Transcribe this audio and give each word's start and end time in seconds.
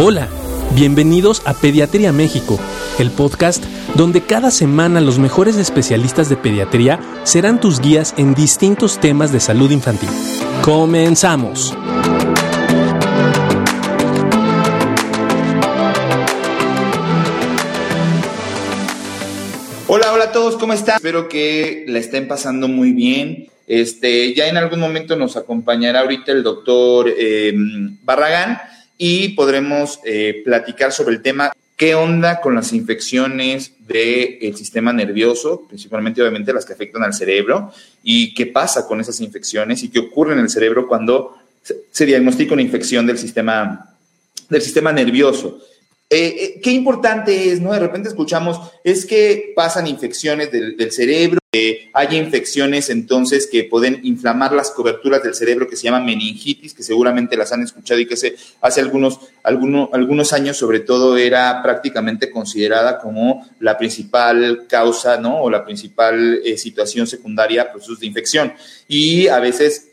Hola, 0.00 0.28
bienvenidos 0.76 1.42
a 1.44 1.54
Pediatría 1.54 2.12
México, 2.12 2.56
el 3.00 3.10
podcast 3.10 3.64
donde 3.96 4.22
cada 4.22 4.52
semana 4.52 5.00
los 5.00 5.18
mejores 5.18 5.56
especialistas 5.56 6.28
de 6.28 6.36
pediatría 6.36 7.00
serán 7.24 7.58
tus 7.58 7.80
guías 7.80 8.14
en 8.16 8.32
distintos 8.32 9.00
temas 9.00 9.32
de 9.32 9.40
salud 9.40 9.72
infantil. 9.72 10.08
Comenzamos. 10.62 11.76
Hola, 19.88 20.12
hola 20.12 20.24
a 20.26 20.32
todos, 20.32 20.56
¿cómo 20.58 20.74
están? 20.74 20.98
Espero 20.98 21.28
que 21.28 21.86
la 21.88 21.98
estén 21.98 22.28
pasando 22.28 22.68
muy 22.68 22.92
bien. 22.92 23.48
Este, 23.66 24.32
ya 24.32 24.46
en 24.46 24.58
algún 24.58 24.78
momento 24.78 25.16
nos 25.16 25.36
acompañará 25.36 26.02
ahorita 26.02 26.30
el 26.30 26.44
doctor 26.44 27.12
eh, 27.18 27.52
Barragán 28.04 28.60
y 28.98 29.30
podremos 29.30 30.00
eh, 30.04 30.42
platicar 30.44 30.92
sobre 30.92 31.14
el 31.14 31.22
tema 31.22 31.52
qué 31.76 31.94
onda 31.94 32.40
con 32.40 32.56
las 32.56 32.72
infecciones 32.72 33.72
del 33.86 34.56
sistema 34.56 34.92
nervioso, 34.92 35.64
principalmente 35.68 36.20
obviamente 36.20 36.52
las 36.52 36.66
que 36.66 36.72
afectan 36.72 37.04
al 37.04 37.14
cerebro, 37.14 37.72
y 38.02 38.34
qué 38.34 38.46
pasa 38.46 38.86
con 38.86 39.00
esas 39.00 39.20
infecciones 39.20 39.84
y 39.84 39.88
qué 39.88 40.00
ocurre 40.00 40.32
en 40.32 40.40
el 40.40 40.50
cerebro 40.50 40.88
cuando 40.88 41.36
se 41.92 42.04
diagnostica 42.04 42.54
una 42.54 42.62
infección 42.62 43.06
del 43.06 43.16
sistema, 43.16 43.94
del 44.48 44.60
sistema 44.60 44.92
nervioso. 44.92 45.60
Eh, 46.10 46.36
eh, 46.40 46.60
qué 46.62 46.72
importante 46.72 47.52
es, 47.52 47.60
¿no? 47.60 47.72
De 47.72 47.78
repente 47.78 48.08
escuchamos, 48.08 48.58
es 48.82 49.04
que 49.04 49.52
pasan 49.54 49.86
infecciones 49.86 50.50
del, 50.50 50.90
cerebro, 50.90 51.38
hay 51.92 52.16
infecciones 52.16 52.90
entonces 52.90 53.48
que 53.50 53.64
pueden 53.64 54.00
inflamar 54.02 54.52
las 54.52 54.70
coberturas 54.70 55.22
del 55.22 55.34
cerebro 55.34 55.68
que 55.68 55.76
se 55.76 55.84
llama 55.84 56.00
meningitis, 56.00 56.74
que 56.74 56.82
seguramente 56.82 57.36
las 57.36 57.52
han 57.52 57.62
escuchado 57.62 58.00
y 58.00 58.06
que 58.06 58.14
hace, 58.14 58.36
hace 58.60 58.80
algunos, 58.80 59.20
algunos, 59.42 59.88
algunos 59.92 60.32
años 60.32 60.56
sobre 60.56 60.80
todo 60.80 61.16
era 61.16 61.62
prácticamente 61.62 62.30
considerada 62.30 62.98
como 62.98 63.46
la 63.60 63.78
principal 63.78 64.66
causa, 64.68 65.18
¿no? 65.18 65.42
O 65.42 65.50
la 65.50 65.64
principal 65.64 66.40
eh, 66.44 66.58
situación 66.58 67.06
secundaria 67.06 67.62
a 67.62 67.72
procesos 67.72 68.00
de 68.00 68.06
infección. 68.06 68.52
Y 68.86 69.28
a 69.28 69.38
veces 69.38 69.88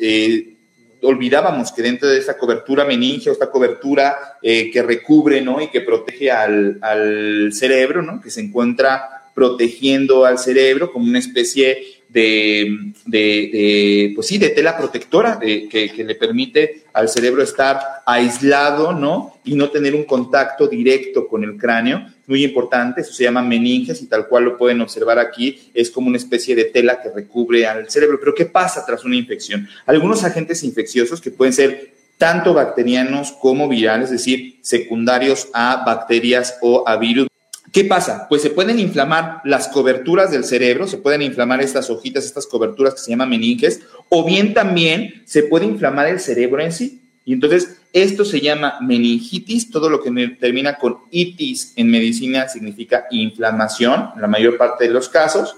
olvidábamos 1.06 1.72
que 1.72 1.82
dentro 1.82 2.10
de 2.10 2.18
esta 2.18 2.38
cobertura 2.38 2.84
meningia, 2.84 3.32
esta 3.32 3.50
cobertura 3.50 4.38
eh, 4.42 4.72
que 4.72 4.82
recubre 4.82 5.42
¿no? 5.42 5.62
y 5.62 5.70
que 5.70 5.82
protege 5.82 6.32
al, 6.32 6.80
al, 6.82 7.54
cerebro, 7.54 8.02
¿no? 8.02 8.22
que 8.22 8.30
se 8.30 8.42
encuentra 8.42 9.15
protegiendo 9.36 10.26
al 10.26 10.40
cerebro 10.40 10.92
como 10.92 11.06
una 11.06 11.20
especie 11.20 11.96
de, 12.16 12.94
de, 13.06 14.14
pues 14.16 14.28
sí, 14.28 14.38
de 14.38 14.50
tela 14.50 14.78
protectora 14.78 15.38
que, 15.38 15.68
que, 15.68 16.04
le 16.06 16.16
permite 16.16 16.84
al 16.94 17.10
cerebro 17.10 17.44
estar 17.44 17.78
aislado, 18.06 18.94
¿no? 18.94 19.38
Y 19.44 19.56
no 19.56 19.70
tener 19.70 19.94
un 19.94 20.06
contacto 20.06 20.68
directo 20.68 21.28
con 21.28 21.44
el 21.44 21.58
cráneo. 21.58 22.08
Muy 22.26 22.46
importante, 22.46 23.02
eso 23.02 23.12
se 23.12 23.26
llama 23.26 23.42
meninges 23.42 24.02
y 24.02 24.08
tal 24.08 24.30
cual 24.30 24.46
lo 24.46 24.58
pueden 24.58 24.80
observar 24.80 25.20
aquí, 25.20 25.70
es 25.74 25.92
como 25.92 26.08
una 26.08 26.18
especie 26.18 26.56
de 26.56 26.64
tela 26.66 27.02
que 27.02 27.10
recubre 27.10 27.68
al 27.68 27.90
cerebro. 27.90 28.18
Pero 28.18 28.34
¿qué 28.34 28.46
pasa 28.46 28.86
tras 28.86 29.04
una 29.04 29.18
infección? 29.18 29.68
Algunos 29.86 30.24
agentes 30.24 30.64
infecciosos 30.64 31.20
que 31.20 31.32
pueden 31.32 31.54
ser 31.54 31.96
tanto 32.18 32.54
bacterianos 32.54 33.34
como 33.34 33.68
virales, 33.68 34.06
es 34.06 34.12
decir, 34.12 34.60
secundarios 34.62 35.50
a 35.54 35.84
bacterias 35.86 36.58
o 36.62 36.88
a 36.88 36.96
virus, 36.96 37.28
¿Qué 37.76 37.84
pasa? 37.84 38.28
Pues 38.30 38.42
se 38.42 38.52
pueden 38.52 38.80
inflamar 38.80 39.42
las 39.44 39.68
coberturas 39.68 40.32
del 40.32 40.46
cerebro, 40.46 40.88
se 40.88 40.98
pueden 40.98 41.22
inflamar 41.22 41.62
estas 41.62 41.90
hojitas, 41.90 42.24
estas 42.24 42.48
coberturas 42.48 42.94
que 42.94 43.02
se 43.02 43.10
llaman 43.10 43.30
meninges, 43.30 43.82
o 44.08 44.24
bien 44.24 44.54
también 44.54 45.24
se 45.26 45.44
puede 45.44 45.66
inflamar 45.66 46.08
el 46.08 46.22
cerebro 46.22 46.62
en 46.62 46.72
sí. 46.72 47.02
Y 47.26 47.34
entonces 47.34 47.76
esto 47.92 48.24
se 48.24 48.40
llama 48.40 48.78
meningitis, 48.80 49.70
todo 49.70 49.90
lo 49.90 50.02
que 50.02 50.10
termina 50.40 50.78
con 50.78 51.00
itis 51.12 51.74
en 51.76 51.92
medicina 51.92 52.48
significa 52.48 53.08
inflamación, 53.12 54.12
en 54.16 54.22
la 54.22 54.28
mayor 54.30 54.56
parte 54.56 54.86
de 54.86 54.92
los 54.92 55.10
casos. 55.10 55.58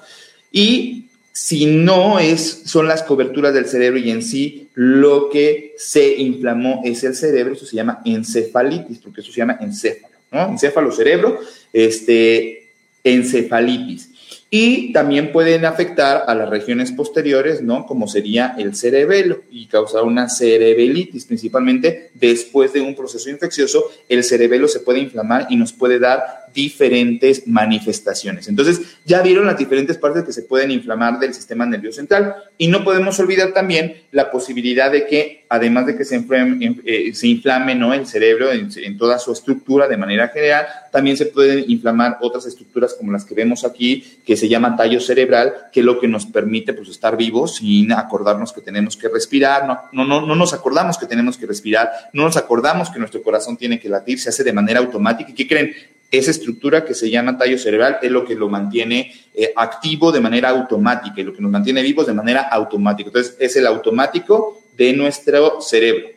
Y 0.51 1.09
si 1.31 1.67
no 1.67 2.17
es, 2.17 2.63
son 2.65 2.87
las 2.87 3.03
coberturas 3.03 3.53
del 3.53 3.67
cerebro 3.67 3.99
y 3.99 4.09
en 4.09 4.23
sí 4.23 4.69
lo 4.73 5.29
que 5.29 5.75
se 5.77 6.15
inflamó 6.15 6.81
es 6.83 7.03
el 7.03 7.13
cerebro, 7.13 7.53
eso 7.53 7.67
se 7.67 7.75
llama 7.75 8.01
encefalitis, 8.05 8.97
porque 8.97 9.21
eso 9.21 9.31
se 9.31 9.37
llama 9.37 9.59
encéfalo. 9.61 10.16
¿No? 10.31 10.49
Encéfalo, 10.49 10.91
cerebro, 10.91 11.39
este, 11.73 12.69
encefalitis. 13.03 14.11
Y 14.49 14.93
también 14.93 15.33
pueden 15.33 15.65
afectar 15.65 16.23
a 16.25 16.33
las 16.33 16.49
regiones 16.49 16.93
posteriores, 16.93 17.61
¿no? 17.61 17.85
Como 17.85 18.07
sería 18.07 18.55
el 18.57 18.75
cerebelo 18.75 19.41
y 19.51 19.65
causar 19.65 20.03
una 20.03 20.29
cerebelitis, 20.29 21.25
principalmente 21.25 22.11
después 22.13 22.71
de 22.71 22.79
un 22.79 22.95
proceso 22.95 23.29
infeccioso, 23.29 23.91
el 24.07 24.23
cerebelo 24.23 24.69
se 24.69 24.79
puede 24.79 24.99
inflamar 24.99 25.47
y 25.49 25.57
nos 25.57 25.73
puede 25.73 25.99
dar 25.99 26.46
diferentes 26.57 27.47
manifestaciones. 27.47 28.47
Entonces, 28.47 28.97
ya 29.05 29.21
vieron 29.21 29.45
las 29.45 29.59
diferentes 29.59 29.95
partes 29.95 30.23
que 30.23 30.33
se 30.33 30.41
pueden 30.41 30.71
inflamar 30.71 31.19
del 31.19 31.31
sistema 31.31 31.67
nervioso 31.67 31.97
central 31.97 32.35
y 32.57 32.67
no 32.67 32.83
podemos 32.83 33.19
olvidar 33.19 33.53
también 33.53 34.05
la 34.09 34.31
posibilidad 34.31 34.91
de 34.91 35.05
que, 35.05 35.45
además 35.49 35.85
de 35.85 35.95
que 35.95 36.03
se 36.03 36.15
inflame, 36.15 36.77
eh, 36.83 37.13
se 37.13 37.27
inflame 37.27 37.75
¿no? 37.75 37.93
el 37.93 38.07
cerebro 38.07 38.51
en, 38.51 38.97
toda 38.97 39.19
su 39.19 39.31
estructura 39.31 39.87
de 39.87 39.97
manera 39.97 40.29
general, 40.29 40.65
también 40.91 41.15
se 41.15 41.27
pueden 41.27 41.63
inflamar 41.69 42.17
otras 42.21 42.47
estructuras 42.47 42.95
como 42.95 43.11
las 43.11 43.23
que 43.23 43.35
vemos 43.35 43.63
aquí, 43.63 44.17
que 44.25 44.35
se 44.35 44.49
llama 44.49 44.75
tallo 44.75 44.99
cerebral, 44.99 45.53
que 45.71 45.81
es 45.81 45.85
lo 45.85 45.99
que 45.99 46.07
nos 46.07 46.25
permite 46.25 46.73
pues, 46.73 46.89
estar 46.89 47.15
vivos 47.15 47.57
sin 47.57 47.91
acordarnos 47.91 48.51
que 48.51 48.61
tenemos 48.61 48.97
que 48.97 49.09
respirar, 49.09 49.67
no, 49.67 49.79
no, 49.91 50.05
no, 50.05 50.25
no 50.25 50.35
nos 50.35 50.55
acordamos 50.55 50.97
que 50.97 51.05
tenemos 51.05 51.37
que 51.37 51.45
respirar, 51.45 51.91
no 52.13 52.23
nos 52.23 52.35
acordamos 52.35 52.89
que 52.89 52.97
nuestro 52.97 53.21
corazón 53.21 53.57
tiene 53.57 53.79
que 53.79 53.89
latir, 53.89 54.19
se 54.19 54.29
hace 54.29 54.43
de 54.43 54.53
manera 54.53 54.79
automática. 54.79 55.29
¿Y 55.29 55.35
qué 55.35 55.47
creen? 55.47 55.71
Esa 56.09 56.31
estructura 56.31 56.85
que 56.85 56.93
se 56.93 57.09
llama 57.09 57.37
tallo 57.37 57.57
cerebral 57.57 57.97
es 58.01 58.11
lo 58.11 58.23
que 58.23 58.35
lo 58.35 58.47
mantiene 58.47 59.13
eh, 59.33 59.51
activo 59.55 60.11
de 60.11 60.21
manera 60.21 60.49
automática 60.49 61.19
y 61.19 61.23
lo 61.23 61.33
que 61.33 61.41
nos 61.41 61.51
mantiene 61.51 61.81
vivos 61.81 62.07
de 62.07 62.13
manera 62.13 62.41
automática. 62.41 63.09
Entonces, 63.09 63.35
es 63.39 63.55
el 63.57 63.67
automático 63.67 64.63
de 64.77 64.93
nuestro 64.93 65.59
cerebro. 65.59 66.07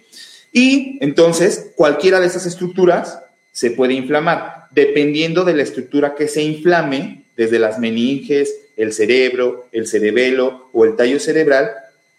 Y 0.53 0.99
entonces, 1.01 1.73
cualquiera 1.75 2.21
de 2.21 2.27
esas 2.27 2.47
estructuras 2.47 3.21
se 3.53 3.73
puede 3.73 3.95
inflamar, 3.95 4.67
dependiendo 4.71 5.45
de 5.45 5.55
la 5.55 5.63
estructura 5.63 6.15
que 6.15 6.29
se 6.29 6.43
inflame, 6.43 7.25
desde 7.37 7.59
las 7.59 7.79
meninges, 7.79 8.55
el 8.77 8.93
cerebro, 8.93 9.69
el 9.73 9.87
cerebelo 9.87 10.69
o 10.73 10.85
el 10.85 10.95
tallo 10.95 11.19
cerebral, 11.19 11.71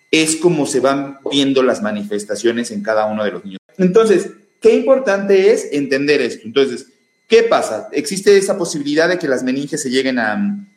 es 0.10 0.36
como 0.36 0.66
se 0.66 0.80
van 0.80 1.20
viendo 1.30 1.64
las 1.64 1.82
manifestaciones 1.82 2.72
en 2.72 2.84
cada 2.84 3.06
uno 3.06 3.24
de 3.24 3.32
los 3.32 3.46
niños. 3.46 3.60
Entonces, 3.78 4.32
qué 4.60 4.76
importante 4.76 5.52
es 5.52 5.70
entender 5.72 6.22
esto. 6.22 6.46
Entonces, 6.46 6.88
¿Qué 7.32 7.44
pasa? 7.44 7.88
Existe 7.94 8.38
esa 8.38 8.58
posibilidad 8.58 9.08
de 9.08 9.18
que 9.18 9.26
las 9.26 9.42
meninges 9.42 9.82
se 9.82 9.90
lleguen 9.90 10.20
a, 10.20 10.68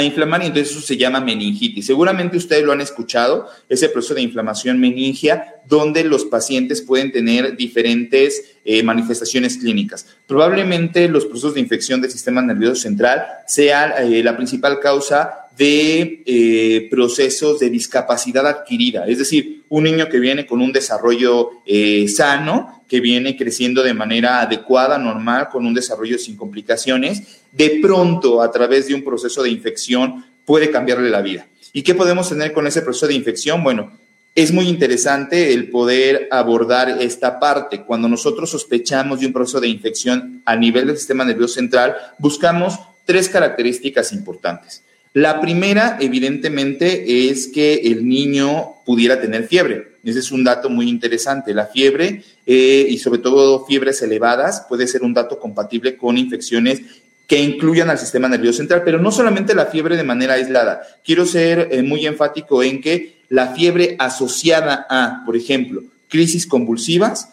inflamar 0.00 0.44
y 0.44 0.46
entonces 0.46 0.70
eso 0.70 0.80
se 0.80 0.96
llama 0.96 1.18
meningitis. 1.18 1.86
Seguramente 1.86 2.36
ustedes 2.36 2.62
lo 2.62 2.70
han 2.70 2.80
escuchado, 2.80 3.48
ese 3.68 3.88
proceso 3.88 4.14
de 4.14 4.22
inflamación 4.22 4.78
meningia, 4.78 5.56
donde 5.66 6.04
los 6.04 6.24
pacientes 6.24 6.82
pueden 6.82 7.10
tener 7.10 7.56
diferentes 7.56 8.58
eh, 8.64 8.84
manifestaciones 8.84 9.56
clínicas. 9.56 10.06
Probablemente 10.28 11.08
los 11.08 11.26
procesos 11.26 11.54
de 11.54 11.60
infección 11.60 12.00
del 12.00 12.12
sistema 12.12 12.40
nervioso 12.42 12.76
central 12.76 13.24
sean 13.48 13.92
eh, 13.98 14.22
la 14.22 14.36
principal 14.36 14.78
causa 14.78 15.43
de 15.56 16.22
eh, 16.26 16.88
procesos 16.90 17.60
de 17.60 17.70
discapacidad 17.70 18.46
adquirida, 18.46 19.06
es 19.06 19.18
decir, 19.18 19.62
un 19.68 19.84
niño 19.84 20.08
que 20.08 20.18
viene 20.18 20.46
con 20.46 20.60
un 20.60 20.72
desarrollo 20.72 21.50
eh, 21.64 22.06
sano, 22.08 22.84
que 22.88 23.00
viene 23.00 23.36
creciendo 23.36 23.82
de 23.82 23.94
manera 23.94 24.40
adecuada, 24.40 24.98
normal, 24.98 25.48
con 25.50 25.66
un 25.66 25.74
desarrollo 25.74 26.18
sin 26.18 26.36
complicaciones, 26.36 27.40
de 27.52 27.78
pronto 27.80 28.42
a 28.42 28.50
través 28.50 28.88
de 28.88 28.94
un 28.94 29.04
proceso 29.04 29.42
de 29.42 29.50
infección 29.50 30.24
puede 30.44 30.70
cambiarle 30.70 31.10
la 31.10 31.22
vida. 31.22 31.46
¿Y 31.72 31.82
qué 31.82 31.94
podemos 31.94 32.28
tener 32.28 32.52
con 32.52 32.66
ese 32.66 32.82
proceso 32.82 33.06
de 33.06 33.14
infección? 33.14 33.64
Bueno, 33.64 33.92
es 34.34 34.52
muy 34.52 34.68
interesante 34.68 35.52
el 35.52 35.70
poder 35.70 36.28
abordar 36.30 36.88
esta 37.00 37.38
parte. 37.38 37.82
Cuando 37.82 38.08
nosotros 38.08 38.50
sospechamos 38.50 39.20
de 39.20 39.26
un 39.26 39.32
proceso 39.32 39.60
de 39.60 39.68
infección 39.68 40.42
a 40.44 40.56
nivel 40.56 40.88
del 40.88 40.96
sistema 40.96 41.24
nervioso 41.24 41.54
central, 41.54 41.96
buscamos 42.18 42.78
tres 43.04 43.28
características 43.28 44.12
importantes. 44.12 44.82
La 45.14 45.40
primera, 45.40 45.96
evidentemente, 46.00 47.28
es 47.30 47.46
que 47.46 47.74
el 47.74 48.06
niño 48.06 48.82
pudiera 48.84 49.20
tener 49.20 49.46
fiebre. 49.46 49.92
Ese 50.02 50.18
es 50.18 50.32
un 50.32 50.42
dato 50.42 50.68
muy 50.68 50.88
interesante. 50.88 51.54
La 51.54 51.66
fiebre 51.66 52.24
eh, 52.44 52.86
y 52.88 52.98
sobre 52.98 53.20
todo 53.20 53.64
fiebres 53.64 54.02
elevadas 54.02 54.66
puede 54.68 54.88
ser 54.88 55.02
un 55.02 55.14
dato 55.14 55.38
compatible 55.38 55.96
con 55.96 56.18
infecciones 56.18 56.82
que 57.28 57.40
incluyan 57.40 57.90
al 57.90 57.98
sistema 57.98 58.28
nervioso 58.28 58.58
central, 58.58 58.82
pero 58.84 58.98
no 58.98 59.12
solamente 59.12 59.54
la 59.54 59.66
fiebre 59.66 59.96
de 59.96 60.02
manera 60.02 60.34
aislada. 60.34 60.82
Quiero 61.04 61.24
ser 61.26 61.68
eh, 61.70 61.84
muy 61.84 62.04
enfático 62.06 62.64
en 62.64 62.80
que 62.80 63.22
la 63.28 63.54
fiebre 63.54 63.94
asociada 64.00 64.84
a, 64.90 65.22
por 65.24 65.36
ejemplo, 65.36 65.84
crisis 66.08 66.44
convulsivas 66.44 67.28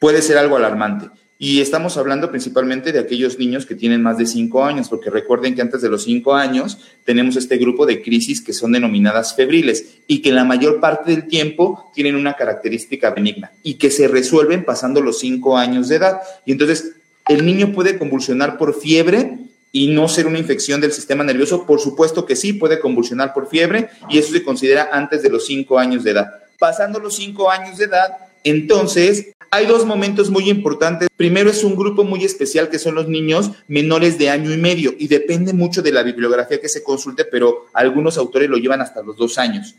puede 0.00 0.20
ser 0.20 0.36
algo 0.36 0.56
alarmante. 0.56 1.06
Y 1.40 1.60
estamos 1.60 1.96
hablando 1.96 2.30
principalmente 2.30 2.90
de 2.90 2.98
aquellos 2.98 3.38
niños 3.38 3.64
que 3.64 3.76
tienen 3.76 4.02
más 4.02 4.18
de 4.18 4.26
5 4.26 4.64
años, 4.64 4.88
porque 4.88 5.08
recuerden 5.08 5.54
que 5.54 5.62
antes 5.62 5.80
de 5.80 5.88
los 5.88 6.02
5 6.02 6.34
años 6.34 6.78
tenemos 7.04 7.36
este 7.36 7.58
grupo 7.58 7.86
de 7.86 8.02
crisis 8.02 8.40
que 8.40 8.52
son 8.52 8.72
denominadas 8.72 9.36
febriles 9.36 9.98
y 10.08 10.20
que 10.20 10.32
la 10.32 10.42
mayor 10.42 10.80
parte 10.80 11.12
del 11.12 11.28
tiempo 11.28 11.92
tienen 11.94 12.16
una 12.16 12.34
característica 12.34 13.10
benigna 13.10 13.52
y 13.62 13.74
que 13.74 13.92
se 13.92 14.08
resuelven 14.08 14.64
pasando 14.64 15.00
los 15.00 15.20
5 15.20 15.56
años 15.56 15.88
de 15.88 15.96
edad. 15.96 16.20
Y 16.44 16.50
entonces 16.50 16.96
el 17.28 17.46
niño 17.46 17.72
puede 17.72 17.98
convulsionar 17.98 18.58
por 18.58 18.74
fiebre 18.74 19.38
y 19.70 19.86
no 19.86 20.08
ser 20.08 20.26
una 20.26 20.40
infección 20.40 20.80
del 20.80 20.92
sistema 20.92 21.22
nervioso. 21.22 21.66
Por 21.66 21.78
supuesto 21.78 22.26
que 22.26 22.34
sí, 22.34 22.54
puede 22.54 22.80
convulsionar 22.80 23.32
por 23.32 23.48
fiebre 23.48 23.90
y 24.08 24.18
eso 24.18 24.32
se 24.32 24.42
considera 24.42 24.88
antes 24.90 25.22
de 25.22 25.30
los 25.30 25.46
5 25.46 25.78
años 25.78 26.02
de 26.02 26.10
edad. 26.10 26.32
Pasando 26.58 26.98
los 26.98 27.14
5 27.14 27.48
años 27.48 27.78
de 27.78 27.84
edad, 27.84 28.27
entonces 28.48 29.34
hay 29.50 29.66
dos 29.66 29.86
momentos 29.86 30.30
muy 30.30 30.50
importantes. 30.50 31.08
Primero 31.16 31.50
es 31.50 31.64
un 31.64 31.74
grupo 31.74 32.04
muy 32.04 32.24
especial 32.24 32.68
que 32.68 32.78
son 32.78 32.94
los 32.94 33.08
niños 33.08 33.50
menores 33.66 34.18
de 34.18 34.30
año 34.30 34.52
y 34.52 34.58
medio 34.58 34.94
y 34.98 35.08
depende 35.08 35.52
mucho 35.52 35.80
de 35.82 35.92
la 35.92 36.02
bibliografía 36.02 36.60
que 36.60 36.68
se 36.68 36.82
consulte, 36.82 37.24
pero 37.24 37.66
algunos 37.72 38.18
autores 38.18 38.50
lo 38.50 38.58
llevan 38.58 38.80
hasta 38.80 39.02
los 39.02 39.16
dos 39.16 39.38
años. 39.38 39.74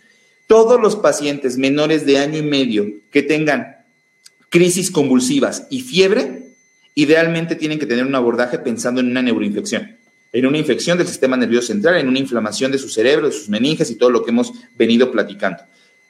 Todos 0.48 0.82
los 0.82 0.96
pacientes 0.96 1.58
menores 1.58 2.06
de 2.06 2.18
año 2.18 2.40
y 2.40 2.42
medio 2.42 2.88
que 3.12 3.22
tengan 3.22 3.78
crisis 4.50 4.90
convulsivas 4.90 5.68
y 5.70 5.82
fiebre, 5.82 6.48
idealmente 6.96 7.56
tienen 7.56 7.78
que 7.78 7.86
tener 7.86 8.06
un 8.06 8.16
abordaje 8.16 8.58
pensando 8.58 9.00
en 9.00 9.12
una 9.12 9.22
neuroinfección, 9.22 9.98
en 10.34 10.46
una 10.48 10.58
infección 10.58 10.98
del 10.98 11.08
sistema 11.08 11.38
nervioso 11.38 11.68
central, 11.68 11.98
en 11.98 12.08
una 12.08 12.18
inflamación 12.18 12.72
de 12.72 12.80
su 12.80 12.90
cerebro, 12.90 13.28
de 13.28 13.34
sus 13.34 13.50
meninges 13.50 13.92
y 13.92 13.96
todo 13.96 14.10
lo 14.10 14.24
que 14.24 14.32
hemos 14.32 14.52
venido 14.76 15.12
platicando 15.12 15.62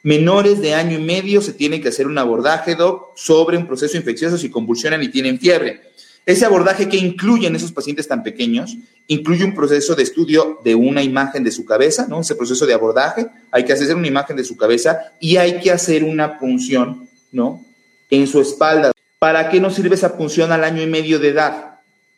menores 0.02 0.60
de 0.60 0.74
año 0.74 0.98
y 0.98 1.02
medio 1.02 1.42
se 1.42 1.52
tiene 1.52 1.80
que 1.80 1.88
hacer 1.88 2.06
un 2.06 2.18
abordaje, 2.18 2.76
sobre 3.14 3.56
un 3.56 3.66
proceso 3.66 3.96
infeccioso 3.96 4.38
si 4.38 4.50
convulsionan 4.50 5.02
y 5.02 5.08
tienen 5.08 5.38
fiebre. 5.38 5.82
Ese 6.26 6.44
abordaje 6.44 6.88
que 6.88 6.96
incluye 6.96 7.46
en 7.46 7.56
esos 7.56 7.72
pacientes 7.72 8.06
tan 8.06 8.22
pequeños, 8.22 8.76
incluye 9.08 9.44
un 9.44 9.54
proceso 9.54 9.94
de 9.94 10.02
estudio 10.02 10.60
de 10.62 10.74
una 10.74 11.02
imagen 11.02 11.42
de 11.42 11.50
su 11.50 11.64
cabeza, 11.64 12.06
¿no? 12.08 12.20
Ese 12.20 12.34
proceso 12.34 12.66
de 12.66 12.74
abordaje, 12.74 13.26
hay 13.50 13.64
que 13.64 13.72
hacer 13.72 13.94
una 13.96 14.06
imagen 14.06 14.36
de 14.36 14.44
su 14.44 14.56
cabeza 14.56 15.12
y 15.18 15.36
hay 15.36 15.60
que 15.60 15.72
hacer 15.72 16.04
una 16.04 16.38
punción, 16.38 17.08
¿no? 17.32 17.64
En 18.10 18.26
su 18.26 18.40
espalda. 18.40 18.92
¿Para 19.18 19.50
qué 19.50 19.60
nos 19.60 19.74
sirve 19.74 19.96
esa 19.96 20.16
punción 20.16 20.52
al 20.52 20.62
año 20.64 20.82
y 20.82 20.86
medio 20.86 21.18
de 21.18 21.28
edad? 21.28 21.69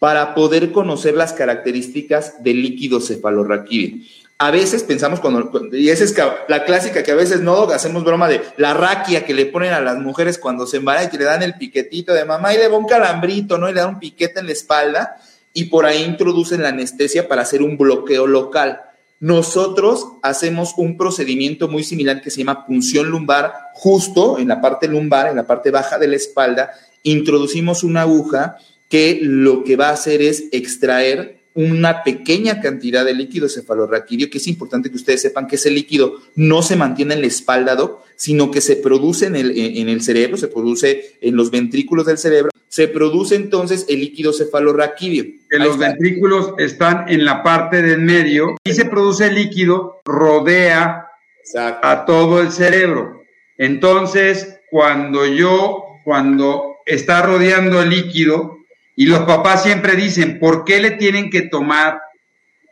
Para 0.03 0.35
poder 0.35 0.73
conocer 0.73 1.15
las 1.15 1.33
características 1.33 2.43
del 2.43 2.61
líquido 2.61 3.01
cefalorraquídeo 3.01 4.03
a 4.43 4.51
veces 4.51 4.83
pensamos 4.83 5.21
cuando, 5.21 5.77
y 5.77 5.89
esa 5.89 6.03
es 6.03 6.17
la 6.49 6.65
clásica 6.65 7.05
que 7.05 7.13
a 7.13 7.15
veces 7.15 7.43
no 7.43 7.63
hacemos 7.71 8.03
broma 8.03 8.27
de 8.27 8.41
la 8.57 8.75
raquia 8.75 9.25
que 9.25 9.35
le 9.35 9.47
ponen 9.47 9.73
a 9.73 9.81
las 9.81 9.99
mujeres 9.99 10.37
cuando 10.37 10.67
se 10.67 10.79
embarazan 10.79 11.07
y 11.07 11.11
que 11.13 11.19
le 11.19 11.25
dan 11.27 11.45
el 11.45 11.55
piquetito 11.55 12.13
de 12.13 12.25
mamá 12.25 12.53
y 12.53 12.57
le 12.57 12.69
da 12.69 12.77
un 12.77 12.87
calambrito, 12.87 13.57
¿no? 13.57 13.71
Y 13.71 13.73
le 13.73 13.81
dan 13.81 13.91
un 13.91 14.01
piquete 14.01 14.41
en 14.41 14.47
la 14.47 14.53
espalda 14.53 15.17
y 15.53 15.67
por 15.67 15.87
ahí 15.87 16.03
introducen 16.03 16.61
la 16.61 16.71
anestesia 16.71 17.29
para 17.29 17.43
hacer 17.43 17.63
un 17.63 17.79
bloqueo 17.79 18.27
local. 18.27 18.81
Nosotros 19.21 20.09
hacemos 20.25 20.75
un 20.77 20.97
procedimiento 20.97 21.69
muy 21.69 21.85
similar 21.85 22.21
que 22.21 22.33
se 22.33 22.39
llama 22.39 22.67
punción 22.67 23.11
lumbar, 23.11 23.55
justo 23.75 24.41
en 24.41 24.49
la 24.49 24.61
parte 24.61 24.89
lumbar, 24.89 25.29
en 25.29 25.37
la 25.37 25.47
parte 25.47 25.71
baja 25.71 26.01
de 26.01 26.09
la 26.09 26.17
espalda, 26.17 26.73
introducimos 27.05 27.85
una 27.85 28.01
aguja 28.01 28.57
que 28.93 29.21
lo 29.23 29.65
que 29.65 29.77
va 29.77 29.89
a 29.89 29.95
hacer 29.95 30.21
es 30.21 30.51
extraer 30.53 31.39
una 31.55 32.05
pequeña 32.05 32.61
cantidad 32.61 33.07
de 33.07 33.15
líquido 33.15 33.49
cefalorraquídeo, 33.49 34.29
que 34.29 34.37
es 34.37 34.47
importante 34.49 34.91
que 34.91 34.97
ustedes 34.97 35.23
sepan 35.23 35.47
que 35.47 35.57
ese 35.57 35.71
líquido 35.71 36.19
no 36.35 36.61
se 36.61 36.77
mantiene 36.77 37.15
en 37.15 37.23
la 37.23 37.27
espalda, 37.27 37.75
sino 38.17 38.51
que 38.51 38.61
se 38.61 38.77
produce 38.77 39.29
en 39.29 39.37
el, 39.37 39.59
en 39.59 39.89
el 39.89 40.03
cerebro, 40.03 40.37
se 40.37 40.49
produce 40.49 41.17
en 41.23 41.37
los 41.37 41.51
ventrículos 41.51 42.05
del 42.05 42.19
cerebro, 42.19 42.51
se 42.69 42.87
produce 42.87 43.35
entonces 43.35 43.87
el 43.89 44.01
líquido 44.01 44.35
cefalorraquídeo. 44.35 45.25
Que 45.49 45.59
los 45.59 45.79
ventrículos 45.79 46.53
están 46.59 47.09
en 47.09 47.25
la 47.25 47.43
parte 47.43 47.81
del 47.81 48.03
medio 48.03 48.57
y 48.63 48.75
se 48.75 48.85
produce 48.85 49.29
el 49.29 49.37
líquido, 49.37 50.03
rodea 50.05 51.07
a 51.55 52.05
todo 52.05 52.43
el 52.43 52.53
cerebro. 52.53 53.23
Entonces, 53.57 54.61
cuando 54.71 55.25
yo, 55.25 55.83
cuando 56.05 56.77
está 56.85 57.23
rodeando 57.23 57.81
el 57.81 57.89
líquido, 57.89 58.59
y 58.95 59.07
los 59.07 59.21
papás 59.21 59.63
siempre 59.63 59.97
dicen, 59.97 60.39
¿por 60.39 60.65
qué 60.65 60.81
le 60.81 60.93
tienen 60.93 61.31
que 61.31 61.43
tomar 61.43 62.01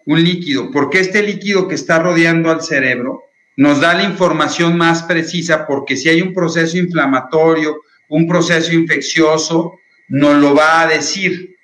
un 0.07 0.23
líquido? 0.23 0.71
Porque 0.71 1.01
este 1.01 1.23
líquido 1.23 1.67
que 1.67 1.75
está 1.75 1.99
rodeando 1.99 2.51
al 2.51 2.63
cerebro 2.63 3.25
nos 3.57 3.81
da 3.81 3.95
la 3.95 4.05
información 4.05 4.77
más 4.77 5.03
precisa, 5.03 5.67
porque 5.67 5.97
si 5.97 6.09
hay 6.09 6.23
un 6.23 6.33
proceso 6.33 6.79
inflamatorio, 6.79 7.83
un 8.09 8.27
proceso 8.27 8.73
infeccioso, 8.73 9.73
nos 10.09 10.37
lo 10.37 10.55
va 10.55 10.83
a 10.83 10.87
decir. 10.89 11.57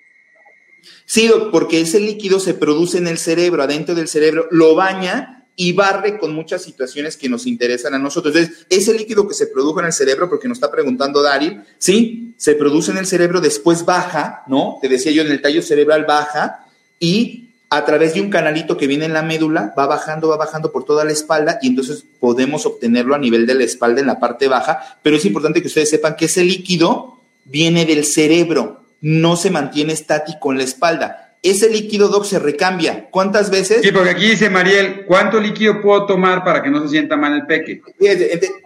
Sí, 1.05 1.31
porque 1.53 1.81
ese 1.81 2.01
líquido 2.01 2.41
se 2.41 2.55
produce 2.55 2.99
en 2.99 3.09
el 3.09 3.19
cerebro, 3.19 3.63
adentro 3.63 3.95
del 3.95 4.09
cerebro, 4.09 4.49
lo 4.51 4.75
baña 4.75 5.47
y 5.55 5.73
barre 5.73 6.19
con 6.19 6.35
muchas 6.35 6.63
situaciones 6.63 7.17
que 7.17 7.29
nos 7.29 7.47
interesan 7.47 7.95
a 7.95 7.99
nosotros. 7.99 8.35
Entonces, 8.35 8.67
ese 8.69 8.93
líquido 8.95 9.27
que 9.27 9.35
se 9.35 9.47
produjo 9.47 9.81
en 9.81 9.87
el 9.87 9.93
cerebro, 9.93 10.29
porque 10.29 10.49
nos 10.49 10.59
está 10.59 10.71
preguntando 10.71 11.23
Daryl, 11.23 11.63
sí, 11.79 12.26
se 12.37 12.55
produce 12.55 12.91
en 12.91 12.99
el 12.99 13.07
cerebro, 13.07 13.41
después 13.41 13.85
baja, 13.85 14.43
¿no? 14.47 14.79
Te 14.81 14.89
decía 14.89 15.13
yo, 15.13 15.23
en 15.23 15.33
el 15.33 15.43
tallo 15.43 15.63
cerebral 15.63 16.05
baja 16.05 16.67
y 17.01 17.51
a 17.69 17.85
través 17.85 18.15
de 18.15 18.21
un 18.21 18.31
canalito 18.31 18.77
que 18.77 18.87
viene 18.87 19.07
en 19.07 19.13
la 19.13 19.23
médula, 19.23 19.75
va 19.77 19.87
bajando, 19.87 20.29
va 20.29 20.37
bajando 20.37 20.71
por 20.71 20.85
toda 20.85 21.05
la 21.05 21.13
espalda 21.13 21.59
y 21.61 21.69
entonces 21.69 22.05
podemos 22.21 22.65
obtenerlo 22.65 23.15
a 23.15 23.19
nivel 23.19 23.47
de 23.47 23.55
la 23.55 23.65
espalda 23.65 24.01
en 24.01 24.07
la 24.07 24.21
parte 24.21 24.49
baja, 24.49 24.99
pero 25.03 25.17
es 25.17 25.25
importante 25.25 25.61
que 25.61 25.69
ustedes 25.69 25.91
sepan 25.91 26.15
que 26.17 26.27
ese 26.27 26.45
líquido 26.45 27.21
viene 27.45 27.85
del 27.85 28.05
cerebro, 28.05 28.83
no 29.01 29.37
se 29.37 29.51
mantiene 29.51 29.93
estático 29.93 30.53
en 30.53 30.59
la 30.59 30.65
espalda 30.65 31.26
ese 31.43 31.71
líquido, 31.71 32.09
Doc, 32.09 32.25
se 32.25 32.39
recambia. 32.39 33.09
¿Cuántas 33.11 33.51
veces? 33.51 33.83
Sí, 33.83 33.93
porque 33.93 34.11
aquí 34.11 34.31
dice 34.31 34.51
Mariel, 34.51 35.05
¿cuánto 35.07 35.41
líquido 35.41 35.81
puedo 35.81 36.07
tomar 36.07 36.43
para 36.43 36.63
que 36.63 36.71
no 36.71 36.83
se 36.83 36.89
sienta 36.89 37.17
mal 37.17 37.35
el 37.35 37.47
peque? 37.47 37.83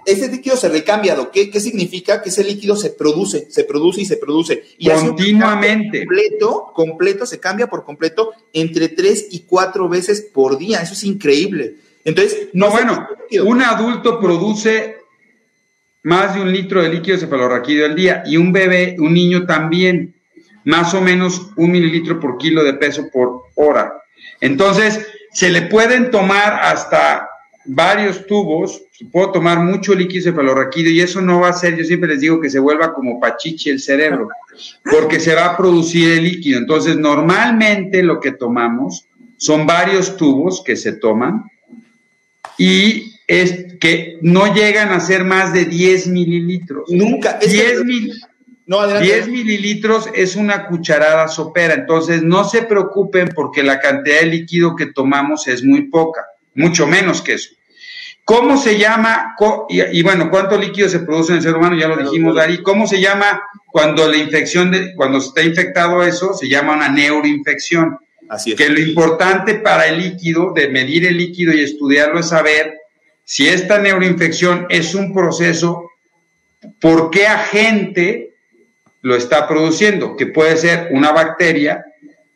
Ese 0.07 0.29
líquido 0.31 0.57
se 0.57 0.69
recambia, 0.69 1.15
Doc. 1.15 1.31
¿Qué, 1.31 1.61
significa? 1.61 2.23
Que 2.23 2.31
ese 2.31 2.43
líquido 2.43 2.77
se 2.77 2.91
produce, 2.91 3.51
se 3.51 3.65
produce 3.65 4.01
y 4.01 4.05
se 4.07 4.17
produce. 4.17 4.65
Y 4.79 4.89
Continuamente. 4.89 6.07
Completo, 6.07 6.73
completo, 6.75 7.27
se 7.27 7.39
cambia 7.39 7.67
por 7.67 7.85
completo 7.85 8.33
entre 8.53 8.89
tres 8.89 9.27
y 9.31 9.41
cuatro 9.41 9.89
veces 9.89 10.23
por 10.33 10.57
día. 10.57 10.81
Eso 10.81 10.95
es 10.95 11.05
increíble. 11.05 11.75
Entonces, 12.05 12.49
no, 12.55 12.71
bueno, 12.71 13.09
un 13.45 13.63
adulto 13.63 14.19
produce 14.19 14.97
más 16.03 16.35
de 16.35 16.41
un 16.41 16.51
litro 16.51 16.83
de 16.83 16.89
líquido 16.89 17.19
cefalorraquídeo 17.19 17.87
al 17.87 17.95
día 17.95 18.23
y 18.25 18.37
un 18.37 18.53
bebé, 18.53 18.97
un 18.99 19.13
niño 19.13 19.45
también 19.45 20.15
más 20.65 20.95
o 20.95 21.01
menos 21.01 21.51
un 21.57 21.71
mililitro 21.71 22.21
por 22.21 22.39
kilo 22.39 22.65
de 22.65 22.75
peso 22.75 23.09
por 23.13 23.43
hora. 23.55 23.93
Entonces, 24.41 25.07
se 25.33 25.51
le 25.51 25.63
pueden 25.63 26.11
tomar 26.11 26.61
hasta 26.63 27.29
varios 27.65 28.27
tubos, 28.27 28.83
se 28.93 29.05
puede 29.05 29.33
tomar 29.33 29.61
mucho 29.61 29.95
líquido 29.95 30.25
cefalorraquídeo 30.25 30.93
y 30.93 31.01
eso 31.01 31.21
no 31.21 31.41
va 31.41 31.49
a 31.49 31.53
ser, 31.53 31.77
yo 31.77 31.85
siempre 31.85 32.11
les 32.11 32.21
digo 32.21 32.41
que 32.41 32.51
se 32.51 32.59
vuelva 32.59 32.93
como 32.93 33.21
pachiche 33.21 33.71
el 33.71 33.81
cerebro, 33.81 34.29
porque 34.91 35.21
se 35.21 35.35
va 35.35 35.47
a 35.47 35.57
producir 35.57 36.13
el 36.13 36.25
líquido. 36.25 36.59
Entonces, 36.59 36.97
normalmente 36.97 38.03
lo 38.03 38.19
que 38.21 38.33
tomamos 38.33 39.07
son 39.37 39.67
varios 39.67 40.17
tubos 40.17 40.63
que 40.65 40.77
se 40.77 40.93
toman 40.93 41.45
y 42.59 43.15
es 43.27 43.77
que 43.81 44.19
no 44.23 44.53
llegan 44.53 44.91
a 44.91 45.01
ser 45.01 45.25
más 45.25 45.53
de 45.53 45.65
10 45.65 46.09
mililitros. 46.09 46.91
Nunca. 46.91 47.39
10 47.39 47.85
mililitros. 48.79 49.01
10 49.01 49.29
mililitros 49.29 50.09
es 50.15 50.37
una 50.37 50.67
cucharada 50.67 51.29
sopera, 51.29 51.75
entonces 51.75 52.23
no 52.23 52.45
se 52.45 52.63
preocupen 52.63 53.31
porque 53.35 53.63
la 53.63 53.81
cantidad 53.81 54.21
de 54.21 54.27
líquido 54.27 54.77
que 54.77 54.87
tomamos 54.87 55.49
es 55.49 55.65
muy 55.65 55.89
poca, 55.89 56.25
mucho 56.55 56.87
menos 56.87 57.21
que 57.21 57.35
eso. 57.35 57.51
¿Cómo 58.25 58.57
se 58.57 58.79
llama? 58.79 59.35
Y, 59.69 60.03
bueno, 60.03 60.31
¿cuánto 60.31 60.57
líquido 60.57 60.89
se 60.89 61.01
produce 61.01 61.33
en 61.33 61.39
el 61.39 61.43
ser 61.43 61.57
humano? 61.57 61.77
Ya 61.77 61.89
lo 61.89 61.97
dijimos, 61.97 62.37
Dari. 62.37 62.63
¿Cómo 62.63 62.87
se 62.87 63.01
llama 63.01 63.43
cuando 63.67 64.07
la 64.07 64.19
infección, 64.19 64.71
de, 64.71 64.95
cuando 64.95 65.19
está 65.19 65.43
infectado 65.43 66.05
eso? 66.05 66.33
Se 66.33 66.49
llama 66.49 66.75
una 66.75 66.89
neuroinfección. 66.89 67.99
Así 68.29 68.53
es. 68.53 68.57
Que 68.57 68.69
lo 68.69 68.79
importante 68.79 69.55
para 69.55 69.89
el 69.89 69.99
líquido, 69.99 70.53
de 70.55 70.69
medir 70.69 71.07
el 71.07 71.17
líquido 71.17 71.53
y 71.53 71.63
estudiarlo, 71.63 72.21
es 72.21 72.29
saber 72.29 72.79
si 73.25 73.49
esta 73.49 73.79
neuroinfección 73.79 74.67
es 74.69 74.95
un 74.95 75.13
proceso, 75.13 75.91
por 76.81 77.11
qué 77.11 77.27
agente 77.27 78.30
lo 79.03 79.17
está 79.17 79.49
produciendo, 79.49 80.17
que 80.17 80.27
puede 80.27 80.57
ser 80.57 80.89
una 80.93 81.13
bacteria, 81.13 81.85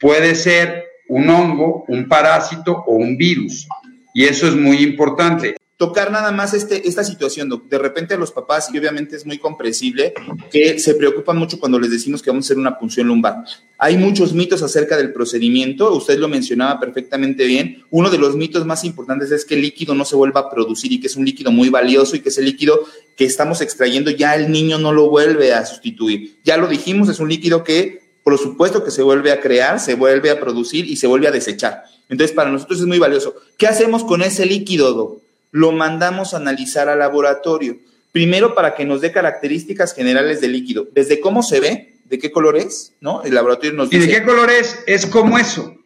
puede 0.00 0.34
ser 0.34 0.84
un 1.08 1.28
hongo, 1.28 1.84
un 1.88 2.08
parásito 2.08 2.84
o 2.86 2.94
un 2.94 3.16
virus. 3.16 3.66
Y 4.14 4.24
eso 4.24 4.46
es 4.46 4.54
muy 4.54 4.78
importante. 4.78 5.56
Tocar 5.76 6.12
nada 6.12 6.30
más 6.30 6.54
este, 6.54 6.86
esta 6.88 7.02
situación, 7.02 7.62
De 7.68 7.78
repente 7.78 8.14
a 8.14 8.16
los 8.16 8.30
papás, 8.30 8.68
y 8.72 8.78
obviamente 8.78 9.16
es 9.16 9.26
muy 9.26 9.38
comprensible, 9.38 10.14
que 10.50 10.78
se 10.78 10.94
preocupan 10.94 11.36
mucho 11.36 11.58
cuando 11.58 11.80
les 11.80 11.90
decimos 11.90 12.22
que 12.22 12.30
vamos 12.30 12.44
a 12.44 12.46
hacer 12.46 12.58
una 12.58 12.78
punción 12.78 13.08
lumbar. 13.08 13.44
Hay 13.78 13.96
muchos 13.96 14.32
mitos 14.32 14.62
acerca 14.62 14.96
del 14.96 15.12
procedimiento, 15.12 15.92
usted 15.92 16.18
lo 16.18 16.28
mencionaba 16.28 16.78
perfectamente 16.78 17.44
bien. 17.44 17.82
Uno 17.90 18.08
de 18.08 18.18
los 18.18 18.36
mitos 18.36 18.64
más 18.64 18.84
importantes 18.84 19.32
es 19.32 19.44
que 19.44 19.54
el 19.54 19.62
líquido 19.62 19.94
no 19.94 20.04
se 20.04 20.14
vuelva 20.14 20.40
a 20.40 20.50
producir 20.50 20.92
y 20.92 21.00
que 21.00 21.08
es 21.08 21.16
un 21.16 21.24
líquido 21.24 21.50
muy 21.50 21.70
valioso 21.70 22.14
y 22.14 22.20
que 22.20 22.28
ese 22.28 22.42
líquido 22.42 22.80
que 23.16 23.24
estamos 23.24 23.60
extrayendo 23.60 24.10
ya 24.10 24.36
el 24.36 24.50
niño 24.50 24.78
no 24.78 24.92
lo 24.92 25.10
vuelve 25.10 25.52
a 25.52 25.66
sustituir. 25.66 26.38
Ya 26.44 26.56
lo 26.56 26.68
dijimos, 26.68 27.08
es 27.08 27.18
un 27.18 27.28
líquido 27.28 27.64
que 27.64 28.04
por 28.22 28.38
supuesto 28.38 28.82
que 28.82 28.90
se 28.90 29.02
vuelve 29.02 29.32
a 29.32 29.40
crear, 29.40 29.78
se 29.78 29.96
vuelve 29.96 30.30
a 30.30 30.40
producir 30.40 30.86
y 30.86 30.96
se 30.96 31.06
vuelve 31.06 31.28
a 31.28 31.30
desechar. 31.30 31.82
Entonces, 32.08 32.34
para 32.34 32.50
nosotros 32.50 32.80
es 32.80 32.86
muy 32.86 32.98
valioso. 32.98 33.34
¿Qué 33.58 33.66
hacemos 33.66 34.02
con 34.02 34.22
ese 34.22 34.46
líquido, 34.46 35.20
lo 35.54 35.70
mandamos 35.70 36.34
a 36.34 36.38
analizar 36.38 36.88
al 36.88 36.98
laboratorio. 36.98 37.78
Primero 38.10 38.56
para 38.56 38.74
que 38.74 38.84
nos 38.84 39.00
dé 39.00 39.12
características 39.12 39.94
generales 39.94 40.40
del 40.40 40.50
líquido, 40.50 40.88
desde 40.92 41.20
cómo 41.20 41.44
se 41.44 41.60
ve, 41.60 41.94
de 42.06 42.18
qué 42.18 42.32
color 42.32 42.56
es, 42.56 42.92
¿no? 43.00 43.22
El 43.22 43.34
laboratorio 43.34 43.72
nos 43.72 43.88
dice. 43.88 44.02
¿Y 44.02 44.06
de 44.08 44.12
qué 44.12 44.24
color 44.24 44.50
es? 44.50 44.80
Es 44.88 45.06
como 45.06 45.38
eso. 45.38 45.76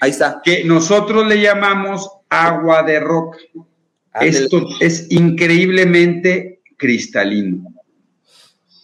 Ahí 0.00 0.12
está. 0.12 0.40
Que 0.42 0.64
nosotros 0.64 1.26
le 1.26 1.42
llamamos 1.42 2.08
agua 2.30 2.84
de 2.84 3.00
roca. 3.00 3.36
Esto 4.18 4.66
es 4.80 5.06
increíblemente 5.10 6.62
cristalino. 6.78 7.70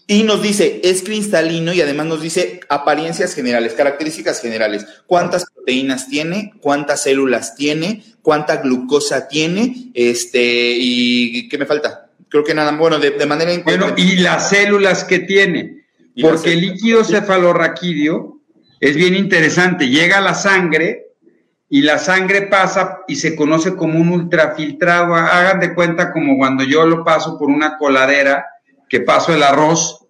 Y 0.07 0.25
nos 0.25 0.43
dice, 0.43 0.83
es 0.85 1.03
cristalino 1.03 1.73
y 1.73 1.81
además 1.81 2.07
nos 2.07 2.21
dice 2.21 2.61
apariencias 2.69 3.35
generales, 3.35 3.73
características 3.73 4.43
generales. 4.43 4.87
¿Cuántas 5.07 5.47
proteínas 5.55 6.09
tiene? 6.09 6.53
¿Cuántas 6.61 7.03
células 7.03 7.57
tiene? 7.57 8.03
¿Cuánta 8.29 8.59
glucosa 8.59 9.27
tiene? 9.27 9.91
Este, 9.95 10.39
¿y 10.79 11.49
qué 11.49 11.57
me 11.57 11.65
falta? 11.65 12.11
Creo 12.29 12.45
que 12.45 12.53
nada, 12.53 12.77
bueno, 12.77 12.99
de, 12.99 13.25
manera... 13.25 13.51
Bueno, 13.65 13.95
y 13.97 14.17
las 14.17 14.51
células 14.51 15.05
que 15.05 15.21
tiene. 15.21 15.87
Porque 16.21 16.53
el 16.53 16.61
líquido 16.61 17.05
cefalorraquídeo 17.05 18.39
es 18.81 18.97
bien 18.97 19.15
interesante. 19.15 19.89
Llega 19.89 20.19
a 20.19 20.21
la 20.21 20.35
sangre 20.35 21.07
y 21.71 21.81
la 21.81 21.97
sangre 21.97 22.43
pasa 22.43 22.99
y 23.09 23.17
se 23.17 23.35
conoce 23.35 23.75
como 23.75 23.99
un 23.99 24.11
ultrafiltrado. 24.11 25.15
Hagan 25.15 25.61
de 25.61 25.75
cuenta 25.75 26.13
como 26.13 26.37
cuando 26.37 26.65
yo 26.65 26.85
lo 26.85 27.05
paso 27.05 27.39
por 27.39 27.49
una 27.49 27.79
coladera 27.79 28.45
que 28.91 29.01
paso 29.01 29.33
el 29.33 29.43
arroz, 29.43 30.05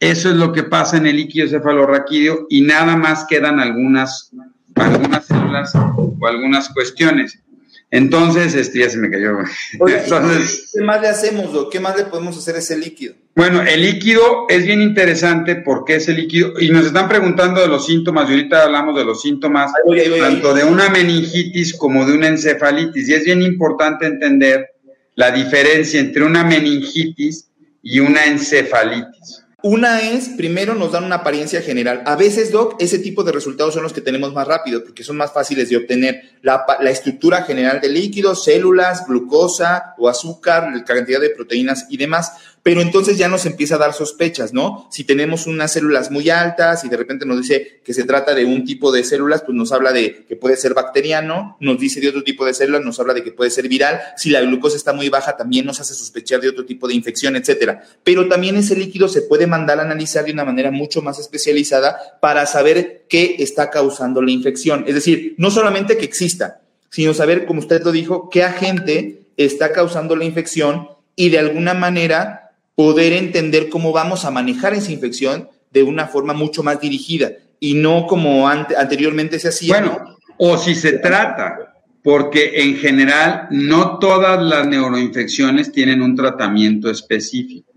eso 0.00 0.30
es 0.30 0.36
lo 0.36 0.52
que 0.52 0.62
pasa 0.62 0.96
en 0.96 1.06
el 1.06 1.16
líquido 1.16 1.46
cefalorraquídeo 1.46 2.46
y 2.48 2.62
nada 2.62 2.96
más 2.96 3.26
quedan 3.26 3.60
algunas, 3.60 4.34
algunas 4.74 5.26
células 5.26 5.74
o 5.74 6.26
algunas 6.26 6.70
cuestiones. 6.70 7.42
Entonces, 7.90 8.54
este 8.54 8.80
ya 8.80 8.90
se 8.90 8.98
me 8.98 9.10
cayó. 9.10 9.38
¿Qué 9.86 10.82
más 10.82 11.00
le 11.00 11.08
hacemos, 11.08 11.68
¿Qué 11.70 11.80
más 11.80 11.96
le 11.96 12.04
podemos 12.04 12.36
hacer 12.36 12.56
a 12.56 12.58
ese 12.58 12.76
líquido? 12.76 13.14
Bueno, 13.34 13.62
el 13.62 13.82
líquido 13.82 14.46
es 14.48 14.66
bien 14.66 14.82
interesante 14.82 15.56
porque 15.56 15.94
ese 15.94 16.12
líquido, 16.12 16.52
y 16.60 16.68
nos 16.70 16.84
están 16.84 17.08
preguntando 17.08 17.60
de 17.62 17.68
los 17.68 17.86
síntomas, 17.86 18.28
y 18.28 18.32
ahorita 18.32 18.64
hablamos 18.64 18.96
de 18.96 19.04
los 19.04 19.22
síntomas, 19.22 19.72
tanto 20.20 20.52
de 20.52 20.64
una 20.64 20.90
meningitis 20.90 21.74
como 21.74 22.04
de 22.04 22.12
una 22.12 22.28
encefalitis, 22.28 23.08
y 23.08 23.14
es 23.14 23.24
bien 23.24 23.40
importante 23.40 24.06
entender 24.06 24.66
la 25.14 25.30
diferencia 25.30 25.98
entre 25.98 26.24
una 26.24 26.44
meningitis 26.44 27.48
y 27.82 28.00
una 28.00 28.26
encefalitis. 28.26 29.44
Una 29.60 30.02
es, 30.02 30.28
primero 30.28 30.76
nos 30.76 30.92
dan 30.92 31.02
una 31.02 31.16
apariencia 31.16 31.60
general. 31.62 32.04
A 32.06 32.14
veces, 32.14 32.52
Doc, 32.52 32.76
ese 32.78 33.00
tipo 33.00 33.24
de 33.24 33.32
resultados 33.32 33.74
son 33.74 33.82
los 33.82 33.92
que 33.92 34.00
tenemos 34.00 34.32
más 34.32 34.46
rápido, 34.46 34.84
porque 34.84 35.02
son 35.02 35.16
más 35.16 35.32
fáciles 35.32 35.68
de 35.68 35.76
obtener. 35.76 36.30
La, 36.42 36.64
estructura 36.88 37.42
general 37.42 37.80
del 37.80 37.94
líquido, 37.94 38.36
células, 38.36 39.04
glucosa 39.08 39.94
o 39.98 40.08
azúcar, 40.08 40.70
la 40.72 40.84
cantidad 40.84 41.20
de 41.20 41.30
proteínas 41.30 41.86
y 41.90 41.96
demás 41.96 42.34
pero 42.68 42.82
entonces 42.82 43.16
ya 43.16 43.28
nos 43.28 43.46
empieza 43.46 43.76
a 43.76 43.78
dar 43.78 43.94
sospechas, 43.94 44.52
¿no? 44.52 44.86
Si 44.90 45.04
tenemos 45.04 45.46
unas 45.46 45.72
células 45.72 46.10
muy 46.10 46.28
altas 46.28 46.84
y 46.84 46.90
de 46.90 46.98
repente 46.98 47.24
nos 47.24 47.40
dice 47.40 47.80
que 47.82 47.94
se 47.94 48.04
trata 48.04 48.34
de 48.34 48.44
un 48.44 48.66
tipo 48.66 48.92
de 48.92 49.04
células, 49.04 49.40
pues 49.40 49.56
nos 49.56 49.72
habla 49.72 49.90
de 49.90 50.26
que 50.26 50.36
puede 50.36 50.54
ser 50.58 50.74
bacteriano, 50.74 51.56
nos 51.60 51.80
dice 51.80 51.98
de 51.98 52.10
otro 52.10 52.22
tipo 52.22 52.44
de 52.44 52.52
células, 52.52 52.84
nos 52.84 53.00
habla 53.00 53.14
de 53.14 53.24
que 53.24 53.32
puede 53.32 53.50
ser 53.50 53.68
viral, 53.68 53.98
si 54.18 54.28
la 54.28 54.42
glucosa 54.42 54.76
está 54.76 54.92
muy 54.92 55.08
baja 55.08 55.34
también 55.34 55.64
nos 55.64 55.80
hace 55.80 55.94
sospechar 55.94 56.42
de 56.42 56.50
otro 56.50 56.66
tipo 56.66 56.86
de 56.86 56.92
infección, 56.92 57.36
etcétera. 57.36 57.82
Pero 58.04 58.28
también 58.28 58.54
ese 58.56 58.76
líquido 58.76 59.08
se 59.08 59.22
puede 59.22 59.46
mandar 59.46 59.78
a 59.78 59.84
analizar 59.84 60.26
de 60.26 60.32
una 60.32 60.44
manera 60.44 60.70
mucho 60.70 61.00
más 61.00 61.18
especializada 61.18 62.18
para 62.20 62.44
saber 62.44 63.06
qué 63.08 63.36
está 63.38 63.70
causando 63.70 64.20
la 64.20 64.30
infección. 64.30 64.84
Es 64.86 64.94
decir, 64.94 65.34
no 65.38 65.50
solamente 65.50 65.96
que 65.96 66.04
exista, 66.04 66.60
sino 66.90 67.14
saber, 67.14 67.46
como 67.46 67.60
usted 67.60 67.82
lo 67.82 67.92
dijo, 67.92 68.28
qué 68.28 68.42
agente 68.42 69.22
está 69.38 69.72
causando 69.72 70.16
la 70.16 70.26
infección 70.26 70.90
y 71.16 71.30
de 71.30 71.38
alguna 71.38 71.72
manera 71.72 72.47
poder 72.78 73.12
entender 73.12 73.70
cómo 73.70 73.90
vamos 73.90 74.24
a 74.24 74.30
manejar 74.30 74.72
esa 74.72 74.92
infección 74.92 75.48
de 75.72 75.82
una 75.82 76.06
forma 76.06 76.32
mucho 76.32 76.62
más 76.62 76.80
dirigida 76.80 77.32
y 77.58 77.74
no 77.74 78.06
como 78.06 78.48
anteriormente 78.48 79.40
se 79.40 79.48
hacía. 79.48 79.80
Bueno, 79.80 80.16
o 80.36 80.56
si 80.56 80.76
se 80.76 80.92
trata, 80.98 81.74
porque 82.04 82.52
en 82.62 82.76
general 82.76 83.48
no 83.50 83.98
todas 83.98 84.40
las 84.40 84.68
neuroinfecciones 84.68 85.72
tienen 85.72 86.00
un 86.00 86.14
tratamiento 86.14 86.88
específico, 86.88 87.72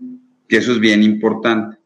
que 0.46 0.58
eso 0.58 0.70
es 0.70 0.78
bien 0.78 1.02
importante. 1.02 1.78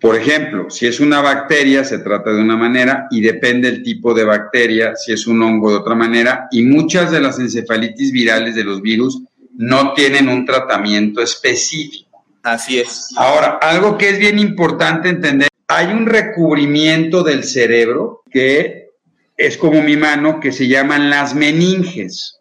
Por 0.00 0.14
ejemplo, 0.14 0.70
si 0.70 0.86
es 0.86 1.00
una 1.00 1.20
bacteria, 1.20 1.82
se 1.82 1.98
trata 1.98 2.32
de 2.32 2.40
una 2.40 2.56
manera 2.56 3.08
y 3.10 3.20
depende 3.20 3.66
el 3.66 3.82
tipo 3.82 4.14
de 4.14 4.22
bacteria, 4.22 4.94
si 4.94 5.10
es 5.10 5.26
un 5.26 5.42
hongo 5.42 5.72
de 5.72 5.78
otra 5.78 5.96
manera, 5.96 6.46
y 6.52 6.62
muchas 6.62 7.10
de 7.10 7.20
las 7.20 7.40
encefalitis 7.40 8.12
virales 8.12 8.54
de 8.54 8.62
los 8.62 8.80
virus 8.80 9.24
no 9.56 9.94
tienen 9.94 10.28
un 10.28 10.44
tratamiento 10.44 11.22
específico. 11.22 12.24
Así 12.42 12.80
es. 12.80 13.08
Ahora, 13.16 13.58
algo 13.60 13.98
que 13.98 14.10
es 14.10 14.18
bien 14.18 14.38
importante 14.38 15.08
entender, 15.08 15.48
hay 15.68 15.86
un 15.92 16.06
recubrimiento 16.06 17.22
del 17.22 17.44
cerebro 17.44 18.22
que 18.30 18.90
es 19.36 19.56
como 19.56 19.82
mi 19.82 19.96
mano, 19.96 20.40
que 20.40 20.52
se 20.52 20.68
llaman 20.68 21.10
las 21.10 21.34
meninges. 21.34 22.38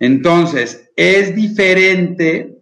Entonces, 0.00 0.90
es 0.96 1.34
diferente 1.34 2.52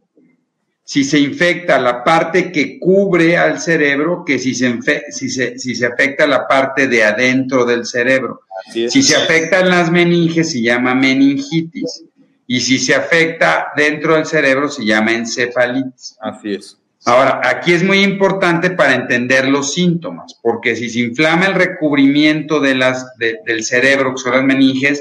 si 0.85 1.04
se 1.04 1.21
infecta 1.21 1.78
la 1.78 2.02
parte 2.02 2.50
que 2.50 2.78
cubre 2.78 3.37
al 3.37 3.61
cerebro 3.61 4.25
que 4.26 4.38
si 4.38 4.54
se, 4.54 4.76
si 5.11 5.30
se, 5.30 5.59
si 5.59 5.75
se 5.75 5.87
afecta 5.87 6.26
la 6.26 6.49
parte 6.49 6.88
de 6.88 7.04
adentro 7.04 7.64
del 7.64 7.87
cerebro. 7.87 8.40
Si 8.73 9.02
se 9.02 9.16
afectan 9.16 9.69
las 9.69 9.90
meninges, 9.90 10.50
se 10.50 10.61
llama 10.61 10.95
meningitis 10.95 12.04
y 12.52 12.61
si 12.62 12.80
se 12.80 12.97
afecta 12.97 13.69
dentro 13.76 14.16
del 14.16 14.26
cerebro 14.26 14.69
se 14.69 14.85
llama 14.85 15.12
encefalitis. 15.12 16.16
Así 16.21 16.54
es. 16.54 16.76
Ahora, 17.04 17.40
aquí 17.45 17.73
es 17.73 17.85
muy 17.85 18.02
importante 18.02 18.71
para 18.71 18.97
entender 18.97 19.47
los 19.47 19.73
síntomas, 19.73 20.37
porque 20.42 20.75
si 20.75 20.90
se 20.90 20.99
inflama 20.99 21.47
el 21.47 21.54
recubrimiento 21.54 22.59
de 22.59 22.75
las, 22.75 23.07
del 23.19 23.62
cerebro, 23.62 24.14
que 24.14 24.21
son 24.21 24.33
las 24.33 24.42
meninges, 24.42 25.00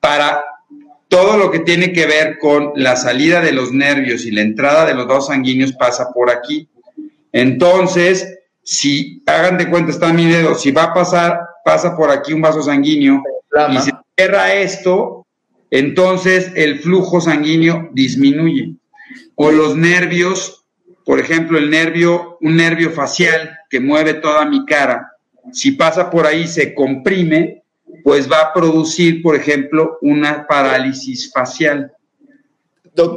para 0.00 0.42
todo 1.06 1.36
lo 1.36 1.52
que 1.52 1.60
tiene 1.60 1.92
que 1.92 2.06
ver 2.06 2.40
con 2.40 2.72
la 2.74 2.96
salida 2.96 3.40
de 3.40 3.52
los 3.52 3.70
nervios 3.70 4.26
y 4.26 4.32
la 4.32 4.40
entrada 4.40 4.84
de 4.84 4.94
los 4.94 5.06
dos 5.06 5.28
sanguíneos 5.28 5.72
pasa 5.74 6.10
por 6.12 6.30
aquí. 6.30 6.68
Entonces, 7.30 8.40
si 8.64 9.22
hagan 9.26 9.56
de 9.56 9.70
cuenta, 9.70 9.92
está 9.92 10.12
mi 10.12 10.26
dedo, 10.26 10.56
si 10.56 10.72
va 10.72 10.82
a 10.82 10.94
pasar, 10.94 11.42
pasa 11.64 11.96
por 11.96 12.10
aquí 12.10 12.32
un 12.32 12.42
vaso 12.42 12.60
sanguíneo 12.60 13.22
y 13.70 13.78
se 13.78 13.92
cierra 14.16 14.52
esto, 14.54 15.21
entonces 15.72 16.52
el 16.54 16.80
flujo 16.80 17.20
sanguíneo 17.20 17.88
disminuye. 17.94 18.74
O 19.34 19.50
los 19.50 19.74
nervios, 19.74 20.66
por 21.06 21.18
ejemplo, 21.18 21.56
el 21.56 21.70
nervio, 21.70 22.36
un 22.42 22.56
nervio 22.56 22.90
facial 22.90 23.58
que 23.70 23.80
mueve 23.80 24.14
toda 24.14 24.44
mi 24.44 24.66
cara, 24.66 25.12
si 25.50 25.72
pasa 25.72 26.10
por 26.10 26.26
ahí 26.26 26.46
se 26.46 26.74
comprime, 26.74 27.62
pues 28.04 28.30
va 28.30 28.42
a 28.42 28.52
producir, 28.52 29.22
por 29.22 29.34
ejemplo, 29.34 29.96
una 30.02 30.46
parálisis 30.46 31.32
facial. 31.32 31.90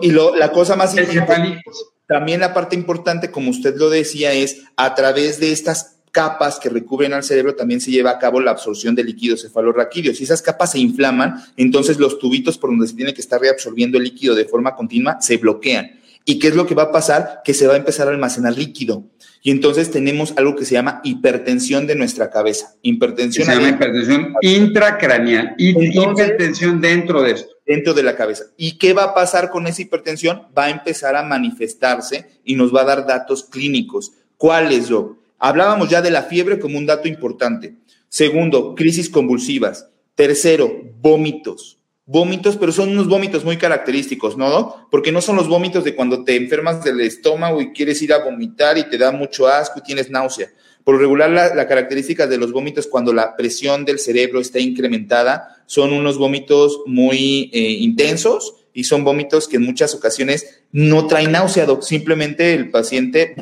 Y 0.01 0.11
la 0.11 0.51
cosa 0.53 0.77
más 0.77 0.97
importante, 0.97 1.61
también 2.07 2.39
la 2.39 2.53
parte 2.53 2.77
importante, 2.77 3.31
como 3.31 3.51
usted 3.51 3.75
lo 3.75 3.89
decía, 3.89 4.31
es 4.31 4.63
a 4.77 4.95
través 4.95 5.41
de 5.41 5.51
estas 5.51 5.94
capas 6.15 6.59
que 6.61 6.69
recubren 6.69 7.11
al 7.11 7.25
cerebro 7.25 7.55
también 7.55 7.81
se 7.81 7.91
lleva 7.91 8.11
a 8.11 8.17
cabo 8.17 8.39
la 8.39 8.51
absorción 8.51 8.95
de 8.95 9.03
líquido 9.03 9.35
cefalorraquídeo. 9.35 10.15
Si 10.15 10.23
esas 10.23 10.41
capas 10.41 10.71
se 10.71 10.79
inflaman, 10.79 11.43
entonces 11.57 11.99
los 11.99 12.19
tubitos 12.19 12.57
por 12.57 12.69
donde 12.69 12.87
se 12.87 12.95
tiene 12.95 13.13
que 13.13 13.19
estar 13.19 13.41
reabsorbiendo 13.41 13.97
el 13.97 14.05
líquido 14.05 14.33
de 14.33 14.45
forma 14.45 14.75
continua 14.75 15.17
se 15.19 15.35
bloquean. 15.35 15.99
¿Y 16.23 16.39
qué 16.39 16.47
es 16.47 16.55
lo 16.55 16.65
que 16.65 16.73
va 16.73 16.83
a 16.83 16.91
pasar? 16.93 17.41
Que 17.43 17.53
se 17.53 17.67
va 17.67 17.73
a 17.73 17.77
empezar 17.77 18.07
a 18.07 18.11
almacenar 18.11 18.57
líquido. 18.57 19.03
Y 19.43 19.51
entonces 19.51 19.91
tenemos 19.91 20.33
algo 20.37 20.55
que 20.55 20.63
se 20.63 20.75
llama 20.75 21.01
hipertensión 21.03 21.85
de 21.85 21.95
nuestra 21.95 22.29
cabeza. 22.29 22.75
Hipertensión. 22.81 23.45
Se 23.45 23.53
llama 23.53 23.67
hipertensión 23.67 24.33
intracraneal. 24.41 25.53
hipertensión 25.57 26.79
dentro 26.79 27.23
de 27.23 27.31
esto. 27.31 27.51
Dentro 27.65 27.93
de 27.93 28.03
la 28.03 28.15
cabeza. 28.15 28.45
¿Y 28.55 28.77
qué 28.77 28.93
va 28.93 29.03
a 29.03 29.13
pasar 29.13 29.49
con 29.49 29.67
esa 29.67 29.81
hipertensión? 29.81 30.43
Va 30.57 30.65
a 30.65 30.69
empezar 30.69 31.17
a 31.17 31.23
manifestarse 31.23 32.39
y 32.45 32.55
nos 32.55 32.73
va 32.73 32.83
a 32.83 32.85
dar 32.85 33.05
datos 33.05 33.43
clínicos. 33.43 34.13
¿Cuáles, 34.37 34.87
yo? 34.87 35.17
Hablábamos 35.39 35.89
ya 35.89 36.01
de 36.01 36.11
la 36.11 36.23
fiebre 36.23 36.59
como 36.59 36.77
un 36.77 36.85
dato 36.85 37.07
importante. 37.07 37.75
Segundo, 38.09 38.75
crisis 38.75 39.09
convulsivas. 39.09 39.89
Tercero, 40.15 40.71
vómitos. 41.01 41.79
vómitos, 42.07 42.55
pero 42.55 42.71
son 42.71 42.89
unos 42.89 43.07
vómitos 43.07 43.43
muy 43.43 43.57
característicos, 43.57 44.37
¿no? 44.37 44.87
Porque 44.91 45.11
no 45.11 45.21
son 45.21 45.35
los 45.35 45.47
vómitos 45.47 45.83
de 45.83 45.95
cuando 45.95 46.23
te 46.23 46.35
enfermas 46.35 46.83
del 46.83 47.01
estómago 47.01 47.61
y 47.61 47.73
quieres 47.73 48.01
ir 48.01 48.13
a 48.13 48.23
vomitar 48.23 48.77
y 48.77 48.87
te 48.87 48.97
da 48.97 49.11
mucho 49.11 49.47
asco 49.47 49.79
y 49.79 49.81
tienes 49.81 50.09
náusea. 50.09 50.49
Por 50.83 50.99
regular, 50.99 51.31
la, 51.31 51.67
característica 51.67 52.27
de 52.27 52.37
los 52.37 52.51
vómitos 52.51 52.85
cuando 52.85 53.11
la 53.11 53.35
presión 53.35 53.85
del 53.85 53.97
cerebro 53.97 54.39
está 54.39 54.59
incrementada 54.59 55.63
son 55.65 55.93
unos 55.93 56.19
vómitos 56.19 56.81
muy 56.85 57.49
eh, 57.51 57.59
intensos 57.59 58.53
y 58.71 58.83
son 58.83 59.03
vómitos 59.03 59.47
que 59.47 59.57
en 59.57 59.63
muchas 59.63 59.95
ocasiones 59.95 60.63
no 60.71 61.07
traen 61.07 61.31
náusea, 61.31 61.65
simplemente 61.81 62.53
el 62.53 62.69
paciente 62.69 63.35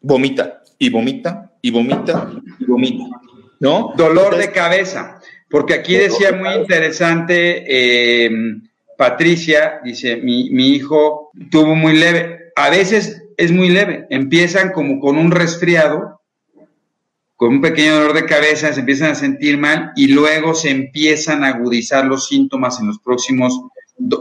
vomita 0.00 0.59
y 0.80 0.88
vomita 0.88 1.52
y 1.62 1.70
vomita 1.70 2.32
y 2.58 2.64
vomita, 2.64 3.04
¿no? 3.60 3.92
Dolor 3.96 4.36
de 4.36 4.50
cabeza, 4.50 5.20
porque 5.48 5.74
aquí 5.74 5.94
decía 5.94 6.32
muy 6.32 6.54
interesante 6.54 7.64
eh, 7.68 8.30
Patricia, 8.96 9.80
dice, 9.84 10.16
mi, 10.16 10.50
mi 10.50 10.70
hijo 10.70 11.30
tuvo 11.50 11.76
muy 11.76 11.96
leve, 11.96 12.52
a 12.56 12.70
veces 12.70 13.22
es 13.36 13.52
muy 13.52 13.68
leve, 13.68 14.06
empiezan 14.10 14.72
como 14.72 14.98
con 15.00 15.18
un 15.18 15.30
resfriado, 15.30 16.22
con 17.36 17.50
un 17.50 17.60
pequeño 17.60 17.96
dolor 17.96 18.14
de 18.14 18.24
cabeza, 18.24 18.72
se 18.72 18.80
empiezan 18.80 19.10
a 19.10 19.14
sentir 19.14 19.58
mal 19.58 19.92
y 19.96 20.08
luego 20.08 20.54
se 20.54 20.70
empiezan 20.70 21.44
a 21.44 21.48
agudizar 21.48 22.06
los 22.06 22.26
síntomas 22.26 22.80
en 22.80 22.86
los 22.86 22.98
próximos 22.98 23.60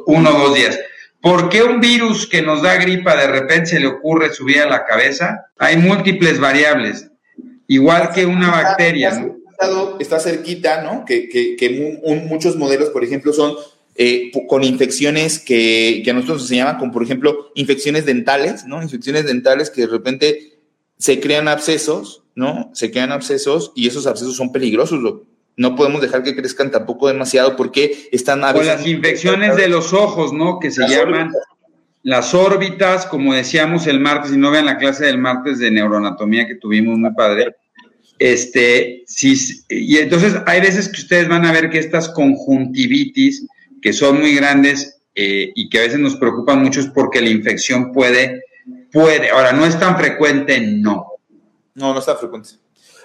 uno 0.08 0.30
o 0.30 0.40
dos 0.40 0.56
días. 0.56 0.78
¿Por 1.22 1.50
qué 1.50 1.64
un 1.64 1.82
virus 1.82 2.28
que 2.28 2.42
nos 2.42 2.62
da 2.62 2.76
gripa 2.76 3.16
de 3.16 3.28
repente 3.28 3.68
se 3.68 3.80
le 3.80 3.88
ocurre 3.88 4.34
subir 4.34 4.60
a 4.60 4.70
la 4.70 4.86
cabeza? 4.86 5.48
Hay 5.58 5.78
múltiples 5.78 6.40
variables, 6.40 7.10
igual 7.68 8.12
que 8.14 8.26
una 8.26 8.50
bacteria. 8.50 9.26
Está 10.00 10.20
cerquita, 10.20 10.82
¿no? 10.82 11.04
Que, 11.06 12.00
muchos 12.26 12.56
modelos, 12.56 12.90
por 12.90 13.04
ejemplo, 13.04 13.34
son 13.34 13.56
eh, 13.96 14.32
con 14.48 14.64
infecciones 14.64 15.40
que, 15.40 16.02
que, 16.06 16.12
a 16.12 16.14
nosotros 16.14 16.48
se 16.48 16.56
llaman 16.56 16.78
como, 16.78 16.94
por 16.94 17.04
ejemplo, 17.04 17.52
infecciones 17.56 18.06
dentales, 18.06 18.66
¿no? 18.66 18.82
Infecciones 18.82 19.26
dentales 19.26 19.70
que 19.70 19.82
de 19.82 19.88
repente 19.88 20.60
se 20.98 21.20
crean 21.20 21.50
abscesos, 21.50 22.24
¿no? 22.36 22.72
Se 22.74 22.92
crean 22.92 23.12
abscesos 23.12 23.74
y 23.76 23.88
esos 23.88 24.08
abscesos 24.08 24.38
son 24.38 24.54
peligrosos 24.54 25.02
no 25.60 25.76
podemos 25.76 26.00
dejar 26.00 26.24
que 26.24 26.38
crezcan 26.38 26.72
tampoco 26.72 27.10
demasiado 27.10 27.58
porque 27.58 28.08
están 28.14 28.46
a 28.46 28.54
las 28.54 28.88
infecciones 28.88 29.58
de 29.58 29.68
los 29.68 29.92
ojos, 29.92 30.32
¿no? 30.32 30.58
Que 30.58 30.72
se 30.72 30.88
llaman 30.88 31.34
las 32.02 32.34
órbitas, 32.34 33.06
como 33.06 33.34
decíamos 33.34 33.86
el 33.86 34.00
martes, 34.00 34.32
y 34.32 34.38
no 34.38 34.52
vean 34.52 34.68
la 34.68 34.78
clase 34.78 35.06
del 35.06 35.18
martes 35.18 35.60
de 35.60 35.70
neuroanatomía 35.70 36.48
que 36.48 36.56
tuvimos 36.56 36.98
muy 36.98 37.14
padre. 37.14 37.58
Este, 38.18 39.04
sí, 39.06 39.36
y 39.68 39.98
entonces 39.98 40.36
hay 40.46 40.62
veces 40.62 40.88
que 40.88 41.02
ustedes 41.02 41.28
van 41.28 41.46
a 41.46 41.52
ver 41.52 41.70
que 41.70 41.80
estas 41.80 42.08
conjuntivitis, 42.08 43.46
que 43.82 43.92
son 43.92 44.18
muy 44.18 44.36
grandes 44.36 45.02
eh, 45.14 45.52
y 45.56 45.68
que 45.68 45.80
a 45.80 45.82
veces 45.82 46.00
nos 46.00 46.16
preocupan 46.16 46.64
mucho, 46.64 46.80
es 46.80 46.88
porque 46.88 47.20
la 47.20 47.32
infección 47.32 47.92
puede, 47.92 48.46
puede, 48.94 49.30
ahora 49.32 49.52
no 49.52 49.66
es 49.66 49.78
tan 49.78 49.98
frecuente, 49.98 50.62
no. 50.62 51.06
No, 51.76 51.94
no 51.94 52.00
está 52.00 52.16
frecuente. 52.16 52.52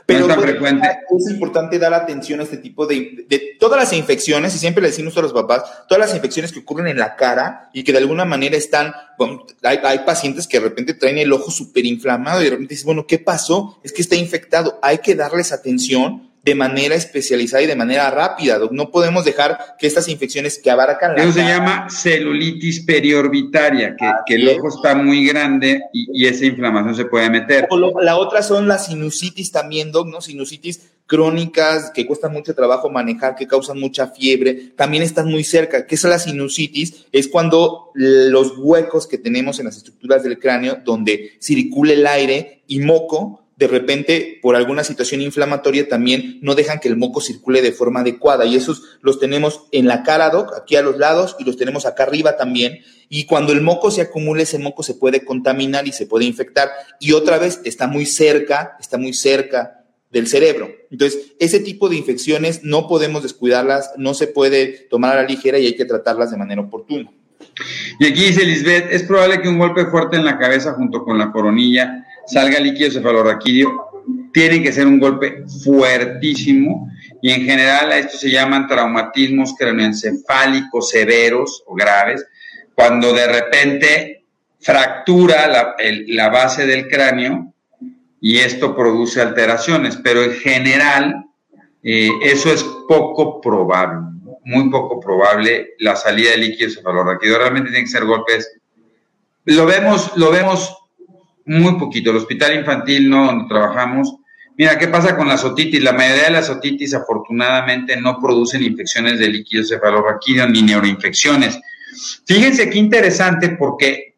Pero 0.06 0.26
es 0.28 1.30
importante 1.30 1.78
dar 1.78 1.94
atención 1.94 2.40
a 2.40 2.42
este 2.42 2.58
tipo 2.58 2.86
de, 2.86 3.24
de, 3.28 3.56
todas 3.58 3.80
las 3.80 3.92
infecciones, 3.94 4.54
y 4.54 4.58
siempre 4.58 4.82
le 4.82 4.88
decimos 4.88 5.16
a 5.16 5.22
los 5.22 5.32
papás, 5.32 5.62
todas 5.88 6.06
las 6.06 6.14
infecciones 6.14 6.52
que 6.52 6.58
ocurren 6.58 6.88
en 6.88 6.98
la 6.98 7.16
cara 7.16 7.70
y 7.72 7.84
que 7.84 7.92
de 7.92 7.98
alguna 7.98 8.26
manera 8.26 8.56
están, 8.56 8.92
hay, 9.62 9.78
hay, 9.82 9.98
pacientes 10.00 10.46
que 10.46 10.58
de 10.58 10.68
repente 10.68 10.94
traen 10.94 11.18
el 11.18 11.32
ojo 11.32 11.50
súper 11.50 11.86
inflamado 11.86 12.42
y 12.42 12.44
de 12.44 12.50
repente 12.50 12.74
dicen, 12.74 12.86
bueno, 12.86 13.06
¿qué 13.06 13.18
pasó? 13.18 13.78
Es 13.82 13.92
que 13.92 14.02
está 14.02 14.16
infectado. 14.16 14.78
Hay 14.82 14.98
que 14.98 15.14
darles 15.14 15.52
atención 15.52 16.33
de 16.44 16.54
manera 16.54 16.94
especializada 16.94 17.62
y 17.62 17.66
de 17.66 17.74
manera 17.74 18.10
rápida. 18.10 18.60
No 18.70 18.90
podemos 18.90 19.24
dejar 19.24 19.76
que 19.78 19.86
estas 19.86 20.08
infecciones 20.08 20.58
que 20.58 20.70
abarcan 20.70 21.16
la. 21.16 21.22
Eso 21.22 21.32
se 21.32 21.40
llama 21.40 21.88
celulitis 21.88 22.84
periorbitaria, 22.84 23.96
que, 24.26 24.34
el 24.34 24.48
ojo 24.48 24.68
está 24.68 24.94
muy 24.94 25.26
grande 25.26 25.82
y, 25.92 26.26
esa 26.26 26.44
inflamación 26.44 26.94
se 26.94 27.04
puede 27.06 27.30
meter. 27.30 27.68
la 28.00 28.16
otra 28.16 28.42
son 28.42 28.68
las 28.68 28.86
sinusitis 28.86 29.52
también, 29.52 29.90
Doc, 29.90 30.08
¿no? 30.08 30.20
Sinusitis 30.20 30.90
crónicas 31.06 31.90
que 31.90 32.06
cuestan 32.06 32.32
mucho 32.32 32.54
trabajo 32.54 32.90
manejar, 32.90 33.34
que 33.34 33.46
causan 33.46 33.78
mucha 33.78 34.08
fiebre, 34.08 34.72
también 34.76 35.02
están 35.02 35.28
muy 35.28 35.44
cerca. 35.44 35.86
¿Qué 35.86 35.94
es 35.94 36.04
la 36.04 36.18
sinusitis? 36.18 37.06
Es 37.12 37.28
cuando 37.28 37.90
los 37.94 38.54
huecos 38.58 39.06
que 39.06 39.18
tenemos 39.18 39.58
en 39.58 39.66
las 39.66 39.76
estructuras 39.76 40.22
del 40.22 40.38
cráneo, 40.38 40.78
donde 40.84 41.32
circula 41.40 41.92
el 41.92 42.06
aire 42.06 42.62
y 42.66 42.80
moco, 42.80 43.43
de 43.56 43.68
repente, 43.68 44.38
por 44.42 44.56
alguna 44.56 44.82
situación 44.82 45.20
inflamatoria, 45.20 45.88
también 45.88 46.38
no 46.42 46.56
dejan 46.56 46.80
que 46.80 46.88
el 46.88 46.96
moco 46.96 47.20
circule 47.20 47.62
de 47.62 47.70
forma 47.70 48.00
adecuada. 48.00 48.44
Y 48.46 48.56
esos 48.56 48.82
los 49.00 49.20
tenemos 49.20 49.62
en 49.70 49.86
la 49.86 50.02
cara, 50.02 50.32
aquí 50.60 50.74
a 50.74 50.82
los 50.82 50.98
lados, 50.98 51.36
y 51.38 51.44
los 51.44 51.56
tenemos 51.56 51.86
acá 51.86 52.02
arriba 52.02 52.36
también. 52.36 52.80
Y 53.08 53.26
cuando 53.26 53.52
el 53.52 53.60
moco 53.60 53.92
se 53.92 54.00
acumula, 54.00 54.42
ese 54.42 54.58
moco 54.58 54.82
se 54.82 54.94
puede 54.94 55.24
contaminar 55.24 55.86
y 55.86 55.92
se 55.92 56.06
puede 56.06 56.24
infectar. 56.24 56.70
Y 56.98 57.12
otra 57.12 57.38
vez 57.38 57.60
está 57.64 57.86
muy 57.86 58.06
cerca, 58.06 58.76
está 58.80 58.98
muy 58.98 59.12
cerca 59.12 59.84
del 60.10 60.26
cerebro. 60.26 60.70
Entonces, 60.90 61.34
ese 61.38 61.60
tipo 61.60 61.88
de 61.88 61.96
infecciones 61.96 62.64
no 62.64 62.88
podemos 62.88 63.22
descuidarlas, 63.22 63.92
no 63.96 64.14
se 64.14 64.26
puede 64.26 64.86
tomar 64.90 65.12
a 65.12 65.22
la 65.22 65.28
ligera 65.28 65.58
y 65.58 65.66
hay 65.66 65.76
que 65.76 65.84
tratarlas 65.84 66.30
de 66.30 66.36
manera 66.38 66.62
oportuna. 66.62 67.10
Y 68.00 68.06
aquí 68.06 68.24
dice 68.24 68.44
Lisbeth, 68.44 68.88
es 68.90 69.04
probable 69.04 69.40
que 69.40 69.48
un 69.48 69.58
golpe 69.58 69.86
fuerte 69.86 70.16
en 70.16 70.24
la 70.24 70.38
cabeza 70.38 70.72
junto 70.72 71.04
con 71.04 71.18
la 71.18 71.30
coronilla 71.30 72.04
salga 72.26 72.60
líquido 72.60 72.90
cefalorraquídeo, 72.90 73.94
tiene 74.32 74.62
que 74.62 74.72
ser 74.72 74.86
un 74.86 74.98
golpe 74.98 75.44
fuertísimo 75.64 76.90
y 77.22 77.30
en 77.30 77.44
general 77.44 77.92
a 77.92 77.98
esto 77.98 78.18
se 78.18 78.30
llaman 78.30 78.66
traumatismos 78.66 79.54
craneoencefálicos 79.56 80.90
severos 80.90 81.62
o 81.66 81.74
graves, 81.74 82.26
cuando 82.74 83.12
de 83.12 83.26
repente 83.26 84.24
fractura 84.60 85.74
la, 86.08 86.28
base 86.28 86.66
del 86.66 86.88
cráneo 86.88 87.52
y 88.20 88.38
esto 88.38 88.74
produce 88.74 89.20
alteraciones, 89.20 89.96
pero 90.02 90.22
en 90.22 90.32
general 90.32 91.26
eh, 91.82 92.10
eso 92.22 92.52
es 92.52 92.64
poco 92.88 93.40
probable, 93.40 94.00
muy 94.44 94.70
poco 94.70 94.98
probable 95.00 95.74
la 95.78 95.96
salida 95.96 96.32
de 96.32 96.38
líquido 96.38 96.70
cefalorraquídeo. 96.70 97.38
Realmente 97.38 97.70
tienen 97.70 97.84
que 97.84 97.90
ser 97.90 98.04
golpes. 98.04 98.50
Lo 99.44 99.66
vemos, 99.66 100.16
lo 100.16 100.30
vemos 100.30 100.74
muy 101.46 101.78
poquito. 101.78 102.10
El 102.10 102.16
hospital 102.16 102.54
infantil, 102.54 103.08
no, 103.08 103.26
donde 103.26 103.48
trabajamos. 103.48 104.16
Mira, 104.56 104.78
¿qué 104.78 104.88
pasa 104.88 105.16
con 105.16 105.28
las 105.28 105.44
otitis? 105.44 105.82
La 105.82 105.92
mayoría 105.92 106.24
de 106.24 106.30
las 106.30 106.48
otitis, 106.48 106.94
afortunadamente, 106.94 108.00
no 108.00 108.20
producen 108.20 108.62
infecciones 108.62 109.18
de 109.18 109.28
líquido 109.28 109.64
cefalorraquídeo 109.64 110.48
ni 110.48 110.62
neuroinfecciones. 110.62 111.58
Fíjense 112.24 112.70
qué 112.70 112.78
interesante 112.78 113.50
porque, 113.50 114.16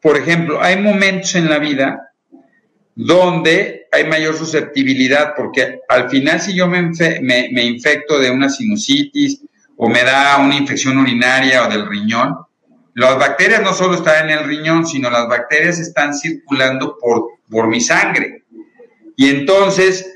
por 0.00 0.16
ejemplo, 0.16 0.62
hay 0.62 0.80
momentos 0.80 1.34
en 1.34 1.50
la 1.50 1.58
vida 1.58 2.12
donde 2.94 3.86
hay 3.92 4.04
mayor 4.04 4.36
susceptibilidad, 4.36 5.34
porque 5.36 5.80
al 5.88 6.10
final 6.10 6.40
si 6.40 6.54
yo 6.54 6.66
me, 6.66 6.90
me, 7.22 7.48
me 7.52 7.64
infecto 7.64 8.18
de 8.18 8.30
una 8.30 8.48
sinusitis 8.48 9.42
o 9.76 9.88
me 9.88 10.02
da 10.02 10.38
una 10.38 10.56
infección 10.56 10.98
urinaria 10.98 11.66
o 11.66 11.70
del 11.70 11.86
riñón, 11.86 12.34
las 12.98 13.16
bacterias 13.16 13.62
no 13.62 13.72
solo 13.72 13.94
están 13.94 14.28
en 14.28 14.38
el 14.38 14.44
riñón, 14.44 14.84
sino 14.84 15.08
las 15.08 15.28
bacterias 15.28 15.78
están 15.78 16.12
circulando 16.12 16.98
por, 17.00 17.28
por 17.48 17.68
mi 17.68 17.80
sangre. 17.80 18.42
Y 19.14 19.28
entonces 19.28 20.12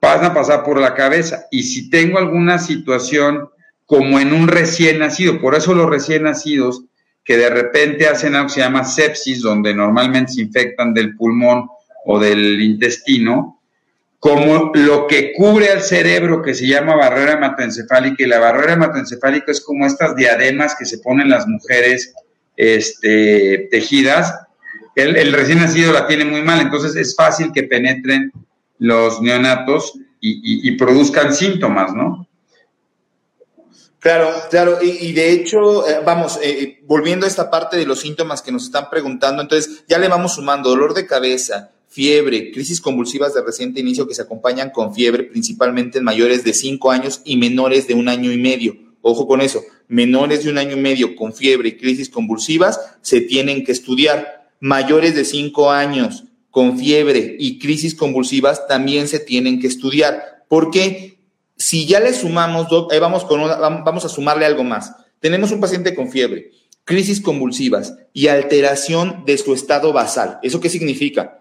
van 0.00 0.24
a 0.24 0.34
pasar 0.34 0.64
por 0.64 0.80
la 0.80 0.94
cabeza. 0.94 1.46
Y 1.52 1.62
si 1.62 1.88
tengo 1.88 2.18
alguna 2.18 2.58
situación 2.58 3.50
como 3.84 4.18
en 4.18 4.32
un 4.32 4.48
recién 4.48 4.98
nacido, 4.98 5.40
por 5.40 5.54
eso 5.54 5.74
los 5.74 5.88
recién 5.88 6.24
nacidos 6.24 6.82
que 7.24 7.36
de 7.36 7.50
repente 7.50 8.08
hacen 8.08 8.34
algo 8.34 8.48
que 8.48 8.54
se 8.54 8.60
llama 8.60 8.82
sepsis, 8.82 9.40
donde 9.40 9.72
normalmente 9.72 10.32
se 10.32 10.40
infectan 10.40 10.92
del 10.92 11.14
pulmón 11.14 11.68
o 12.04 12.18
del 12.18 12.60
intestino, 12.62 13.55
como 14.18 14.72
lo 14.74 15.06
que 15.06 15.32
cubre 15.34 15.70
al 15.70 15.82
cerebro 15.82 16.42
que 16.42 16.54
se 16.54 16.66
llama 16.66 16.96
barrera 16.96 17.34
hematoencefálica 17.34 18.22
y 18.24 18.26
la 18.26 18.38
barrera 18.38 18.72
hematoencefálica 18.72 19.52
es 19.52 19.60
como 19.60 19.86
estas 19.86 20.16
diademas 20.16 20.74
que 20.78 20.86
se 20.86 20.98
ponen 20.98 21.28
las 21.28 21.46
mujeres 21.46 22.14
este, 22.56 23.68
tejidas. 23.70 24.34
El, 24.94 25.32
recién 25.32 25.58
nacido 25.58 25.92
la 25.92 26.06
tiene 26.06 26.24
muy 26.24 26.42
mal, 26.42 26.60
entonces 26.60 26.96
es 26.96 27.14
fácil 27.14 27.52
que 27.52 27.64
penetren 27.64 28.32
los 28.78 29.20
neonatos 29.20 29.92
y, 30.20 30.72
produzcan 30.72 31.32
síntomas, 31.32 31.94
¿no? 31.94 32.26
Claro, 34.00 34.32
claro, 34.50 34.78
y, 34.82 35.12
de 35.12 35.30
hecho, 35.30 35.88
eh, 35.88 36.00
vamos, 36.04 36.40
eh, 36.42 36.80
volviendo 36.84 37.26
a 37.26 37.28
esta 37.28 37.48
parte 37.48 37.76
de 37.76 37.86
los 37.86 38.00
síntomas 38.00 38.42
que 38.42 38.50
nos 38.50 38.64
están 38.64 38.90
preguntando, 38.90 39.42
entonces 39.42 39.84
ya 39.86 39.98
le 39.98 40.08
vamos 40.08 40.34
sumando 40.34 40.70
dolor 40.70 40.94
de 40.94 41.06
cabeza, 41.06 41.70
fiebre, 41.96 42.52
crisis 42.52 42.82
convulsivas 42.82 43.32
de 43.32 43.40
reciente 43.40 43.80
inicio 43.80 44.06
que 44.06 44.14
se 44.14 44.20
acompañan 44.20 44.68
con 44.68 44.94
fiebre, 44.94 45.22
principalmente 45.22 45.96
en 45.96 46.04
mayores 46.04 46.44
de 46.44 46.52
5 46.52 46.90
años 46.90 47.22
y 47.24 47.38
menores 47.38 47.86
de 47.88 47.94
un 47.94 48.10
año 48.10 48.30
y 48.30 48.36
medio. 48.36 48.76
Ojo 49.00 49.26
con 49.26 49.40
eso, 49.40 49.62
menores 49.88 50.44
de 50.44 50.50
un 50.50 50.58
año 50.58 50.76
y 50.76 50.80
medio 50.80 51.16
con 51.16 51.32
fiebre 51.32 51.70
y 51.70 51.76
crisis 51.78 52.10
convulsivas 52.10 52.78
se 53.00 53.22
tienen 53.22 53.64
que 53.64 53.72
estudiar. 53.72 54.50
Mayores 54.60 55.14
de 55.14 55.24
5 55.24 55.70
años 55.70 56.24
con 56.50 56.78
fiebre 56.78 57.34
y 57.38 57.58
crisis 57.58 57.94
convulsivas 57.94 58.68
también 58.68 59.08
se 59.08 59.18
tienen 59.18 59.58
que 59.58 59.66
estudiar. 59.66 60.44
¿Por 60.48 60.70
qué? 60.70 61.18
Si 61.56 61.86
ya 61.86 61.98
le 61.98 62.12
sumamos, 62.12 62.66
vamos, 63.00 63.24
con 63.24 63.40
vamos 63.40 64.04
a 64.04 64.10
sumarle 64.10 64.44
algo 64.44 64.64
más. 64.64 64.92
Tenemos 65.18 65.50
un 65.50 65.60
paciente 65.60 65.94
con 65.94 66.10
fiebre, 66.10 66.50
crisis 66.84 67.22
convulsivas 67.22 67.94
y 68.12 68.26
alteración 68.26 69.24
de 69.24 69.38
su 69.38 69.54
estado 69.54 69.94
basal. 69.94 70.40
¿Eso 70.42 70.60
qué 70.60 70.68
significa? 70.68 71.40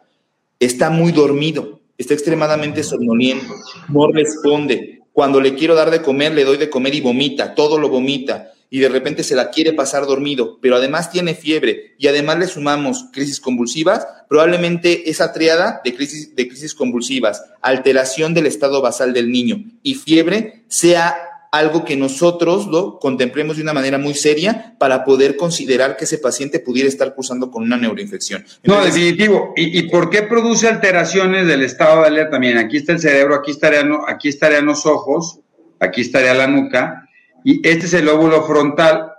Está 0.59 0.89
muy 0.89 1.11
dormido, 1.11 1.81
está 1.97 2.13
extremadamente 2.13 2.83
somnoliento, 2.83 3.53
no 3.89 4.11
responde. 4.11 5.01
Cuando 5.13 5.39
le 5.39 5.55
quiero 5.55 5.75
dar 5.75 5.91
de 5.91 6.01
comer, 6.01 6.33
le 6.33 6.43
doy 6.43 6.57
de 6.57 6.69
comer 6.69 6.95
y 6.95 7.01
vomita, 7.01 7.55
todo 7.55 7.77
lo 7.77 7.89
vomita 7.89 8.51
y 8.69 8.79
de 8.79 8.89
repente 8.89 9.23
se 9.23 9.35
la 9.35 9.51
quiere 9.51 9.73
pasar 9.73 10.05
dormido, 10.05 10.59
pero 10.59 10.75
además 10.75 11.11
tiene 11.11 11.35
fiebre 11.35 11.95
y 11.97 12.07
además 12.07 12.39
le 12.39 12.47
sumamos 12.47 13.05
crisis 13.13 13.39
convulsivas, 13.39 14.05
probablemente 14.27 15.09
esa 15.09 15.31
triada 15.31 15.81
de 15.83 15.95
crisis, 15.95 16.35
de 16.35 16.47
crisis 16.47 16.73
convulsivas, 16.73 17.43
alteración 17.61 18.33
del 18.33 18.47
estado 18.47 18.81
basal 18.81 19.13
del 19.13 19.31
niño 19.31 19.63
y 19.83 19.95
fiebre 19.95 20.63
sea 20.67 21.15
algo 21.57 21.85
que 21.85 21.95
nosotros 21.95 22.67
lo 22.67 22.99
contemplemos 22.99 23.57
de 23.57 23.63
una 23.63 23.73
manera 23.73 23.97
muy 23.97 24.13
seria 24.13 24.75
para 24.77 25.03
poder 25.03 25.35
considerar 25.35 25.97
que 25.97 26.05
ese 26.05 26.17
paciente 26.17 26.59
pudiera 26.59 26.89
estar 26.89 27.13
cursando 27.13 27.51
con 27.51 27.63
una 27.63 27.77
neuroinfección. 27.77 28.45
no, 28.63 28.83
definitivo. 28.83 29.53
¿Y, 29.55 29.83
por 29.89 30.09
qué 30.09 30.23
produce 30.23 30.67
alteraciones 30.67 31.47
del 31.47 31.63
estado 31.63 32.01
de 32.01 32.07
alerta? 32.07 32.39
Miren, 32.39 32.57
aquí 32.57 32.77
está 32.77 32.93
el 32.93 32.99
cerebro, 32.99 33.35
aquí 33.35 33.51
estarían, 33.51 33.91
aquí 34.07 34.29
estarían 34.29 34.65
los 34.65 34.85
ojos, 34.85 35.39
aquí 35.79 36.01
estaría 36.01 36.33
la 36.33 36.47
nuca, 36.47 37.09
y 37.43 37.67
este 37.67 37.85
es 37.85 37.93
el 37.93 38.05
lóbulo 38.05 38.45
frontal, 38.45 39.11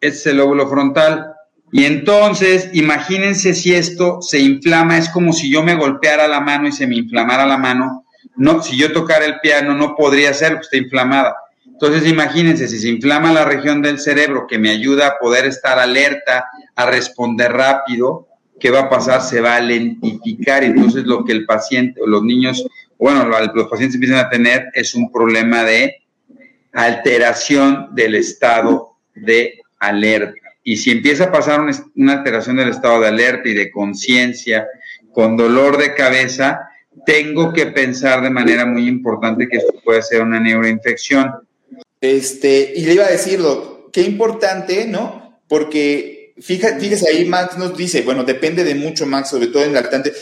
este 0.00 0.18
es 0.18 0.26
el 0.26 0.38
lóbulo 0.38 0.68
frontal. 0.68 1.34
Y 1.70 1.84
entonces, 1.84 2.70
imagínense 2.72 3.54
si 3.54 3.74
esto 3.74 4.22
se 4.22 4.38
inflama, 4.38 4.96
es 4.96 5.10
como 5.10 5.32
si 5.32 5.50
yo 5.52 5.62
me 5.62 5.74
golpeara 5.74 6.26
la 6.26 6.40
mano 6.40 6.66
y 6.66 6.72
se 6.72 6.86
me 6.86 6.96
inflamara 6.96 7.44
la 7.46 7.58
mano. 7.58 8.06
No, 8.36 8.62
si 8.62 8.76
yo 8.76 8.92
tocara 8.92 9.26
el 9.26 9.40
piano 9.40 9.74
no 9.74 9.94
podría 9.94 10.32
ser, 10.32 10.52
porque 10.52 10.64
está 10.64 10.76
inflamada. 10.78 11.34
Entonces, 11.80 12.10
imagínense, 12.10 12.66
si 12.66 12.76
se 12.80 12.88
inflama 12.88 13.32
la 13.32 13.44
región 13.44 13.80
del 13.82 14.00
cerebro 14.00 14.48
que 14.48 14.58
me 14.58 14.70
ayuda 14.70 15.06
a 15.06 15.18
poder 15.20 15.46
estar 15.46 15.78
alerta, 15.78 16.46
a 16.74 16.86
responder 16.86 17.52
rápido, 17.52 18.26
¿qué 18.58 18.70
va 18.70 18.80
a 18.80 18.90
pasar? 18.90 19.22
Se 19.22 19.40
va 19.40 19.54
a 19.54 19.60
lentificar. 19.60 20.64
Entonces, 20.64 21.04
lo 21.04 21.24
que 21.24 21.30
el 21.30 21.46
paciente, 21.46 22.00
o 22.02 22.06
los 22.08 22.24
niños, 22.24 22.66
bueno, 22.98 23.24
los 23.24 23.68
pacientes 23.68 23.94
empiezan 23.94 24.18
a 24.18 24.28
tener 24.28 24.66
es 24.74 24.96
un 24.96 25.12
problema 25.12 25.62
de 25.62 26.02
alteración 26.72 27.90
del 27.92 28.16
estado 28.16 28.96
de 29.14 29.60
alerta. 29.78 30.48
Y 30.64 30.78
si 30.78 30.90
empieza 30.90 31.24
a 31.24 31.32
pasar 31.32 31.60
una, 31.60 32.12
alteración 32.12 32.56
del 32.56 32.70
estado 32.70 33.00
de 33.00 33.08
alerta 33.08 33.48
y 33.48 33.54
de 33.54 33.70
conciencia, 33.70 34.66
con 35.12 35.36
dolor 35.36 35.78
de 35.78 35.94
cabeza, 35.94 36.60
tengo 37.06 37.52
que 37.52 37.66
pensar 37.66 38.20
de 38.20 38.30
manera 38.30 38.66
muy 38.66 38.88
importante 38.88 39.48
que 39.48 39.58
esto 39.58 39.74
puede 39.84 40.02
ser 40.02 40.22
una 40.22 40.40
neuroinfección. 40.40 41.32
Este, 42.00 42.72
y 42.76 42.84
le 42.84 42.94
iba 42.94 43.04
a 43.04 43.10
decirlo, 43.10 43.90
qué 43.92 44.02
importante, 44.02 44.86
¿no? 44.86 45.40
Porque 45.48 46.18
fíjese 46.40 47.08
ahí, 47.08 47.24
Max 47.24 47.58
nos 47.58 47.76
dice, 47.76 48.02
bueno, 48.02 48.24
depende 48.24 48.64
de 48.64 48.74
mucho, 48.74 49.06
Max, 49.06 49.30
sobre 49.30 49.48
todo 49.48 49.64
en 49.64 49.74
lactante, 49.74 50.12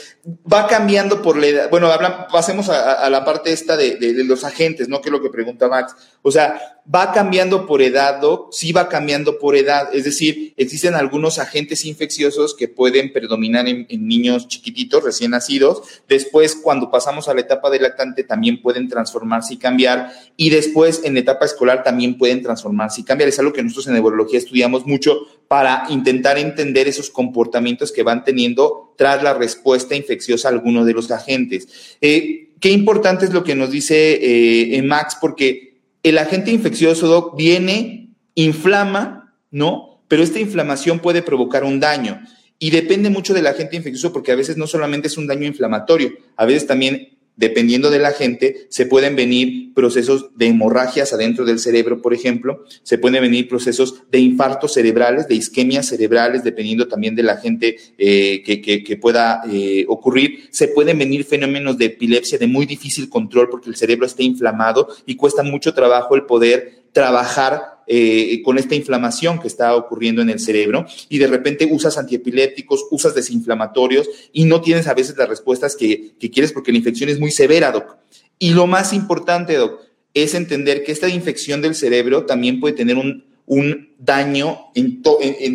va 0.51 0.67
cambiando 0.67 1.21
por 1.21 1.37
la 1.37 1.47
edad. 1.47 1.71
Bueno, 1.71 1.89
habla, 1.89 2.27
pasemos 2.29 2.69
a, 2.69 3.09
la 3.11 3.25
parte 3.25 3.53
esta 3.53 3.77
de, 3.77 3.97
de, 3.97 4.25
los 4.25 4.45
agentes, 4.45 4.89
¿no? 4.89 5.01
Que 5.01 5.09
es 5.09 5.13
lo 5.13 5.23
que 5.23 5.31
pregunta 5.31 5.69
Max. 5.69 5.95
O 6.23 6.31
sea, 6.31 6.76
va 6.93 7.13
cambiando 7.13 7.67
por 7.67 7.83
edad, 7.83 8.21
Doc, 8.21 8.53
sí 8.53 8.73
va 8.73 8.89
cambiando 8.89 9.39
por 9.39 9.57
edad. 9.57 9.89
Es 9.93 10.05
decir, 10.05 10.55
existen 10.57 10.95
algunos 10.95 11.39
agentes 11.39 11.85
infecciosos 11.85 12.55
que 12.55 12.69
pueden 12.69 13.13
predominar 13.13 13.67
en, 13.67 13.87
niños 14.07 14.47
chiquititos, 14.47 15.03
recién 15.03 15.33
nacidos. 15.33 15.83
Después, 16.09 16.55
cuando 16.55 16.91
pasamos 16.91 17.29
a 17.29 17.35
la 17.35 17.41
etapa 17.41 17.71
de 17.71 17.81
lactante, 17.81 18.23
también 18.23 18.63
pueden 18.63 18.89
transformarse 18.89 19.55
y 19.55 19.57
cambiar. 19.57 20.13
Y 20.37 20.51
después, 20.51 21.01
en 21.05 21.17
etapa 21.17 21.45
escolar, 21.45 21.83
también 21.83 22.19
pueden 22.19 22.43
transformarse 22.43 23.01
y 23.01 23.05
cambiar. 23.05 23.29
Es 23.29 23.39
algo 23.39 23.53
que 23.53 23.63
nosotros 23.63 23.89
en 23.89 23.95
neurología 23.95 24.39
estudiamos 24.39 24.87
mucho 24.87 25.19
para 25.49 25.87
intentar 25.91 26.39
entender 26.39 26.87
esos 26.87 27.11
comportamientos 27.11 27.91
que 27.91 28.03
van 28.05 28.25
teniendo 28.25 28.95
tras 28.97 29.23
la 29.23 29.35
respuesta 29.35 29.97
infecciosa 29.97 30.49
a 30.49 30.53
alguno 30.53 30.85
de 30.85 30.93
los 30.93 31.11
agentes. 31.11 31.97
Eh, 32.01 32.51
qué 32.61 32.71
importante 32.71 33.25
es 33.25 33.33
lo 33.33 33.45
que 33.45 33.55
nos 33.55 33.71
dice 33.71 34.77
eh, 34.77 34.83
Max, 34.83 35.17
porque 35.21 35.76
el 36.09 36.19
agente 36.19 36.53
infeccioso, 36.53 37.35
viene, 37.37 38.11
inflama, 38.37 39.35
¿no? 39.51 40.05
Pero 40.07 40.23
esta 40.23 40.39
inflamación 40.39 41.01
puede 41.01 41.21
provocar 41.21 41.65
un 41.65 41.81
daño. 41.81 42.23
Y 42.61 42.71
depende 42.71 43.11
mucho 43.11 43.35
del 43.35 43.49
agente 43.49 43.75
infeccioso 43.75 44.13
porque 44.13 44.31
a 44.31 44.37
veces 44.37 44.57
no 44.57 44.69
solamente 44.69 45.09
es 45.09 45.17
un 45.17 45.27
daño 45.27 45.49
inflamatorio, 45.49 46.13
a 46.37 46.47
veces 46.47 46.69
también, 46.69 47.16
dependiendo 47.37 47.91
del 47.91 48.05
agente, 48.05 48.67
se 48.71 48.87
pueden 48.87 49.15
venir 49.15 49.75
procesos 49.75 50.31
de 50.37 50.47
hemorragias 50.47 51.13
adentro 51.13 51.45
del 51.45 51.59
cerebro, 51.59 52.01
por 52.01 52.15
ejemplo, 52.15 52.65
se 52.83 52.99
pueden 52.99 53.23
venir 53.23 53.49
procesos 53.49 54.03
de 54.11 54.19
infartos 54.19 54.73
cerebrales, 54.73 55.29
de 55.29 55.35
isquemias 55.35 55.87
cerebrales, 55.87 56.43
dependiendo 56.43 56.89
también 56.89 57.15
del 57.15 57.29
agente 57.29 57.77
eh, 57.99 58.43
que, 58.43 58.97
pueda 58.97 59.43
eh, 59.51 59.85
ocurrir. 59.89 60.49
Se 60.51 60.69
pueden 60.69 60.99
venir 60.99 61.25
fenómenos 61.25 61.77
de 61.77 61.87
epilepsia 61.87 62.39
de 62.39 62.47
muy 62.47 62.65
difícil 62.65 63.09
control 63.09 63.51
porque 63.51 63.69
el 63.69 63.77
cerebro 63.77 64.07
está 64.07 64.23
inflamado 64.23 64.89
y 65.05 65.17
cuesta 65.17 65.43
mucho 65.43 65.75
trabajo 65.75 66.15
el 66.15 66.25
poder 66.25 66.85
trabajar 66.93 67.76
eh, 67.89 68.43
con 68.43 68.59
esta 68.59 68.75
inflamación 68.75 69.39
que 69.39 69.47
está 69.47 69.77
ocurriendo 69.77 70.21
en 70.21 70.29
el 70.29 70.41
cerebro 70.41 70.87
y 71.09 71.19
de 71.19 71.29
repente 71.29 71.69
usas 71.71 71.97
antiepilépticos, 71.99 72.87
usas 72.91 73.15
desinflamatorios 73.15 74.09
y 74.33 74.45
no 74.45 74.61
tienes 74.61 74.89
a 74.89 74.95
veces 74.95 75.17
las 75.17 75.29
respuestas 75.29 75.77
que, 75.77 76.15
quieres 76.19 76.53
porque 76.53 76.73
la 76.73 76.79
infección 76.79 77.11
es 77.11 77.21
muy 77.21 77.31
severa, 77.31 77.71
Doc. 77.71 77.97
Y 78.41 78.51
lo 78.51 78.67
más 78.67 78.93
importante, 78.93 79.55
Doc, 79.55 79.83
es 80.15 80.35
entender 80.35 80.83
que 80.83 80.91
esta 80.91 81.09
infección 81.09 81.63
del 81.63 81.77
cerebro 81.77 82.27
también 82.27 82.59
puede 82.59 82.75
tener 82.75 82.97
un, 82.97 83.25
daño 83.99 84.59
en, 84.75 85.03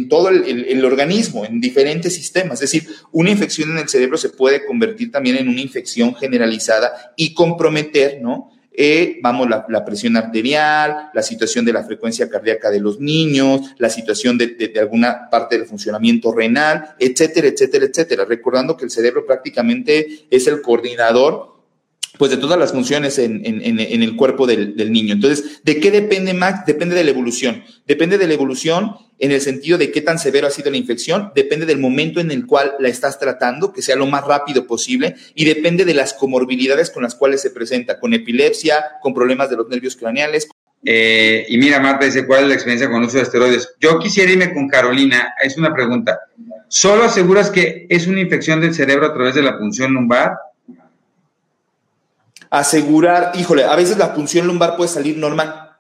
todo 0.08 0.30
el, 0.30 0.66
el, 0.70 0.86
organismo, 0.86 1.44
en 1.44 1.60
diferentes 1.60 2.16
sistemas. 2.16 2.62
Es 2.62 2.72
decir, 2.72 2.88
una 3.12 3.30
infección 3.30 3.72
en 3.72 3.80
el 3.80 3.90
cerebro 3.90 4.18
se 4.18 4.30
puede 4.30 4.66
convertir 4.66 5.12
también 5.12 5.36
en 5.36 5.50
una 5.50 5.60
infección 5.60 6.16
generalizada 6.16 7.14
y 7.18 7.34
comprometer, 7.34 8.22
¿no? 8.22 8.52
Eh, 8.84 9.20
vamos, 9.22 9.48
la, 9.48 9.86
presión 9.86 10.18
arterial, 10.18 11.12
la 11.14 11.22
situación 11.22 11.64
de 11.64 11.72
la 11.72 11.84
frecuencia 11.84 12.28
cardíaca 12.28 12.72
de 12.72 12.80
los 12.80 13.00
niños, 13.00 13.76
la 13.78 13.92
situación 13.92 14.40
de, 14.40 14.74
alguna 14.80 15.30
parte 15.30 15.56
del 15.56 15.68
funcionamiento 15.68 16.34
renal, 16.34 16.96
etcétera, 16.98 17.50
etcétera, 17.50 17.86
etcétera. 17.86 18.26
Recordando 18.26 18.76
que 18.76 18.86
el 18.86 18.90
cerebro 18.90 19.24
prácticamente 19.24 20.26
es 20.32 20.48
el 20.48 20.64
coordinador 20.64 21.51
pues 22.22 22.30
de 22.30 22.38
todas 22.38 22.60
las 22.60 22.72
funciones 22.72 23.18
en, 23.18 23.42
el 23.44 24.16
cuerpo 24.16 24.46
del, 24.46 24.92
niño. 24.92 25.16
Entonces, 25.16 25.64
¿de 25.64 25.80
qué 25.80 25.90
depende, 25.90 26.36
Max? 26.36 26.68
Depende 26.68 26.94
de 26.94 27.04
la 27.04 27.10
evolución. 27.10 27.64
Depende 27.88 28.20
de 28.20 28.28
la 28.28 28.36
evolución 28.36 28.96
en 29.18 29.32
el 29.32 29.42
sentido 29.42 29.80
de 29.80 29.92
qué 29.92 30.02
tan 30.02 30.20
severo 30.20 30.46
ha 30.46 30.52
sido 30.52 30.70
la 30.70 30.78
infección, 30.78 31.32
depende 31.34 31.66
del 31.66 31.80
momento 31.80 32.20
en 32.20 32.30
el 32.30 32.46
cual 32.46 32.76
la 32.78 32.90
estás 32.90 33.18
tratando, 33.18 33.74
que 33.74 33.82
sea 33.82 33.96
lo 33.96 34.06
más 34.06 34.24
rápido 34.24 34.68
posible, 34.68 35.16
y 35.34 35.46
depende 35.46 35.84
de 35.84 35.96
las 35.96 36.14
comorbilidades 36.14 36.92
con 36.92 37.02
las 37.02 37.16
cuales 37.16 37.42
se 37.42 37.50
presenta, 37.50 38.00
con 38.00 38.14
epilepsia, 38.14 38.86
con 39.02 39.16
problemas 39.16 39.50
de 39.50 39.56
los 39.56 39.68
nervios 39.68 39.96
craneales. 39.96 40.48
Eh, 40.86 41.48
y 41.50 41.58
mira, 41.58 41.80
Marta 41.80 42.06
dice, 42.06 42.28
¿cuál 42.28 42.44
es 42.44 42.50
la 42.50 42.54
experiencia 42.54 42.88
con 42.88 43.04
uso 43.04 43.18
de 43.18 43.24
esteroides? 43.24 43.74
Yo 43.80 43.98
quisiera 43.98 44.32
irme 44.32 44.54
con 44.54 44.68
Carolina, 44.68 45.34
es 45.44 45.58
una 45.58 45.74
pregunta. 45.74 46.20
¿Solo 46.68 47.06
aseguras 47.06 47.50
que 47.50 47.88
es 47.90 48.06
una 48.06 48.22
infección 48.22 48.62
del 48.62 48.76
cerebro 48.76 49.08
a 49.08 49.14
través 49.16 49.34
de 49.34 49.42
la 49.42 49.58
punción 49.58 49.92
lumbar? 49.92 50.34
Asegurar, 52.52 53.32
híjole, 53.36 53.64
a 53.64 53.76
veces 53.76 53.98
la 53.98 54.14
punción 54.14 54.46
lumbar 54.46 54.78
puede 54.78 54.90
salir 54.90 55.18
normal 55.18 55.72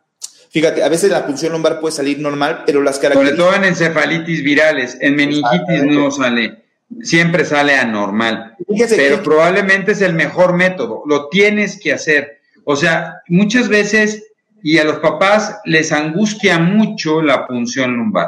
Fíjate, 0.51 0.83
a 0.83 0.89
veces 0.89 1.09
la 1.09 1.25
punción 1.25 1.53
lumbar 1.53 1.79
puede 1.79 1.95
salir 1.95 2.19
normal, 2.19 2.63
pero 2.65 2.81
las 2.81 2.99
características... 2.99 3.39
Sobre 3.39 3.53
todo 3.53 3.63
en 3.63 3.69
encefalitis 3.69 4.43
virales, 4.43 4.97
en 4.99 5.15
meningitis 5.15 5.83
no 5.85 6.11
sale, 6.11 6.63
siempre 7.01 7.45
sale 7.45 7.77
anormal. 7.77 8.57
pero 8.89 9.23
probablemente 9.23 9.93
es 9.93 10.01
el 10.01 10.13
mejor 10.13 10.53
método, 10.53 11.03
lo 11.05 11.29
tienes 11.29 11.79
que 11.79 11.93
hacer. 11.93 12.41
O 12.65 12.75
sea, 12.75 13.21
muchas 13.29 13.69
veces, 13.69 14.25
y 14.61 14.77
a 14.77 14.83
los 14.83 14.97
papás 14.99 15.61
les 15.63 15.93
angustia 15.93 16.59
mucho 16.59 17.21
la 17.21 17.47
punción 17.47 17.95
lumbar. 17.95 18.27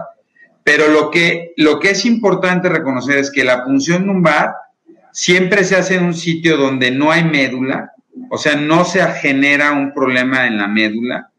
Pero 0.63 0.87
lo 0.87 1.11
que, 1.11 1.51
lo 1.57 1.77
que 1.81 1.89
es 1.89 2.05
importante 2.05 2.69
reconocer 2.69 3.17
es 3.17 3.31
que 3.31 3.43
la 3.43 3.65
punción 3.65 4.07
lumbar 4.07 4.55
siempre 5.11 5.65
se 5.65 5.75
hace 5.75 5.95
en 5.95 6.05
un 6.05 6.13
sitio 6.13 6.55
donde 6.55 6.89
no 6.89 7.11
hay 7.11 7.25
médula, 7.25 7.91
o 8.33 8.37
sea, 8.37 8.55
no 8.55 8.85
se 8.85 9.05
genera 9.13 9.71
un 9.71 9.93
problema 9.93 10.47
en 10.47 10.57
la 10.57 10.67
médula 10.67 11.29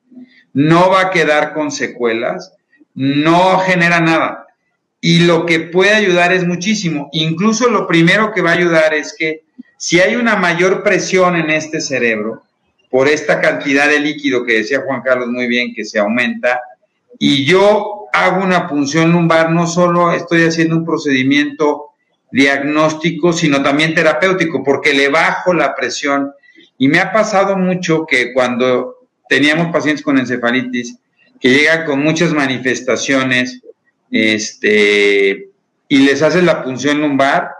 no 0.54 0.88
va 0.88 1.02
a 1.02 1.10
quedar 1.10 1.52
con 1.52 1.70
secuelas, 1.70 2.54
no 2.94 3.58
genera 3.58 4.00
nada. 4.00 4.46
Y 5.00 5.26
lo 5.26 5.44
que 5.44 5.60
puede 5.60 5.92
ayudar 5.92 6.32
es 6.32 6.46
muchísimo. 6.46 7.10
Incluso 7.12 7.68
lo 7.68 7.86
primero 7.86 8.32
que 8.32 8.40
va 8.40 8.50
a 8.50 8.54
ayudar 8.54 8.94
es 8.94 9.14
que 9.18 9.42
si 9.76 10.00
hay 10.00 10.14
una 10.14 10.36
mayor 10.36 10.82
presión 10.82 11.36
en 11.36 11.50
este 11.50 11.80
cerebro, 11.80 12.42
por 12.88 13.08
esta 13.08 13.40
cantidad 13.40 13.88
de 13.88 13.98
líquido 13.98 14.46
que 14.46 14.54
decía 14.54 14.82
Juan 14.86 15.02
Carlos 15.02 15.28
muy 15.28 15.48
bien 15.48 15.74
que 15.74 15.84
se 15.84 15.98
aumenta, 15.98 16.60
y 17.18 17.44
yo 17.44 18.06
hago 18.12 18.42
una 18.42 18.68
punción 18.68 19.10
lumbar, 19.10 19.50
no 19.50 19.66
solo 19.66 20.12
estoy 20.12 20.44
haciendo 20.44 20.76
un 20.76 20.86
procedimiento 20.86 21.90
diagnóstico, 22.30 23.32
sino 23.32 23.62
también 23.62 23.94
terapéutico, 23.94 24.62
porque 24.62 24.94
le 24.94 25.08
bajo 25.08 25.52
la 25.52 25.74
presión. 25.74 26.32
Y 26.78 26.88
me 26.88 26.98
ha 26.98 27.12
pasado 27.12 27.56
mucho 27.56 28.06
que 28.06 28.32
cuando 28.32 29.08
teníamos 29.28 29.72
pacientes 29.72 30.04
con 30.04 30.18
encefalitis 30.18 30.98
que 31.40 31.50
llegan 31.50 31.84
con 31.84 32.02
muchas 32.02 32.32
manifestaciones, 32.32 33.60
este, 34.10 35.50
y 35.88 35.98
les 35.98 36.22
haces 36.22 36.42
la 36.42 36.64
punción 36.64 37.00
lumbar, 37.00 37.50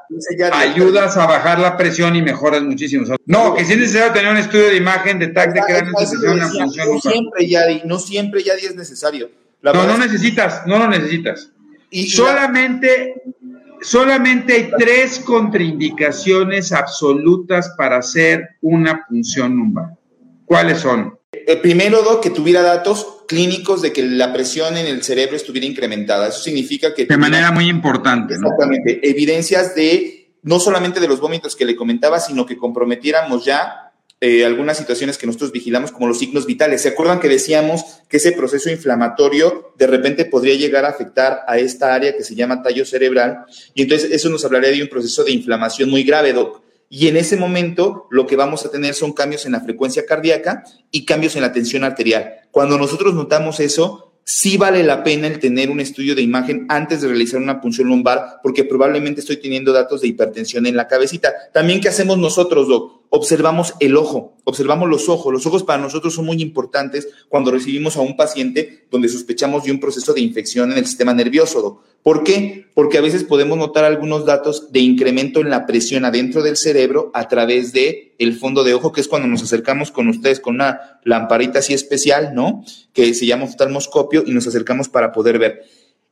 ayudas 0.52 1.16
a 1.16 1.26
bajar 1.26 1.58
la 1.58 1.76
presión 1.76 2.16
y 2.16 2.22
mejoras 2.22 2.62
muchísimo. 2.62 3.06
No, 3.26 3.54
que 3.54 3.64
si 3.64 3.74
es 3.74 3.78
necesario 3.78 4.12
tener 4.12 4.32
un 4.32 4.38
estudio 4.38 4.68
de 4.68 4.76
imagen 4.76 5.18
de 5.18 5.28
TAC 5.28 5.52
de 5.52 5.60
necesario 5.60 6.32
una 6.32 6.48
punción 6.50 6.88
no 6.88 7.00
Siempre, 7.00 7.46
ya, 7.46 7.62
no 7.84 7.98
siempre 7.98 8.40
es 8.40 8.74
necesario. 8.74 9.30
no, 9.62 9.86
no 9.86 9.98
necesitas, 9.98 10.66
no 10.66 10.78
lo 10.78 10.88
necesitas. 10.88 11.50
Y, 11.90 12.08
solamente, 12.08 13.22
solamente 13.84 14.54
hay 14.54 14.70
tres 14.78 15.20
contraindicaciones 15.20 16.72
absolutas 16.72 17.74
para 17.76 17.98
hacer 17.98 18.56
una 18.62 19.04
punción 19.06 19.54
lumbar. 19.54 19.90
¿Cuáles 20.46 20.78
son? 20.78 21.18
El 21.46 21.60
primero, 21.60 22.02
Doc, 22.02 22.22
que 22.22 22.30
tuviera 22.30 22.62
datos 22.62 23.24
clínicos 23.28 23.82
de 23.82 23.92
que 23.92 24.02
la 24.02 24.32
presión 24.32 24.76
en 24.76 24.86
el 24.86 25.02
cerebro 25.02 25.36
estuviera 25.36 25.66
incrementada. 25.66 26.28
Eso 26.28 26.40
significa 26.40 26.94
que... 26.94 27.04
De 27.04 27.16
manera 27.16 27.50
muy 27.50 27.68
importante. 27.68 28.34
Exactamente. 28.34 29.00
Evidencias 29.02 29.74
de, 29.74 30.32
no 30.42 30.58
solamente 30.58 31.00
de 31.00 31.08
los 31.08 31.20
vómitos 31.20 31.54
que 31.54 31.64
le 31.64 31.76
comentaba, 31.76 32.20
sino 32.20 32.46
que 32.46 32.56
comprometiéramos 32.56 33.44
ya 33.44 33.83
eh, 34.26 34.42
algunas 34.42 34.78
situaciones 34.78 35.18
que 35.18 35.26
nosotros 35.26 35.52
vigilamos 35.52 35.92
como 35.92 36.08
los 36.08 36.18
signos 36.18 36.46
vitales. 36.46 36.80
¿Se 36.80 36.88
acuerdan 36.88 37.20
que 37.20 37.28
decíamos 37.28 37.84
que 38.08 38.16
ese 38.16 38.32
proceso 38.32 38.70
inflamatorio 38.70 39.74
de 39.76 39.86
repente 39.86 40.24
podría 40.24 40.54
llegar 40.54 40.86
a 40.86 40.88
afectar 40.88 41.40
a 41.46 41.58
esta 41.58 41.92
área 41.92 42.16
que 42.16 42.24
se 42.24 42.34
llama 42.34 42.62
tallo 42.62 42.86
cerebral? 42.86 43.44
Y 43.74 43.82
entonces 43.82 44.10
eso 44.10 44.30
nos 44.30 44.42
hablaría 44.42 44.70
de 44.70 44.80
un 44.80 44.88
proceso 44.88 45.24
de 45.24 45.32
inflamación 45.32 45.90
muy 45.90 46.04
grave, 46.04 46.32
Doc. 46.32 46.62
Y 46.88 47.08
en 47.08 47.18
ese 47.18 47.36
momento 47.36 48.06
lo 48.10 48.26
que 48.26 48.34
vamos 48.34 48.64
a 48.64 48.70
tener 48.70 48.94
son 48.94 49.12
cambios 49.12 49.44
en 49.44 49.52
la 49.52 49.60
frecuencia 49.60 50.06
cardíaca 50.06 50.64
y 50.90 51.04
cambios 51.04 51.36
en 51.36 51.42
la 51.42 51.52
tensión 51.52 51.84
arterial. 51.84 52.36
Cuando 52.50 52.78
nosotros 52.78 53.12
notamos 53.12 53.60
eso, 53.60 54.14
sí 54.24 54.56
vale 54.56 54.82
la 54.82 55.04
pena 55.04 55.26
el 55.26 55.38
tener 55.38 55.70
un 55.70 55.80
estudio 55.80 56.14
de 56.14 56.22
imagen 56.22 56.64
antes 56.70 57.02
de 57.02 57.08
realizar 57.08 57.40
una 57.40 57.60
punción 57.60 57.88
lumbar, 57.88 58.40
porque 58.42 58.64
probablemente 58.64 59.20
estoy 59.20 59.36
teniendo 59.36 59.72
datos 59.72 60.00
de 60.00 60.08
hipertensión 60.08 60.66
en 60.66 60.76
la 60.76 60.88
cabecita. 60.88 61.32
También, 61.52 61.80
¿qué 61.80 61.88
hacemos 61.88 62.16
nosotros, 62.16 62.68
Doc? 62.68 63.03
Observamos 63.16 63.74
el 63.78 63.96
ojo, 63.96 64.34
observamos 64.42 64.88
los 64.88 65.08
ojos. 65.08 65.32
Los 65.32 65.46
ojos 65.46 65.62
para 65.62 65.80
nosotros 65.80 66.14
son 66.14 66.26
muy 66.26 66.42
importantes 66.42 67.06
cuando 67.28 67.52
recibimos 67.52 67.96
a 67.96 68.00
un 68.00 68.16
paciente 68.16 68.88
donde 68.90 69.08
sospechamos 69.08 69.62
de 69.62 69.70
un 69.70 69.78
proceso 69.78 70.14
de 70.14 70.20
infección 70.20 70.72
en 70.72 70.78
el 70.78 70.86
sistema 70.86 71.14
nervioso. 71.14 71.80
¿Por 72.02 72.24
qué? 72.24 72.66
Porque 72.74 72.98
a 72.98 73.00
veces 73.00 73.22
podemos 73.22 73.56
notar 73.56 73.84
algunos 73.84 74.26
datos 74.26 74.72
de 74.72 74.80
incremento 74.80 75.38
en 75.38 75.48
la 75.48 75.64
presión 75.64 76.04
adentro 76.04 76.42
del 76.42 76.56
cerebro 76.56 77.12
a 77.14 77.28
través 77.28 77.72
de 77.72 78.16
el 78.18 78.36
fondo 78.36 78.64
de 78.64 78.74
ojo, 78.74 78.90
que 78.90 79.00
es 79.00 79.06
cuando 79.06 79.28
nos 79.28 79.44
acercamos 79.44 79.92
con 79.92 80.08
ustedes 80.08 80.40
con 80.40 80.56
una 80.56 80.98
lamparita 81.04 81.60
así 81.60 81.72
especial, 81.72 82.34
¿no? 82.34 82.64
Que 82.92 83.14
se 83.14 83.26
llama 83.26 83.44
oftalmoscopio 83.44 84.24
y 84.26 84.32
nos 84.32 84.48
acercamos 84.48 84.88
para 84.88 85.12
poder 85.12 85.38
ver. 85.38 85.62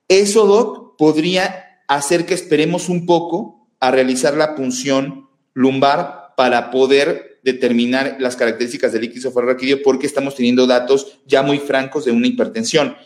Eso, 0.06 0.46
Doc, 0.46 0.96
podría 0.96 1.80
hacer 1.88 2.26
que 2.26 2.34
esperemos 2.34 2.88
un 2.88 3.06
poco 3.06 3.66
a 3.80 3.90
realizar 3.90 4.36
la 4.36 4.54
punción 4.54 5.26
lumbar 5.52 6.21
para 6.36 6.70
poder 6.70 7.40
determinar 7.42 8.16
las 8.20 8.36
características 8.36 8.92
del 8.92 9.02
líquido 9.02 9.32
raquídeo 9.40 9.82
porque 9.82 10.06
estamos 10.06 10.34
teniendo 10.34 10.66
datos 10.66 11.18
ya 11.26 11.42
muy 11.42 11.58
francos 11.58 12.04
de 12.04 12.12
una 12.12 12.26
hipertensión. 12.26 12.96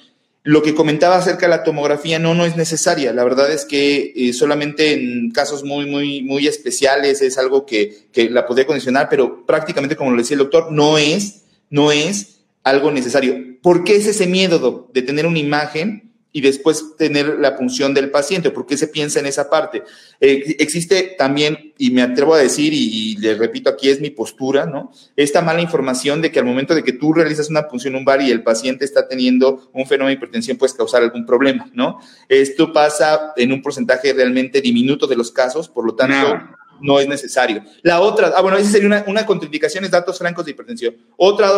Lo 0.43 0.63
que 0.63 0.75
comentaba 0.75 1.17
acerca 1.17 1.47
de 1.47 1.51
la 1.51 1.65
tomografía 1.65 2.21
no, 2.21 2.35
no 2.35 2.45
es 2.45 2.57
necesaria. 2.57 3.13
La 3.13 3.25
verdad 3.25 3.51
es 3.51 3.65
que 3.65 4.13
eh, 4.15 4.33
solamente 4.33 4.93
en 4.93 5.33
casos 5.33 5.65
muy, 5.65 5.87
muy, 5.87 6.23
muy 6.23 6.47
especiales 6.47 7.21
es 7.21 7.37
algo 7.37 7.67
que, 7.67 8.07
que, 8.13 8.31
la 8.31 8.47
podría 8.47 8.67
condicionar, 8.67 9.09
pero 9.11 9.45
prácticamente, 9.45 9.97
como 9.97 10.13
lo 10.13 10.19
decía 10.19 10.37
el 10.37 10.41
doctor, 10.45 10.71
no 10.71 10.99
es, 10.99 11.43
no 11.69 11.91
es 11.91 12.37
algo 12.63 12.93
necesario. 12.93 13.59
¿Por 13.61 13.83
qué 13.83 13.97
es 13.97 14.07
ese 14.07 14.29
miedo 14.29 14.89
de 14.95 15.03
tener 15.03 15.27
una 15.27 15.41
imagen 15.41 16.06
y 16.37 16.43
después 16.43 16.97
tener 16.99 17.39
la 17.39 17.57
punción 17.57 17.95
del 17.95 18.11
paciente. 18.11 18.51
¿Por 18.51 18.67
qué 18.67 18.77
se 18.77 18.89
piensa 18.89 19.21
en 19.21 19.25
esa 19.25 19.49
parte? 19.49 19.83
Eh, 20.21 20.57
existe 20.59 21.15
también, 21.17 21.73
y 21.79 21.91
me 21.93 22.03
atrevo 22.03 22.35
a 22.35 22.39
decir, 22.39 22.75
y, 22.75 23.17
le 23.17 23.37
repito, 23.37 23.71
aquí 23.71 23.89
es 23.89 24.03
mi 24.03 24.11
postura, 24.11 24.67
¿no? 24.67 24.93
Esta 25.17 25.41
mala 25.41 25.63
información 25.63 26.21
de 26.21 26.31
que 26.31 26.39
al 26.39 26.45
momento 26.45 26.75
de 26.75 26.85
que 26.85 26.93
tú 26.93 27.15
realizas 27.15 27.49
una 27.49 27.67
punción 27.67 27.95
lumbar 27.95 28.21
y 28.21 28.31
el 28.31 28.43
paciente 28.43 28.85
está 28.85 29.09
teniendo 29.09 29.71
un 29.73 29.87
fenómeno 29.87 30.09
de 30.09 30.13
hipertensión, 30.17 30.59
puedes 30.59 30.75
causar 30.75 31.03
algún 31.03 31.25
problema, 31.25 31.71
¿no? 31.73 32.01
Esto 32.29 32.71
pasa 32.71 33.33
en 33.35 33.51
un 33.51 33.63
porcentaje 33.63 34.13
realmente 34.13 34.61
diminuto 34.61 35.07
de 35.07 35.17
los 35.17 35.33
casos, 35.33 35.71
por 35.71 35.87
lo 35.87 35.95
tanto... 35.95 36.39
No. 36.83 37.01
es 37.01 37.09
necesario. 37.09 37.65
La 37.81 38.03
otra, 38.03 38.35
ah, 38.37 38.43
bueno, 38.43 38.59
esa 38.59 38.71
sería 38.71 38.87
una, 38.87 39.05
una 39.07 39.25
contraindicación, 39.25 39.85
es 39.85 39.91
datos 39.91 40.19
francos 40.19 40.45
de 40.45 40.51
hipertensión. 40.51 40.95
Otra, 41.17 41.49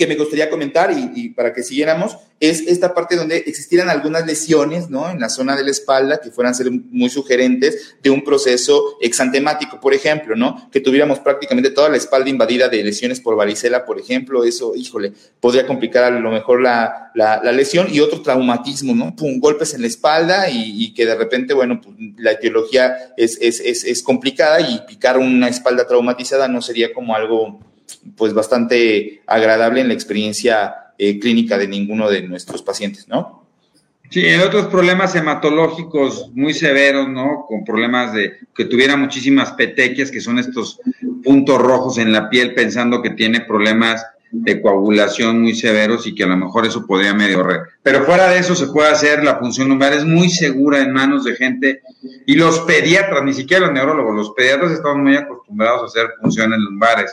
que 0.00 0.06
me 0.06 0.16
gustaría 0.16 0.48
comentar 0.48 0.90
y, 1.14 1.28
para 1.28 1.52
que 1.52 1.62
siguiéramos 1.62 2.16
es 2.40 2.62
esta 2.62 2.94
parte 2.94 3.16
donde 3.16 3.36
existieran 3.36 3.90
algunas 3.90 4.24
lesiones 4.24 4.88
¿no? 4.88 5.10
en 5.10 5.20
la 5.20 5.28
zona 5.28 5.54
de 5.56 5.62
la 5.62 5.70
espalda 5.70 6.22
que 6.22 6.30
fueran 6.30 6.54
ser 6.54 6.70
muy 6.70 7.10
sugerentes 7.10 7.96
de 8.02 8.08
un 8.08 8.24
proceso 8.24 8.96
exantemático, 9.02 9.78
por 9.78 9.92
ejemplo, 9.92 10.34
¿no? 10.36 10.70
que 10.72 10.80
tuviéramos 10.80 11.18
prácticamente 11.18 11.68
toda 11.68 11.90
la 11.90 11.98
espalda 11.98 12.30
invadida 12.30 12.70
de 12.70 12.82
lesiones 12.82 13.20
por 13.20 13.36
varicela, 13.36 13.84
por 13.84 14.00
ejemplo, 14.00 14.42
eso, 14.42 14.74
híjole, 14.74 15.12
podría 15.38 15.66
complicar 15.66 16.04
a 16.04 16.10
lo 16.10 16.30
mejor 16.30 16.62
la, 16.62 17.10
la, 17.14 17.52
lesión 17.52 17.88
y 17.92 18.00
otro 18.00 18.22
traumatismo, 18.22 18.94
¿no? 18.94 19.14
Pum, 19.14 19.38
golpes 19.38 19.74
en 19.74 19.82
la 19.82 19.88
espalda 19.88 20.48
y, 20.48 20.94
que 20.94 21.04
de 21.04 21.16
repente, 21.16 21.52
bueno, 21.52 21.78
pues, 21.82 21.94
la 22.16 22.32
etiología 22.32 23.12
es, 23.18 23.36
es, 23.42 23.60
es, 23.60 23.84
es 23.84 24.02
complicada 24.02 24.62
y 24.62 24.80
picar 24.88 25.18
una 25.18 25.48
espalda 25.48 25.86
traumatizada 25.86 26.48
no 26.48 26.62
sería 26.62 26.94
como 26.94 27.14
algo 27.14 27.69
pues 28.16 28.34
bastante 28.34 29.22
agradable 29.26 29.80
en 29.80 29.88
la 29.88 29.94
experiencia 29.94 30.74
eh, 30.98 31.18
clínica 31.18 31.58
de 31.58 31.68
ninguno 31.68 32.10
de 32.10 32.22
nuestros 32.22 32.62
pacientes, 32.62 33.08
¿no? 33.08 33.40
Sí, 34.10 34.24
hay 34.26 34.40
otros 34.40 34.66
problemas 34.66 35.14
hematológicos 35.14 36.32
muy 36.34 36.52
severos, 36.52 37.08
¿no? 37.08 37.46
Con 37.46 37.64
problemas 37.64 38.12
de 38.12 38.38
que 38.54 38.64
tuviera 38.64 38.96
muchísimas 38.96 39.52
petequias, 39.52 40.10
que 40.10 40.20
son 40.20 40.40
estos 40.40 40.80
puntos 41.22 41.58
rojos 41.58 41.96
en 41.98 42.12
la 42.12 42.28
piel, 42.28 42.54
pensando 42.54 43.02
que 43.02 43.10
tiene 43.10 43.40
problemas 43.42 44.04
de 44.32 44.60
coagulación 44.60 45.42
muy 45.42 45.54
severos 45.54 46.06
y 46.06 46.14
que 46.14 46.24
a 46.24 46.28
lo 46.28 46.36
mejor 46.36 46.66
eso 46.66 46.86
podría 46.86 47.14
medio 47.14 47.42
re. 47.42 47.60
Pero 47.82 48.04
fuera 48.04 48.28
de 48.28 48.38
eso 48.38 48.54
se 48.54 48.68
puede 48.68 48.88
hacer 48.88 49.24
la 49.24 49.38
función 49.38 49.68
lumbar, 49.68 49.92
es 49.92 50.04
muy 50.04 50.28
segura 50.28 50.80
en 50.80 50.92
manos 50.92 51.24
de 51.24 51.34
gente 51.34 51.82
y 52.26 52.34
los 52.34 52.60
pediatras, 52.60 53.24
ni 53.24 53.32
siquiera 53.32 53.66
los 53.66 53.74
neurólogos, 53.74 54.14
los 54.14 54.30
pediatras 54.32 54.72
están 54.72 55.02
muy 55.02 55.16
acostumbrados 55.16 55.82
a 55.82 55.86
hacer 55.86 56.10
funciones 56.20 56.58
lumbares. 56.58 57.12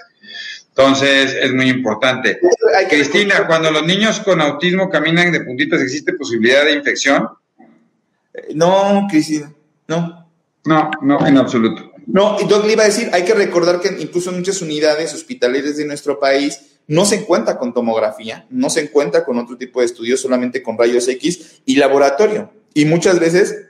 Entonces, 0.77 1.35
es 1.41 1.51
muy 1.53 1.69
importante. 1.69 2.39
Cristina, 2.87 3.47
cuando 3.47 3.71
los 3.71 3.83
niños 3.83 4.19
con 4.19 4.39
autismo 4.39 4.91
caminan 4.91 5.31
de 5.31 5.41
puntitas, 5.41 5.81
¿existe 5.81 6.13
posibilidad 6.13 6.65
de 6.65 6.73
infección? 6.73 7.27
Eh, 8.31 8.49
no, 8.53 9.07
Cristina, 9.09 9.51
no. 9.87 10.29
No, 10.65 10.91
no, 11.01 11.25
en 11.25 11.37
absoluto. 11.37 11.93
No, 12.05 12.37
y 12.39 12.45
Doc 12.45 12.65
le 12.65 12.73
iba 12.73 12.83
a 12.83 12.87
decir, 12.87 13.09
hay 13.11 13.25
que 13.25 13.33
recordar 13.33 13.79
que 13.79 13.97
incluso 13.99 14.29
en 14.29 14.37
muchas 14.37 14.61
unidades 14.61 15.15
hospitalarias 15.15 15.77
de 15.77 15.85
nuestro 15.85 16.19
país 16.19 16.77
no 16.85 17.05
se 17.05 17.15
encuentra 17.15 17.57
con 17.57 17.73
tomografía, 17.73 18.45
no 18.51 18.69
se 18.69 18.81
encuentra 18.81 19.25
con 19.25 19.39
otro 19.39 19.57
tipo 19.57 19.79
de 19.79 19.87
estudios, 19.87 20.21
solamente 20.21 20.61
con 20.61 20.77
rayos 20.77 21.07
X 21.07 21.61
y 21.65 21.77
laboratorio. 21.77 22.51
Y 22.75 22.85
muchas 22.85 23.19
veces 23.19 23.66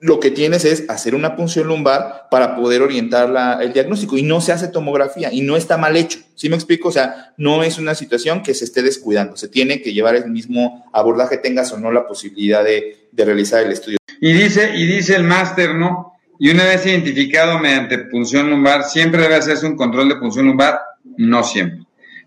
lo 0.00 0.18
que 0.18 0.30
tienes 0.30 0.64
es 0.64 0.88
hacer 0.88 1.14
una 1.14 1.36
punción 1.36 1.68
lumbar 1.68 2.28
para 2.30 2.56
poder 2.56 2.80
orientar 2.80 3.60
el 3.60 3.74
diagnóstico 3.74 4.16
y 4.16 4.22
no 4.22 4.40
se 4.40 4.52
hace 4.52 4.68
tomografía 4.68 5.30
y 5.30 5.42
no 5.42 5.56
está 5.56 5.76
mal 5.76 5.94
hecho. 5.94 6.20
¿Sí 6.34 6.48
me 6.48 6.56
explico? 6.56 6.88
O 6.88 6.92
sea, 6.92 7.34
no 7.36 7.62
es 7.62 7.78
una 7.78 7.94
situación 7.94 8.42
que 8.42 8.54
se 8.54 8.64
esté 8.64 8.82
descuidando. 8.82 9.36
Se 9.36 9.48
tiene 9.48 9.82
que 9.82 9.92
llevar 9.92 10.16
el 10.16 10.30
mismo 10.30 10.88
abordaje, 10.94 11.36
tengas 11.36 11.70
o 11.72 11.78
no 11.78 11.92
la 11.92 12.06
posibilidad 12.06 12.64
de, 12.64 12.96
realizar 13.12 13.62
el 13.62 13.72
estudio. 13.72 13.98
Y 14.22 14.32
dice, 14.32 14.72
y 14.74 14.86
dice 14.86 15.14
el 15.14 15.24
máster, 15.24 15.74
¿no? 15.74 16.14
Y 16.38 16.50
una 16.50 16.64
vez 16.64 16.86
identificado 16.86 17.58
mediante 17.58 17.98
punción 17.98 18.48
lumbar, 18.48 18.84
¿siempre 18.84 19.20
debe 19.20 19.34
hacerse 19.34 19.66
un 19.66 19.76
control 19.76 20.08
de 20.08 20.16
punción 20.16 20.46
lumbar? 20.46 20.80
No 21.18 21.44
siempre. 21.44 21.84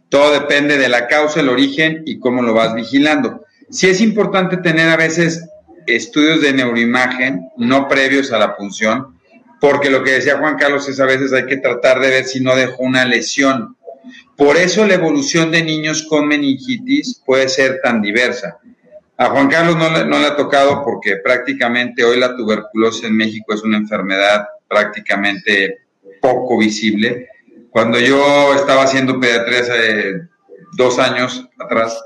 Todo 0.09 0.31
depende 0.31 0.77
de 0.77 0.89
la 0.89 1.07
causa, 1.07 1.39
el 1.39 1.49
origen 1.49 2.03
y 2.05 2.19
cómo 2.19 2.43
lo 2.43 2.53
vas 2.53 2.75
vigilando. 2.75 3.43
Sí 3.71 3.89
es 3.89 4.01
importante 4.01 4.57
tener 4.57 4.87
a 4.89 4.97
veces 4.97 5.49
estudios 5.87 6.41
de 6.41 6.53
neuroimagen 6.53 7.49
no 7.57 7.87
previos 7.87 8.31
a 8.31 8.39
la 8.39 8.55
punción, 8.55 9.19
porque 9.59 9.89
lo 9.89 10.03
que 10.03 10.11
decía 10.11 10.37
Juan 10.37 10.57
Carlos 10.57 10.87
es 10.89 10.99
a 10.99 11.05
veces 11.05 11.31
hay 11.33 11.45
que 11.45 11.57
tratar 11.57 11.99
de 11.99 12.09
ver 12.09 12.25
si 12.25 12.39
no 12.41 12.55
dejó 12.55 12.83
una 12.83 13.05
lesión. 13.05 13.77
Por 14.35 14.57
eso 14.57 14.85
la 14.85 14.95
evolución 14.95 15.51
de 15.51 15.63
niños 15.63 16.03
con 16.03 16.27
meningitis 16.27 17.21
puede 17.25 17.47
ser 17.47 17.79
tan 17.81 18.01
diversa. 18.01 18.57
A 19.17 19.29
Juan 19.29 19.47
Carlos 19.47 19.77
no 19.77 19.89
le, 19.89 20.05
no 20.05 20.19
le 20.19 20.25
ha 20.25 20.35
tocado 20.35 20.83
porque 20.83 21.17
prácticamente 21.17 22.03
hoy 22.03 22.19
la 22.19 22.35
tuberculosis 22.35 23.05
en 23.05 23.15
México 23.15 23.53
es 23.53 23.63
una 23.63 23.77
enfermedad 23.77 24.47
prácticamente 24.67 25.83
poco 26.21 26.57
visible. 26.57 27.29
Cuando 27.69 27.99
yo 27.99 28.53
estaba 28.55 28.83
haciendo 28.83 29.19
pediatría 29.19 29.59
hace 29.59 30.13
dos 30.75 30.99
años 30.99 31.47
atrás, 31.59 32.03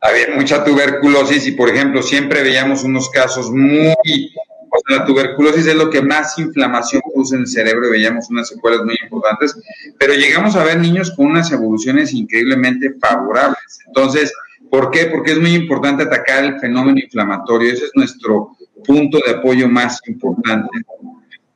había 0.00 0.34
mucha 0.34 0.64
tuberculosis 0.64 1.46
y, 1.46 1.52
por 1.52 1.68
ejemplo, 1.68 2.02
siempre 2.02 2.42
veíamos 2.42 2.84
unos 2.84 3.10
casos 3.10 3.50
muy 3.50 4.32
O 4.70 4.78
sea, 4.86 4.98
la 4.98 5.04
tuberculosis 5.04 5.66
es 5.66 5.74
lo 5.74 5.90
que 5.90 6.00
más 6.00 6.38
inflamación 6.38 7.02
produce 7.12 7.34
en 7.34 7.42
el 7.42 7.48
cerebro 7.48 7.88
y 7.88 7.90
veíamos 7.90 8.30
unas 8.30 8.48
secuelas 8.48 8.84
muy 8.84 8.96
importantes, 9.02 9.56
pero 9.98 10.14
llegamos 10.14 10.54
a 10.56 10.64
ver 10.64 10.78
niños 10.78 11.10
con 11.10 11.26
unas 11.26 11.50
evoluciones 11.50 12.14
increíblemente 12.14 12.94
favorables. 13.00 13.80
Entonces, 13.86 14.32
¿por 14.70 14.90
qué? 14.90 15.06
Porque 15.06 15.32
es 15.32 15.40
muy 15.40 15.54
importante 15.54 16.04
atacar 16.04 16.44
el 16.44 16.60
fenómeno 16.60 16.98
inflamatorio. 16.98 17.72
Ese 17.72 17.86
es 17.86 17.90
nuestro 17.94 18.56
punto 18.84 19.18
de 19.26 19.32
apoyo 19.32 19.68
más 19.68 20.00
importante. 20.06 20.68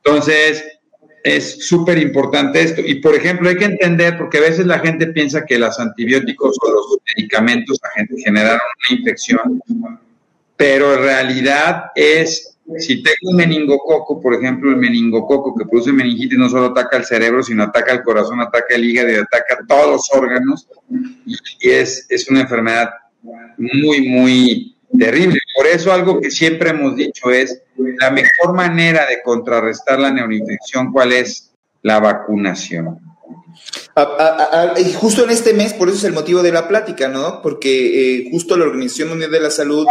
Entonces, 0.03 0.63
es 1.25 1.67
súper 1.67 1.97
importante 1.97 2.61
esto. 2.61 2.81
Y, 2.85 2.95
por 3.01 3.15
ejemplo, 3.15 3.49
hay 3.49 3.57
que 3.57 3.65
entender, 3.65 4.15
porque 4.15 4.37
a 4.37 4.41
veces 4.41 4.67
la 4.67 4.77
gente 4.77 5.07
piensa 5.07 5.43
que 5.43 5.57
los 5.57 5.79
antibióticos 5.79 6.55
o 6.61 6.71
los 6.71 6.85
medicamentos 7.17 7.79
generan 8.23 8.59
una 8.59 8.99
infección, 8.99 9.59
pero 10.55 10.93
en 10.93 10.99
realidad 11.01 11.85
es, 11.95 12.59
si 12.77 13.01
tengo 13.01 13.31
un 13.31 13.37
meningococo, 13.37 14.21
por 14.21 14.35
ejemplo, 14.35 14.69
el 14.69 14.77
meningococo 14.77 15.55
que 15.55 15.65
produce 15.65 15.91
meningitis 15.91 16.37
no 16.37 16.47
solo 16.47 16.67
ataca 16.67 16.97
el 16.97 17.05
cerebro, 17.05 17.41
sino 17.41 17.63
ataca 17.63 17.93
el 17.93 18.03
corazón, 18.03 18.39
ataca 18.39 18.75
el 18.75 18.85
hígado 18.85 19.11
y 19.11 19.15
ataca 19.15 19.65
todos 19.67 19.87
los 19.93 20.09
órganos, 20.13 20.67
y 21.25 21.69
es, 21.71 22.05
es 22.07 22.29
una 22.29 22.41
enfermedad 22.41 22.91
muy, 23.57 24.07
muy 24.07 24.75
terrible. 24.99 25.39
Por 25.55 25.67
eso 25.67 25.93
algo 25.93 26.19
que 26.19 26.29
siempre 26.31 26.71
hemos 26.71 26.95
dicho 26.95 27.31
es, 27.31 27.61
la 27.77 28.11
mejor 28.11 28.53
manera 28.53 29.05
de 29.05 29.21
contrarrestar 29.23 29.99
la 29.99 30.11
neuroinfección, 30.11 30.91
¿cuál 30.91 31.13
es? 31.13 31.51
La 31.81 31.99
vacunación. 31.99 32.99
y 34.77 34.93
justo 34.93 35.23
en 35.23 35.29
este 35.29 35.53
mes, 35.53 35.73
por 35.73 35.87
eso 35.87 35.97
es 35.99 36.03
el 36.03 36.13
motivo 36.13 36.43
de 36.43 36.51
la 36.51 36.67
plática, 36.67 37.07
¿no? 37.07 37.41
Porque 37.41 38.25
eh, 38.25 38.29
justo 38.31 38.57
la 38.57 38.65
Organización 38.65 39.09
Mundial 39.09 39.31
de 39.31 39.39
la 39.39 39.49
Salud 39.49 39.87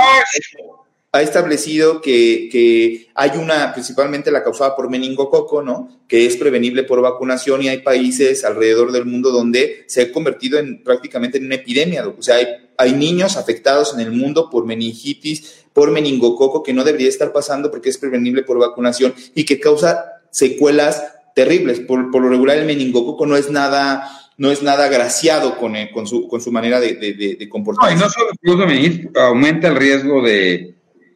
ha 1.14 1.22
establecido 1.22 2.00
que, 2.00 3.06
hay 3.14 3.30
una, 3.38 3.72
principalmente 3.72 4.32
la 4.32 4.42
causada 4.42 4.74
por 4.74 4.90
meningococo, 4.90 5.62
¿no? 5.62 6.00
Que 6.08 6.26
es 6.26 6.36
prevenible 6.36 6.82
por 6.82 7.00
vacunación 7.00 7.62
y 7.62 7.68
hay 7.68 7.82
países 7.82 8.44
alrededor 8.44 8.90
del 8.90 9.06
mundo 9.06 9.30
donde 9.30 9.84
se 9.86 10.02
ha 10.02 10.12
convertido 10.12 10.58
en 10.58 10.82
prácticamente 10.82 11.38
en 11.38 11.46
una 11.46 11.54
epidemia. 11.54 12.04
O 12.08 12.20
sea, 12.20 12.34
hay, 12.34 12.48
hay 12.76 12.94
niños 12.94 13.36
afectados 13.36 13.94
en 13.94 14.00
el 14.00 14.10
mundo 14.10 14.50
por 14.50 14.66
meningitis, 14.66 15.66
por 15.72 15.92
meningococo, 15.92 16.64
que 16.64 16.72
no 16.72 16.82
debería 16.82 17.10
estar 17.10 17.32
pasando 17.32 17.70
porque 17.70 17.90
es 17.90 17.98
prevenible 17.98 18.42
por 18.42 18.58
vacunación 18.58 19.14
y 19.36 19.44
que 19.44 19.60
causa 19.60 20.04
secuelas 20.32 21.00
terribles. 21.36 21.78
Por, 21.78 22.12
lo 22.12 22.28
regular, 22.28 22.58
el 22.58 22.66
meningococo 22.66 23.24
no 23.24 23.36
es 23.36 23.50
nada 23.50 24.10
no 24.36 24.50
es 24.50 24.64
nada 24.64 24.86
agraciado 24.86 25.58
con, 25.58 25.76
con, 25.92 26.08
su, 26.08 26.26
con 26.26 26.40
su 26.40 26.50
manera 26.50 26.80
de, 26.80 26.94
de, 26.96 27.48
comportarse. 27.48 27.94
No, 27.94 28.00
y 28.00 28.04
no 28.04 28.10
solo 28.10 28.66
meningitis, 28.66 29.10
aumenta 29.14 29.68
el 29.68 29.76
riesgo 29.76 30.20
de, 30.22 30.73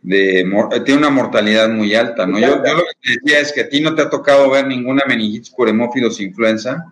de, 0.08 0.50
tiene 0.86 1.00
una 1.00 1.10
mortalidad 1.10 1.68
muy 1.68 1.94
alta, 1.94 2.26
¿no? 2.26 2.38
Yo, 2.38 2.56
lo 2.56 2.62
que 2.62 2.96
te 3.02 3.20
decía 3.20 3.40
es 3.40 3.52
que 3.52 3.60
a 3.60 3.68
ti 3.68 3.82
no 3.82 3.94
te 3.94 4.00
ha 4.00 4.08
tocado 4.08 4.48
ver 4.48 4.66
ninguna 4.66 5.04
meningitis 5.06 5.50
por 5.50 5.68
hemófilos 5.68 6.18
influenza, 6.20 6.86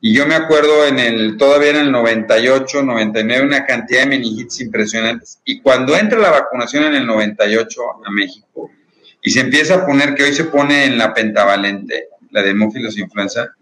y 0.00 0.14
yo 0.14 0.26
me 0.26 0.34
acuerdo 0.34 0.86
en 0.86 0.98
el, 0.98 1.36
todavía 1.36 1.70
en 1.70 1.76
el 1.76 1.92
98, 1.92 2.82
99, 2.82 3.46
una 3.46 3.66
cantidad 3.66 4.00
de 4.00 4.06
meningitis 4.06 4.62
impresionantes, 4.62 5.40
y 5.44 5.60
cuando 5.60 5.94
entra 5.94 6.18
la 6.18 6.30
vacunación 6.30 6.84
en 6.84 6.94
el 6.94 7.06
98 7.06 7.82
a 8.06 8.10
México, 8.10 8.70
y 9.22 9.30
se 9.30 9.40
empieza 9.40 9.74
a 9.74 9.86
poner, 9.86 10.14
que 10.14 10.22
hoy 10.22 10.32
se 10.32 10.44
pone 10.44 10.86
en 10.86 10.96
la 10.96 11.12
pentavalente, 11.12 12.08
la 12.30 12.42
de 12.42 12.50
hemófilos 12.50 12.96
influenza, 12.96 13.54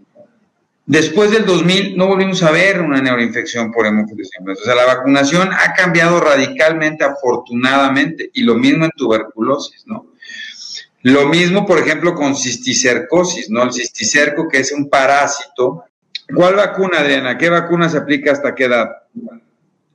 Después 0.87 1.33
del 1.33 1.45
2000 1.45 1.97
no 1.97 2.07
volvimos 2.07 2.45
a 2.45 2.53
ver 2.53 2.81
una 2.81 3.03
neuroinfección 3.03 3.73
por 3.73 3.87
hemófilos 3.87 4.31
influenza. 4.39 4.63
O 4.63 4.65
sea, 4.67 4.75
la 4.77 4.95
vacunación 4.95 5.51
ha 5.53 5.75
cambiado 5.75 6.21
radicalmente, 6.21 7.05
afortunadamente, 7.05 8.31
y 8.33 8.43
lo 8.43 8.55
mismo 8.55 8.85
en 8.85 8.93
tuberculosis, 8.97 9.83
¿no? 9.87 10.13
Lo 11.03 11.27
mismo, 11.27 11.67
por 11.67 11.79
ejemplo, 11.79 12.15
con 12.15 12.37
cisticercosis, 12.37 13.51
¿no? 13.51 13.65
El 13.65 13.73
cisticerco, 13.73 14.49
que 14.49 14.59
es 14.59 14.71
un 14.73 14.89
parásito. 14.89 15.85
¿Cuál 16.33 16.55
vacuna, 16.55 17.01
Adriana? 17.01 17.37
¿Qué 17.37 17.49
vacuna 17.49 17.89
se 17.89 17.99
aplica 17.99 18.31
hasta 18.31 18.55
qué 18.55 18.65
edad? 18.65 18.89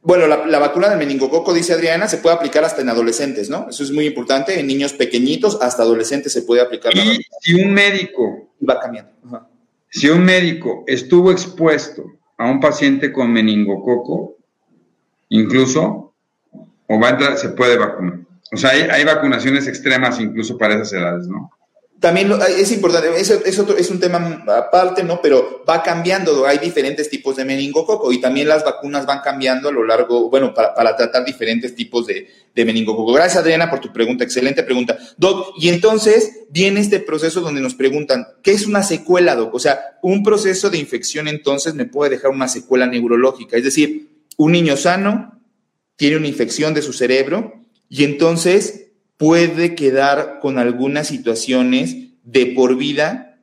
Bueno, 0.03 0.27
la, 0.27 0.59
vacuna 0.59 0.89
del 0.89 0.97
meningococo, 0.97 1.53
dice 1.53 1.73
Adriana, 1.73 2.07
se 2.07 2.17
puede 2.17 2.35
aplicar 2.35 2.65
hasta 2.65 2.81
en 2.81 2.89
adolescentes, 2.89 3.49
¿no? 3.49 3.67
Eso 3.69 3.83
es 3.83 3.91
muy 3.91 4.07
importante. 4.07 4.59
En 4.59 4.67
niños 4.67 4.91
pequeñitos, 4.91 5.57
hasta 5.61 5.83
adolescentes 5.83 6.33
se 6.33 6.41
puede 6.41 6.61
aplicar. 6.61 6.93
Y 6.95 7.21
si 7.41 7.53
un 7.53 7.73
médico... 7.73 8.49
Va 8.67 8.79
cambiando. 8.79 9.11
Si 9.91 10.09
un 10.09 10.23
médico 10.23 10.85
estuvo 10.87 11.31
expuesto 11.31 12.05
a 12.37 12.49
un 12.49 12.61
paciente 12.61 13.11
con 13.11 13.31
meningococo, 13.31 14.37
incluso, 15.27 16.13
o 16.87 16.99
va 16.99 17.07
a 17.07 17.11
entrar, 17.11 17.37
se 17.37 17.49
puede 17.49 17.77
vacunar. 17.77 18.19
O 18.53 18.57
sea, 18.57 18.71
hay, 18.71 18.83
hay 18.83 19.03
vacunaciones 19.03 19.67
extremas 19.67 20.19
incluso 20.19 20.57
para 20.57 20.75
esas 20.75 20.93
edades, 20.93 21.27
¿no? 21.27 21.51
También 22.01 22.31
es 22.57 22.71
importante, 22.71 23.09
es, 23.21 23.29
es, 23.29 23.59
otro, 23.59 23.77
es 23.77 23.91
un 23.91 23.99
tema 23.99 24.43
aparte, 24.47 25.03
¿no? 25.03 25.21
Pero 25.21 25.63
va 25.69 25.83
cambiando, 25.83 26.47
hay 26.47 26.57
diferentes 26.57 27.07
tipos 27.11 27.35
de 27.35 27.45
meningococo 27.45 28.11
y 28.11 28.19
también 28.19 28.47
las 28.47 28.65
vacunas 28.65 29.05
van 29.05 29.19
cambiando 29.19 29.69
a 29.69 29.71
lo 29.71 29.85
largo, 29.85 30.27
bueno, 30.27 30.51
para, 30.51 30.73
para 30.73 30.95
tratar 30.95 31.23
diferentes 31.23 31.75
tipos 31.75 32.07
de, 32.07 32.27
de, 32.55 32.65
meningococo. 32.65 33.13
Gracias, 33.13 33.43
Adriana, 33.43 33.69
por 33.69 33.81
tu 33.81 33.93
pregunta, 33.93 34.23
excelente 34.23 34.63
pregunta. 34.63 34.97
Doc, 35.17 35.53
y 35.59 35.69
entonces 35.69 36.39
viene 36.49 36.79
este 36.79 37.01
proceso 37.01 37.39
donde 37.39 37.61
nos 37.61 37.75
preguntan, 37.75 38.25
¿qué 38.41 38.49
es 38.49 38.65
una 38.65 38.81
secuela, 38.81 39.35
Doc? 39.35 39.53
O 39.53 39.59
sea, 39.59 39.99
un 40.01 40.23
proceso 40.23 40.71
de 40.71 40.79
infección 40.79 41.27
entonces 41.27 41.75
me 41.75 41.85
puede 41.85 42.09
dejar 42.09 42.31
una 42.31 42.47
secuela 42.47 42.87
neurológica, 42.87 43.57
es 43.57 43.63
decir, 43.63 44.09
un 44.37 44.53
niño 44.53 44.75
sano 44.75 45.39
tiene 45.97 46.17
una 46.17 46.27
infección 46.27 46.73
de 46.73 46.81
su 46.81 46.93
cerebro 46.93 47.61
y 47.89 48.05
entonces 48.05 48.80
puede 49.21 49.75
quedar 49.75 50.39
con 50.41 50.57
algunas 50.57 51.07
situaciones 51.07 51.95
de 52.23 52.47
por 52.47 52.75
vida 52.75 53.37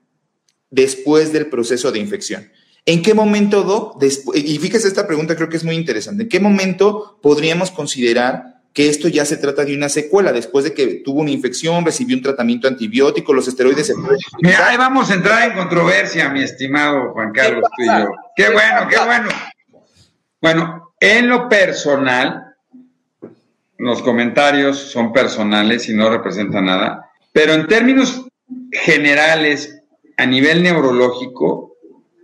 después 0.71 1.33
del 1.33 1.47
proceso 1.47 1.93
de 1.93 2.01
infección. 2.01 2.51
¿En 2.85 3.01
qué 3.01 3.14
momento, 3.14 3.62
Doc? 3.62 4.03
Y 4.35 4.59
fíjese 4.59 4.88
esta 4.88 5.07
pregunta, 5.07 5.37
creo 5.37 5.49
que 5.49 5.57
es 5.57 5.62
muy 5.62 5.77
interesante. 5.77 6.25
¿En 6.25 6.29
qué 6.29 6.41
momento 6.41 7.21
podríamos 7.23 7.71
considerar 7.71 8.61
que 8.75 8.88
esto 8.88 9.07
ya 9.07 9.25
se 9.25 9.37
trata 9.37 9.64
de 9.64 9.77
una 9.77 9.88
secuela 9.88 10.33
después 10.33 10.64
de 10.64 10.75
que 10.75 11.01
tuvo 11.05 11.21
una 11.21 11.31
infección, 11.31 11.85
recibió 11.85 12.17
un 12.17 12.25
tratamiento 12.25 12.67
antibiótico, 12.67 13.33
los 13.33 13.47
esteroides 13.47 13.87
se 13.87 13.95
Mira, 14.43 14.71
ahí 14.71 14.77
vamos 14.77 15.12
a 15.12 15.14
entrar 15.14 15.49
en 15.49 15.57
controversia, 15.57 16.29
mi 16.29 16.43
estimado 16.43 17.12
Juan 17.12 17.31
Carlos, 17.31 17.62
tú 17.77 17.85
y 17.85 17.87
yo. 17.87 18.11
Qué 18.35 18.51
bueno, 18.51 18.88
qué 18.91 18.99
bueno. 18.99 19.29
Bueno, 20.41 20.93
en 20.99 21.29
lo 21.29 21.49
personal, 21.49 22.48
los 23.79 24.03
comentarios 24.03 24.77
son 24.77 25.12
personales 25.12 25.88
y 25.88 25.95
no 25.95 26.11
representan 26.11 26.67
nada, 26.67 27.11
pero 27.33 27.55
en 27.55 27.67
términos 27.67 28.27
generales, 28.71 29.83
a 30.17 30.27
nivel 30.27 30.62
neurológico, 30.62 31.77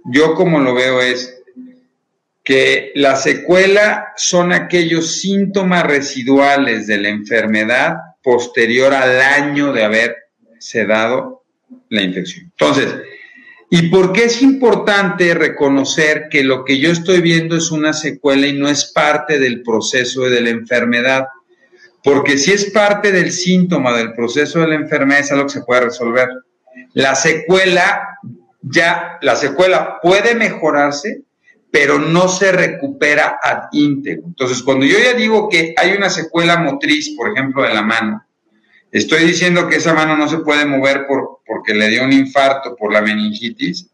yo 0.04 0.34
como 0.34 0.60
lo 0.60 0.74
veo 0.74 1.00
es 1.00 1.40
que 2.42 2.92
la 2.94 3.16
secuela 3.16 4.12
son 4.16 4.52
aquellos 4.52 5.20
síntomas 5.20 5.84
residuales 5.84 6.86
de 6.86 6.98
la 6.98 7.08
enfermedad 7.08 7.96
posterior 8.22 8.92
al 8.92 9.20
año 9.20 9.72
de 9.72 9.84
haberse 9.84 10.84
dado 10.86 11.44
la 11.88 12.02
infección. 12.02 12.46
Entonces, 12.46 12.94
¿y 13.70 13.88
por 13.88 14.12
qué 14.12 14.24
es 14.24 14.42
importante 14.42 15.32
reconocer 15.34 16.28
que 16.30 16.44
lo 16.44 16.64
que 16.64 16.78
yo 16.78 16.90
estoy 16.90 17.22
viendo 17.22 17.56
es 17.56 17.70
una 17.70 17.94
secuela 17.94 18.46
y 18.46 18.52
no 18.52 18.68
es 18.68 18.84
parte 18.86 19.38
del 19.38 19.62
proceso 19.62 20.22
de 20.24 20.40
la 20.42 20.50
enfermedad? 20.50 21.26
Porque 22.04 22.36
si 22.36 22.52
es 22.52 22.70
parte 22.70 23.10
del 23.12 23.32
síntoma 23.32 23.96
del 23.96 24.12
proceso 24.12 24.60
de 24.60 24.68
la 24.68 24.74
enfermedad, 24.74 25.20
es 25.20 25.32
algo 25.32 25.46
que 25.46 25.54
se 25.54 25.64
puede 25.64 25.80
resolver. 25.80 26.28
La 26.92 27.14
secuela, 27.14 28.18
ya, 28.60 29.18
la 29.22 29.34
secuela 29.34 30.00
puede 30.02 30.34
mejorarse, 30.34 31.22
pero 31.70 31.98
no 31.98 32.28
se 32.28 32.52
recupera 32.52 33.38
ad 33.42 33.68
íntegro. 33.72 34.24
Entonces, 34.26 34.62
cuando 34.62 34.84
yo 34.84 34.98
ya 34.98 35.14
digo 35.14 35.48
que 35.48 35.74
hay 35.78 35.92
una 35.92 36.10
secuela 36.10 36.58
motriz, 36.58 37.16
por 37.16 37.32
ejemplo, 37.32 37.62
de 37.62 37.72
la 37.72 37.80
mano, 37.80 38.22
estoy 38.92 39.24
diciendo 39.24 39.66
que 39.66 39.76
esa 39.76 39.94
mano 39.94 40.14
no 40.14 40.28
se 40.28 40.38
puede 40.38 40.66
mover 40.66 41.06
por, 41.06 41.38
porque 41.46 41.72
le 41.72 41.88
dio 41.88 42.04
un 42.04 42.12
infarto 42.12 42.76
por 42.76 42.92
la 42.92 43.00
meningitis. 43.00 43.88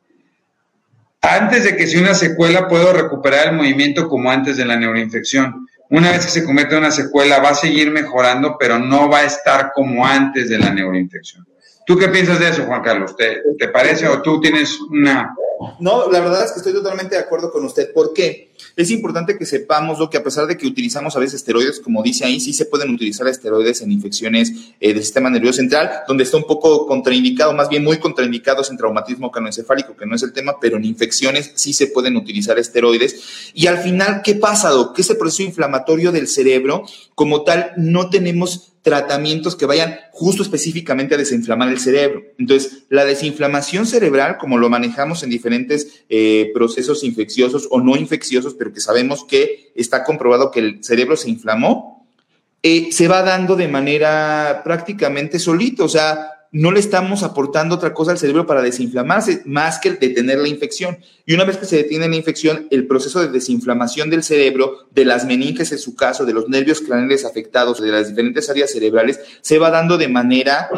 Antes 1.23 1.63
de 1.63 1.77
que 1.77 1.87
sea 1.87 2.01
una 2.01 2.15
secuela, 2.15 2.67
puedo 2.67 2.93
recuperar 2.93 3.51
el 3.51 3.57
movimiento 3.57 4.09
como 4.09 4.33
antes 4.33 4.57
de 4.57 4.65
la 4.65 4.77
neuroinfección 4.77 5.69
una 5.91 6.11
vez 6.11 6.25
que 6.25 6.31
se 6.31 6.45
comete 6.45 6.77
una 6.77 6.91
secuela, 6.91 7.41
va 7.41 7.51
a 7.51 7.55
seguir 7.55 7.91
mejorando, 7.91 8.57
pero 8.59 8.79
no 8.79 9.09
va 9.09 9.19
a 9.19 9.25
estar 9.25 9.73
como 9.75 10.07
antes 10.07 10.49
de 10.49 10.59
la 10.59 10.73
neuroinfección. 10.73 11.47
¿Tú 11.85 11.97
qué 11.99 12.09
piensas 12.09 12.39
de 12.39 12.49
eso, 12.49 12.65
Juan 12.65 12.83
Carlos? 12.83 13.17
¿Te, 13.17 13.43
te 13.59 13.69
parece 13.69 14.07
o 14.07 14.23
tú 14.23 14.41
tienes 14.41 14.79
una 14.81 15.35
no, 15.79 16.11
la 16.11 16.21
verdad 16.21 16.45
es 16.45 16.53
que 16.53 16.59
estoy 16.59 16.73
totalmente 16.73 17.17
de 17.17 17.21
acuerdo 17.21 17.51
con 17.53 17.65
usted. 17.65 17.93
¿Por 17.93 18.15
qué? 18.15 18.51
Es 18.77 18.91
importante 18.91 19.37
que 19.37 19.45
sepamos 19.45 19.99
lo 19.99 20.09
que 20.09 20.17
a 20.17 20.23
pesar 20.23 20.47
de 20.47 20.57
que 20.57 20.67
utilizamos 20.67 21.17
a 21.17 21.19
veces 21.19 21.35
esteroides, 21.35 21.81
como 21.81 22.03
dice 22.03 22.25
ahí, 22.25 22.41
sí 22.41 22.53
se 22.53 22.65
pueden 22.65 22.91
utilizar 22.91 23.27
esteroides 23.29 23.83
en 23.83 23.93
infecciones 23.93 24.53
eh, 24.81 24.95
del 24.95 25.03
sistema 25.03 25.29
nervioso 25.29 25.57
central, 25.57 25.91
donde 26.09 26.25
está 26.25 26.39
un 26.39 26.45
poco 26.45 26.87
contraindicado, 26.87 27.53
más 27.53 27.69
bien 27.69 27.85
muy 27.85 27.99
contraindicados 27.99 28.71
en 28.71 28.79
traumatismo 28.79 29.31
canoencefálico, 29.31 29.97
que 29.97 30.07
no 30.07 30.17
es 30.17 30.23
el 30.23 30.33
tema, 30.33 30.57
pero 30.61 30.79
en 30.79 30.85
infecciones 30.85 31.53
sí 31.55 31.73
se 31.73 31.89
pueden 31.89 32.17
utilizar 32.17 32.59
esteroides. 32.59 33.53
Y 33.53 33.67
al 33.67 33.79
final, 33.79 34.23
¿qué 34.25 34.37
pasa? 34.37 34.71
Que 34.95 35.03
ese 35.03 35.15
proceso 35.15 35.43
inflamatorio 35.43 36.11
del 36.11 36.29
cerebro, 36.29 36.85
como 37.15 37.43
tal, 37.43 37.73
no 37.77 38.09
tenemos 38.09 38.71
tratamientos 38.83 39.57
que 39.57 39.67
vayan 39.67 39.99
justo 40.13 40.43
específicamente 40.43 41.15
a 41.15 41.19
desinflamar 41.19 41.69
el 41.69 41.79
cerebro. 41.79 42.23
Entonces, 42.39 42.85
la 42.89 43.05
desinflamación 43.05 43.87
cerebral, 43.87 44.39
como 44.39 44.59
lo 44.59 44.71
manejamos 44.71 45.23
en 45.23 45.31
diferentes 45.31 45.50
eh, 46.09 46.51
procesos 46.55 47.05
infecciosos 47.05 47.69
o 47.71 47.81
no 47.81 47.97
infecciosos, 47.97 48.55
pero 48.55 48.73
que 48.73 48.81
sabemos 48.81 49.25
que 49.25 49.73
está 49.75 50.05
comprobado 50.05 50.51
que 50.51 50.61
el 50.61 50.85
cerebro 50.85 51.17
se 51.17 51.31
inflamó, 51.31 52.07
eh, 52.63 52.93
se 52.93 53.09
va 53.09 53.23
dando 53.23 53.57
de 53.57 53.69
manera 53.69 54.63
prácticamente 54.65 55.39
solito. 55.39 55.85
O 55.85 55.89
sea, 55.89 56.41
no 56.53 56.73
le 56.73 56.81
estamos 56.81 57.23
aportando 57.23 57.77
otra 57.77 57.95
cosa 57.95 58.11
al 58.11 58.19
cerebro 58.19 58.47
para 58.47 58.63
desinflamarse 58.63 59.43
más 59.45 59.79
que 59.79 59.93
detener 59.93 60.39
la 60.39 60.49
infección. 60.49 60.99
Y 61.25 61.35
una 61.35 61.45
vez 61.45 61.57
que 61.59 61.67
se 61.67 61.77
detiene 61.77 62.09
la 62.09 62.17
infección, 62.17 62.67
el 62.71 62.87
proceso 62.87 63.21
de 63.21 63.29
desinflamación 63.29 64.11
del 64.11 64.25
cerebro, 64.25 64.89
de 64.91 65.05
las 65.05 65.25
meninges 65.25 65.71
en 65.73 65.79
su 65.79 65.95
caso, 65.95 66.25
de 66.25 66.33
los 66.33 66.49
nervios 66.49 66.81
craneales 66.81 67.25
afectados, 67.25 67.81
de 67.81 67.89
las 67.89 68.09
diferentes 68.09 68.51
áreas 68.51 68.73
cerebrales, 68.73 69.21
se 69.41 69.59
va 69.59 69.71
dando 69.71 69.97
de 69.97 70.09
manera 70.09 70.69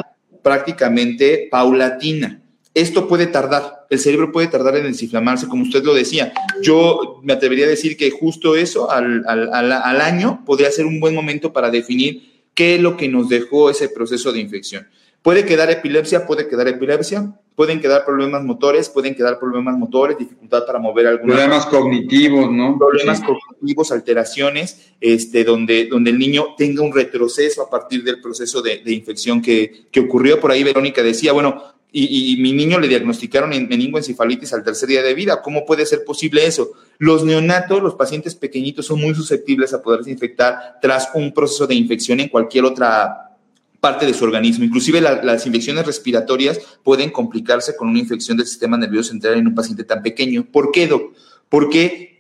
prácticamente 0.43 1.49
paulatina. 1.51 2.42
Esto 2.75 3.07
puede 3.07 3.27
tardar, 3.27 3.87
el 3.91 3.99
cerebro 3.99 4.33
puede 4.33 4.47
tardar 4.47 4.77
en 4.77 4.85
desinflamarse, 4.85 5.47
como 5.47 5.63
usted 5.63 5.85
lo 5.85 5.93
decía. 5.93 6.33
Yo 6.63 7.21
me 7.23 7.35
atrevería 7.35 7.67
a 7.67 7.69
decir 7.69 7.97
que 7.97 8.11
justo 8.11 8.57
eso 8.57 8.91
al, 8.91 9.25
al 9.27 10.01
año 10.01 10.43
podría 10.47 10.71
ser 10.71 10.87
un 10.87 10.99
buen 10.99 11.15
momento 11.15 11.53
para 11.53 11.71
definir 11.71 12.33
qué 12.55 12.77
es 12.77 12.81
lo 12.81 12.97
que 12.97 13.09
nos 13.09 13.29
dejó 13.29 13.71
ese 13.71 13.89
proceso 13.89 14.33
de 14.33 14.41
infección. 14.41 14.87
Puede 15.23 15.45
quedar 15.47 15.71
epilepsia, 15.71 16.27
puede 16.27 16.49
quedar 16.49 16.67
epilepsia, 16.67 17.33
pueden 17.55 17.81
quedar 17.81 18.05
problemas 18.05 18.43
motores, 18.43 18.89
pueden 18.89 19.15
quedar 19.15 19.39
problemas 19.39 19.79
motores, 19.79 20.19
dificultad 20.19 20.67
para 20.67 20.81
mover 20.81 21.07
algunos. 21.07 21.37
Problemas 21.37 21.67
cognitivos, 21.67 22.51
¿no? 22.51 22.77
Problemas 22.77 23.21
cognitivos, 23.21 23.93
alteraciones, 23.93 24.93
este, 25.01 25.45
donde, 25.45 25.87
donde 25.87 26.11
el 26.11 26.19
niño 26.19 26.57
tenga 26.59 26.83
un 26.83 26.93
retroceso 26.93 27.63
a 27.63 27.71
partir 27.71 28.03
del 28.03 28.21
proceso 28.21 28.63
de, 28.63 28.83
infección 28.87 29.41
que, 29.41 29.85
que, 29.93 30.01
ocurrió. 30.01 30.41
Por 30.41 30.51
ahí 30.51 30.65
Verónica 30.65 31.05
decía, 31.05 31.33
bueno, 31.33 31.63
y, 31.95 32.37
mi 32.39 32.53
niño 32.53 32.81
le 32.81 32.89
diagnosticaron 32.89 33.53
en 33.53 33.69
meningoencefalitis 33.69 34.53
al 34.55 34.65
tercer 34.65 34.89
día 34.89 35.03
de 35.03 35.13
vida. 35.13 35.43
¿Cómo 35.43 35.67
puede 35.67 35.85
ser 35.85 36.05
posible 36.05 36.47
eso? 36.47 36.73
Los 36.99 37.23
neonatos, 37.25 37.83
los 37.83 37.95
pacientes 37.95 38.35
pequeñitos, 38.35 38.87
son 38.87 39.01
muy 39.01 39.15
susceptibles 39.15 39.75
a 39.75 39.83
poderse 39.83 40.11
infectar 40.11 40.79
tras 40.81 41.11
un 41.15 41.33
proceso 41.33 41.67
de 41.67 41.75
infección 41.75 42.21
en 42.21 42.29
cualquier 42.29 42.65
otra 42.65 43.37
parte 43.79 44.07
de 44.07 44.15
su 44.15 44.25
organismo. 44.25 44.65
Inclusive 44.65 45.01
las 45.01 45.45
infecciones 45.45 45.85
respiratorias 45.85 46.61
pueden 46.83 47.11
complicarse 47.11 47.77
con 47.77 47.89
una 47.89 47.99
infección 47.99 48.39
del 48.39 48.47
sistema 48.47 48.79
nervioso 48.79 49.11
central 49.11 49.35
en 49.35 49.49
un 49.49 49.55
paciente 49.55 49.85
tan 49.85 50.03
pequeño. 50.03 50.47
¿Por 50.51 50.71
qué, 50.71 50.87
Doc? 50.87 51.13
Porque 51.49 52.13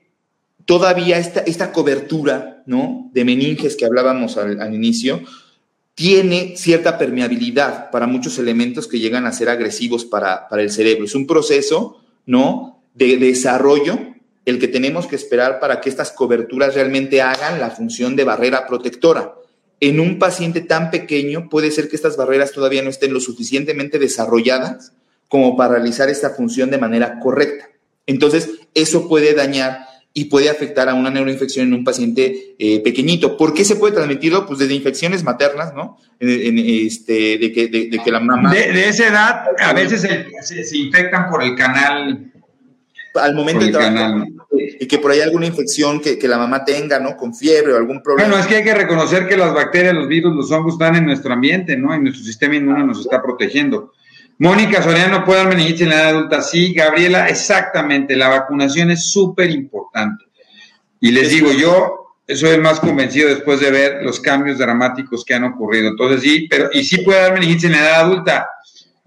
todavía 0.64 1.18
esta, 1.18 1.40
esta 1.40 1.72
cobertura 1.72 2.62
¿no? 2.66 3.10
de 3.12 3.24
meninges 3.24 3.76
que 3.76 3.84
hablábamos 3.84 4.36
al, 4.36 4.74
inicio 4.74 5.22
tiene 5.94 6.54
cierta 6.56 6.98
permeabilidad 6.98 7.90
para 7.90 8.06
muchos 8.06 8.38
elementos 8.38 8.88
que 8.88 8.98
llegan 8.98 9.26
a 9.26 9.32
ser 9.32 9.48
agresivos 9.48 10.04
para, 10.04 10.48
para 10.48 10.62
el 10.62 10.70
cerebro. 10.70 11.04
Es 11.04 11.14
un 11.14 11.26
proceso 11.26 12.00
¿no? 12.26 12.82
de 12.94 13.16
desarrollo 13.18 13.98
el 14.44 14.58
que 14.58 14.68
tenemos 14.68 15.06
que 15.06 15.16
esperar 15.16 15.60
para 15.60 15.80
que 15.80 15.88
estas 15.88 16.10
coberturas 16.10 16.74
realmente 16.74 17.22
hagan 17.22 17.60
la 17.60 17.70
función 17.70 18.16
de 18.16 18.24
barrera 18.24 18.66
protectora 18.66 19.34
en 19.82 19.98
un 19.98 20.20
paciente 20.20 20.60
tan 20.60 20.92
pequeño 20.92 21.48
puede 21.48 21.72
ser 21.72 21.88
que 21.88 21.96
estas 21.96 22.16
barreras 22.16 22.52
todavía 22.52 22.82
no 22.82 22.90
estén 22.90 23.12
lo 23.12 23.18
suficientemente 23.18 23.98
desarrolladas 23.98 24.92
como 25.26 25.56
para 25.56 25.74
realizar 25.74 26.08
esta 26.08 26.30
función 26.30 26.70
de 26.70 26.78
manera 26.78 27.18
correcta. 27.18 27.68
Entonces, 28.06 28.48
eso 28.74 29.08
puede 29.08 29.34
dañar 29.34 29.84
y 30.14 30.26
puede 30.26 30.50
afectar 30.50 30.88
a 30.88 30.94
una 30.94 31.10
neuroinfección 31.10 31.68
en 31.68 31.74
un 31.74 31.84
paciente 31.84 32.54
eh, 32.58 32.80
pequeñito. 32.80 33.36
¿Por 33.36 33.54
qué 33.54 33.64
se 33.64 33.76
puede 33.76 33.94
transmitir? 33.94 34.34
Pues 34.46 34.58
desde 34.58 34.74
infecciones 34.74 35.24
maternas, 35.24 35.74
¿no? 35.74 35.98
este, 36.20 37.38
de, 37.38 37.52
que, 37.52 37.68
de, 37.68 38.00
que 38.02 38.10
la 38.10 38.20
mamá... 38.20 38.52
De, 38.52 38.88
esa 38.88 39.08
edad, 39.08 39.44
a 39.58 39.72
veces 39.72 40.02
se, 40.02 40.64
se 40.64 40.76
infectan 40.76 41.30
por 41.30 41.42
el 41.42 41.56
canal 41.56 42.32
al 43.14 43.34
momento 43.34 43.64
de 43.64 43.72
trabajar 43.72 44.26
y 44.56 44.86
que 44.86 44.98
por 44.98 45.10
ahí 45.10 45.20
alguna 45.20 45.46
infección 45.46 46.00
que, 46.00 46.18
la 46.28 46.38
mamá 46.38 46.64
tenga, 46.64 46.98
¿no? 46.98 47.16
Con 47.16 47.34
fiebre 47.34 47.72
o 47.72 47.76
algún 47.76 48.02
problema. 48.02 48.28
Bueno, 48.28 48.42
es 48.42 48.48
que 48.48 48.56
hay 48.56 48.64
que 48.64 48.74
reconocer 48.74 49.28
que 49.28 49.36
las 49.36 49.52
bacterias, 49.52 49.94
los 49.94 50.08
virus, 50.08 50.34
los 50.34 50.50
hongos 50.50 50.74
están 50.74 50.96
en 50.96 51.04
nuestro 51.06 51.32
ambiente, 51.32 51.76
¿no? 51.76 51.94
Y 51.94 52.00
nuestro 52.00 52.24
sistema 52.24 52.56
inmune 52.56 52.84
nos 52.84 53.00
está 53.00 53.22
protegiendo. 53.22 53.92
Mónica 54.38 54.82
Soriano, 54.82 55.24
¿puede 55.24 55.40
dar 55.40 55.48
meningitis 55.48 55.82
en 55.82 55.88
la 55.90 55.94
edad 55.96 56.08
adulta? 56.08 56.42
Sí, 56.42 56.72
Gabriela, 56.74 57.28
exactamente. 57.28 58.16
La 58.16 58.28
vacunación 58.28 58.90
es 58.90 59.10
súper 59.10 59.50
importante. 59.50 60.24
Y 61.00 61.10
les 61.12 61.30
digo, 61.30 61.52
yo 61.52 62.16
soy 62.28 62.58
más 62.58 62.80
convencido 62.80 63.28
después 63.28 63.60
de 63.60 63.70
ver 63.70 64.02
los 64.02 64.20
cambios 64.20 64.58
dramáticos 64.58 65.24
que 65.24 65.34
han 65.34 65.44
ocurrido. 65.44 65.88
Entonces, 65.88 66.22
sí, 66.22 66.46
pero, 66.50 66.70
y 66.72 66.84
sí 66.84 66.98
puede 66.98 67.20
dar 67.20 67.34
meningitis 67.34 67.64
en 67.64 67.72
la 67.72 67.78
edad 67.78 68.00
adulta. 68.00 68.48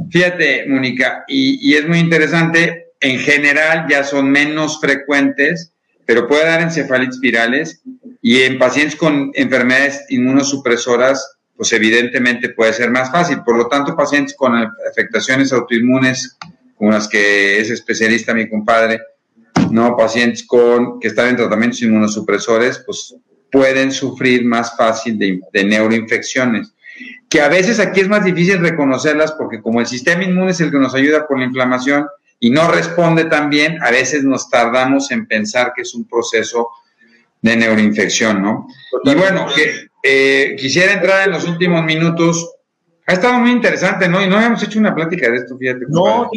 Fíjate, 0.09 0.65
Mónica, 0.67 1.23
y, 1.27 1.69
y 1.69 1.75
es 1.75 1.87
muy 1.87 1.99
interesante 1.99 2.85
en 3.05 3.19
general 3.19 3.85
ya 3.89 4.03
son 4.03 4.31
menos 4.31 4.79
frecuentes, 4.79 5.73
pero 6.05 6.27
puede 6.27 6.45
dar 6.45 6.61
encefalitis 6.61 7.19
virales 7.19 7.81
y 8.21 8.41
en 8.41 8.57
pacientes 8.57 8.95
con 8.95 9.31
enfermedades 9.35 10.05
inmunosupresoras, 10.09 11.34
pues 11.55 11.71
evidentemente 11.73 12.49
puede 12.49 12.73
ser 12.73 12.91
más 12.91 13.11
fácil. 13.11 13.41
Por 13.43 13.57
lo 13.57 13.67
tanto, 13.67 13.95
pacientes 13.95 14.35
con 14.35 14.55
afectaciones 14.55 15.53
autoinmunes, 15.53 16.37
como 16.75 16.91
las 16.91 17.07
que 17.07 17.59
es 17.59 17.69
especialista 17.69 18.33
mi 18.33 18.49
compadre, 18.49 18.99
no 19.71 19.95
pacientes 19.95 20.45
con 20.45 20.99
que 20.99 21.07
están 21.07 21.29
en 21.29 21.37
tratamientos 21.37 21.81
inmunosupresores, 21.81 22.83
pues 22.85 23.15
pueden 23.51 23.91
sufrir 23.91 24.43
más 24.43 24.75
fácil 24.75 25.17
de, 25.17 25.63
neuroinfecciones 25.63 26.73
que 27.29 27.41
a 27.41 27.49
veces 27.49 27.79
aquí 27.79 28.01
es 28.01 28.07
más 28.07 28.23
difícil 28.23 28.59
reconocerlas 28.59 29.33
porque 29.33 29.61
como 29.61 29.81
el 29.81 29.87
sistema 29.87 30.23
inmune 30.23 30.51
es 30.51 30.61
el 30.61 30.71
que 30.71 30.77
nos 30.77 30.93
ayuda 30.93 31.25
con 31.25 31.39
la 31.39 31.45
inflamación, 31.45 32.05
y 32.39 32.49
no 32.49 32.69
responde 32.69 33.25
tan 33.25 33.49
bien, 33.49 33.81
a 33.81 33.91
veces 33.91 34.23
nos 34.23 34.49
tardamos 34.49 35.11
en 35.11 35.25
pensar 35.25 35.73
que 35.75 35.83
es 35.83 35.95
un 35.95 36.05
proceso 36.05 36.69
de 37.41 37.55
neuroinfección, 37.55 38.41
¿no? 38.41 38.67
Y 39.03 39.15
bueno, 39.15 39.47
que, 39.55 39.87
eh, 40.05 40.55
quisiera 40.57 40.93
entrar 40.93 41.27
en 41.27 41.33
los 41.33 41.45
últimos 41.45 41.83
minutos 41.83 42.55
ha 43.07 43.13
estado 43.13 43.37
muy 43.37 43.51
interesante, 43.51 44.07
¿no? 44.07 44.19
Y 44.23 44.27
no 44.27 44.35
habíamos 44.35 44.63
hecho 44.63 44.79
una 44.79 44.95
plática 44.95 45.29
de 45.29 45.37
esto, 45.37 45.55
fíjate. 45.55 45.85
No, 45.89 46.27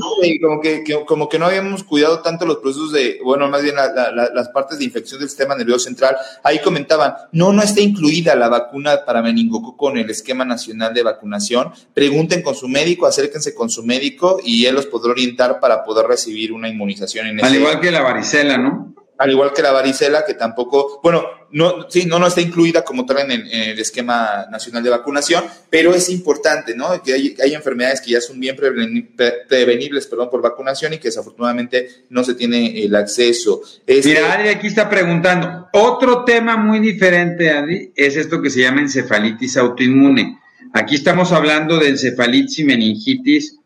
como 0.43 0.61
que, 0.61 0.85
como 1.07 1.27
que 1.27 1.39
no 1.39 1.47
habíamos 1.47 1.83
cuidado 1.83 2.21
tanto 2.21 2.45
los 2.45 2.59
procesos 2.59 2.93
de, 2.93 3.21
bueno, 3.25 3.49
más 3.49 3.63
bien 3.63 3.75
las 3.75 4.49
partes 4.51 4.79
de 4.79 4.85
infección 4.85 5.19
del 5.19 5.31
sistema 5.31 5.55
nervioso 5.55 5.87
central. 5.87 6.17
Ahí 6.43 6.61
comentaban, 6.61 7.15
no, 7.33 7.55
no 7.55 7.63
está 7.63 7.81
incluida 7.81 8.35
la 8.35 8.51
vacuna 8.51 9.03
para 9.07 9.23
meningococo 9.23 9.91
en 9.91 9.99
el 9.99 10.11
esquema 10.11 10.45
nacional 10.45 10.93
de 10.93 11.03
vacunación. 11.03 11.73
Pregunten 11.95 12.43
con 12.43 12.55
su 12.55 12.69
médico, 12.69 13.07
acérquense 13.07 13.55
con 13.55 13.71
su 13.71 13.83
médico 13.83 14.39
y 14.45 14.67
él 14.67 14.75
los 14.75 14.85
podrá 14.85 15.13
orientar 15.13 15.61
para 15.61 15.85
poder 15.85 16.07
recibir 16.07 16.53
una 16.53 16.69
inmunización 16.69 17.29
en 17.29 17.43
Al 17.43 17.55
igual 17.55 17.81
que 17.81 17.91
la 17.91 18.03
varicela, 18.03 18.59
¿no? 18.59 18.95
Al 19.19 19.31
igual 19.33 19.53
que 19.53 19.63
la 19.63 19.73
varicela, 19.73 20.25
que 20.25 20.35
tampoco, 20.35 21.01
bueno, 21.03 21.25
no, 21.51 21.91
sí, 21.91 22.07
no, 22.07 22.21
no 22.21 22.29
está 22.29 22.41
incluida 22.41 22.85
como 22.85 23.05
tal 23.05 23.19
en 23.19 23.33
el, 23.33 23.79
esquema 23.79 24.47
nacional 24.49 24.83
de 24.85 24.91
vacunación, 24.91 25.45
pero 25.69 25.93
es 25.93 26.09
importante, 26.09 26.77
¿no? 26.77 27.03
Que 27.03 27.15
hay, 27.15 27.55
enfermedades 27.55 28.01
que 28.01 28.13
ya 28.13 28.21
son 28.21 28.39
bien 28.39 28.55
prevenibles, 28.55 30.07
perdón, 30.07 30.31
por 30.31 30.41
vacunación 30.41 30.93
y 30.93 30.99
que 30.99 31.09
desafortunadamente 31.09 31.89
no 32.11 32.23
se 32.23 32.35
tiene 32.35 32.85
el 32.85 32.95
acceso. 32.95 33.61
Este 33.87 34.11
Mira, 34.11 34.33
Adri 34.33 34.51
aquí 34.51 34.69
está 34.69 34.89
preguntando, 34.89 35.69
otro 35.73 36.25
tema 36.25 36.57
muy 36.57 36.79
diferente, 36.79 37.51
Adri, 37.51 37.93
es 37.97 38.17
esto 38.17 38.41
que 38.41 38.51
se 38.51 38.61
llama 38.61 38.83
encefalitis 38.83 39.57
autoinmune. 39.57 40.39
Aquí 40.73 40.95
estamos 40.95 41.33
hablando 41.33 41.79
de 41.79 41.89
encefalitis 41.89 42.61
y 42.61 42.65
meningitis 42.65 43.57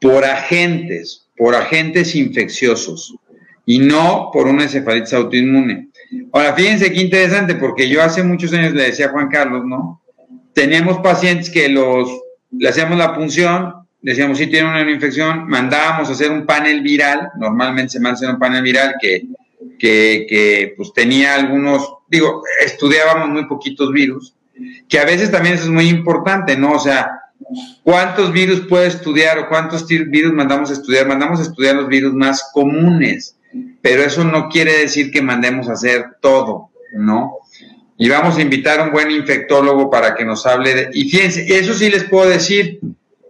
por 0.00 0.24
agentes, 0.24 1.26
por 1.36 1.54
agentes 1.54 2.16
infecciosos 2.16 3.14
y 3.68 3.80
no 3.80 4.30
por 4.32 4.46
una 4.46 4.62
encefalitis 4.62 5.12
autoinmune. 5.12 5.90
Ahora, 6.32 6.54
fíjense 6.54 6.90
qué 6.90 7.02
interesante, 7.02 7.54
porque 7.54 7.86
yo 7.86 8.02
hace 8.02 8.22
muchos 8.22 8.50
años 8.54 8.72
le 8.72 8.84
decía 8.84 9.06
a 9.06 9.10
Juan 9.10 9.28
Carlos, 9.28 9.62
¿no? 9.66 10.00
Teníamos 10.54 11.00
pacientes 11.00 11.50
que 11.50 11.68
los, 11.68 12.08
le 12.50 12.66
hacíamos 12.66 12.96
la 12.96 13.14
punción, 13.14 13.74
decíamos 14.00 14.38
si 14.38 14.46
tienen 14.46 14.70
una 14.70 14.90
infección, 14.90 15.46
mandábamos 15.48 16.08
a 16.08 16.12
hacer 16.12 16.30
un 16.30 16.46
panel 16.46 16.80
viral, 16.80 17.28
normalmente 17.38 17.90
se 17.90 18.00
manda 18.00 18.14
hacer 18.14 18.30
un 18.30 18.38
panel 18.38 18.62
viral 18.62 18.94
que, 18.98 19.26
que, 19.78 20.26
que 20.26 20.72
pues 20.74 20.94
tenía 20.94 21.34
algunos, 21.34 21.92
digo, 22.08 22.42
estudiábamos 22.64 23.28
muy 23.28 23.46
poquitos 23.48 23.92
virus, 23.92 24.34
que 24.88 24.98
a 24.98 25.04
veces 25.04 25.30
también 25.30 25.56
eso 25.56 25.64
es 25.64 25.70
muy 25.70 25.90
importante, 25.90 26.56
¿no? 26.56 26.72
O 26.72 26.78
sea, 26.78 27.10
¿Cuántos 27.84 28.32
virus 28.32 28.62
puede 28.62 28.88
estudiar 28.88 29.38
o 29.38 29.48
cuántos 29.48 29.86
virus 29.86 30.32
mandamos 30.32 30.70
a 30.70 30.72
estudiar? 30.74 31.06
Mandamos 31.06 31.38
a 31.38 31.44
estudiar 31.44 31.76
los 31.76 31.88
virus 31.88 32.12
más 32.12 32.50
comunes, 32.52 33.37
pero 33.80 34.02
eso 34.02 34.24
no 34.24 34.48
quiere 34.48 34.78
decir 34.78 35.10
que 35.10 35.22
mandemos 35.22 35.68
a 35.68 35.72
hacer 35.72 36.16
todo, 36.20 36.70
¿no? 36.92 37.38
Y 37.96 38.08
vamos 38.08 38.36
a 38.36 38.42
invitar 38.42 38.78
a 38.78 38.84
un 38.84 38.92
buen 38.92 39.10
infectólogo 39.10 39.90
para 39.90 40.14
que 40.14 40.24
nos 40.24 40.46
hable 40.46 40.74
de... 40.74 40.90
Y 40.92 41.08
fíjense, 41.08 41.58
eso 41.58 41.74
sí 41.74 41.90
les 41.90 42.04
puedo 42.04 42.28
decir, 42.28 42.80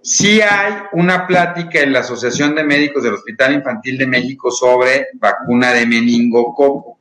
sí 0.02 0.40
hay 0.40 0.74
una 0.92 1.26
plática 1.26 1.80
en 1.80 1.92
la 1.92 2.00
Asociación 2.00 2.54
de 2.54 2.64
Médicos 2.64 3.02
del 3.02 3.14
Hospital 3.14 3.54
Infantil 3.54 3.96
de 3.98 4.06
México 4.06 4.50
sobre 4.50 5.08
vacuna 5.14 5.72
de 5.72 5.86
meningococo, 5.86 6.98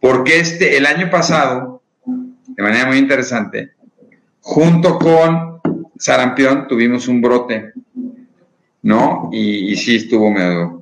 porque 0.00 0.40
este, 0.40 0.76
el 0.76 0.86
año 0.86 1.10
pasado, 1.10 1.82
de 2.04 2.62
manera 2.62 2.86
muy 2.86 2.98
interesante, 2.98 3.72
junto 4.40 4.98
con 4.98 5.60
sarampión 5.98 6.66
tuvimos 6.66 7.08
un 7.08 7.20
brote, 7.20 7.72
¿no? 8.82 9.30
Y, 9.32 9.76
sí 9.76 9.96
estuvo 9.96 10.30
medio... 10.30 10.81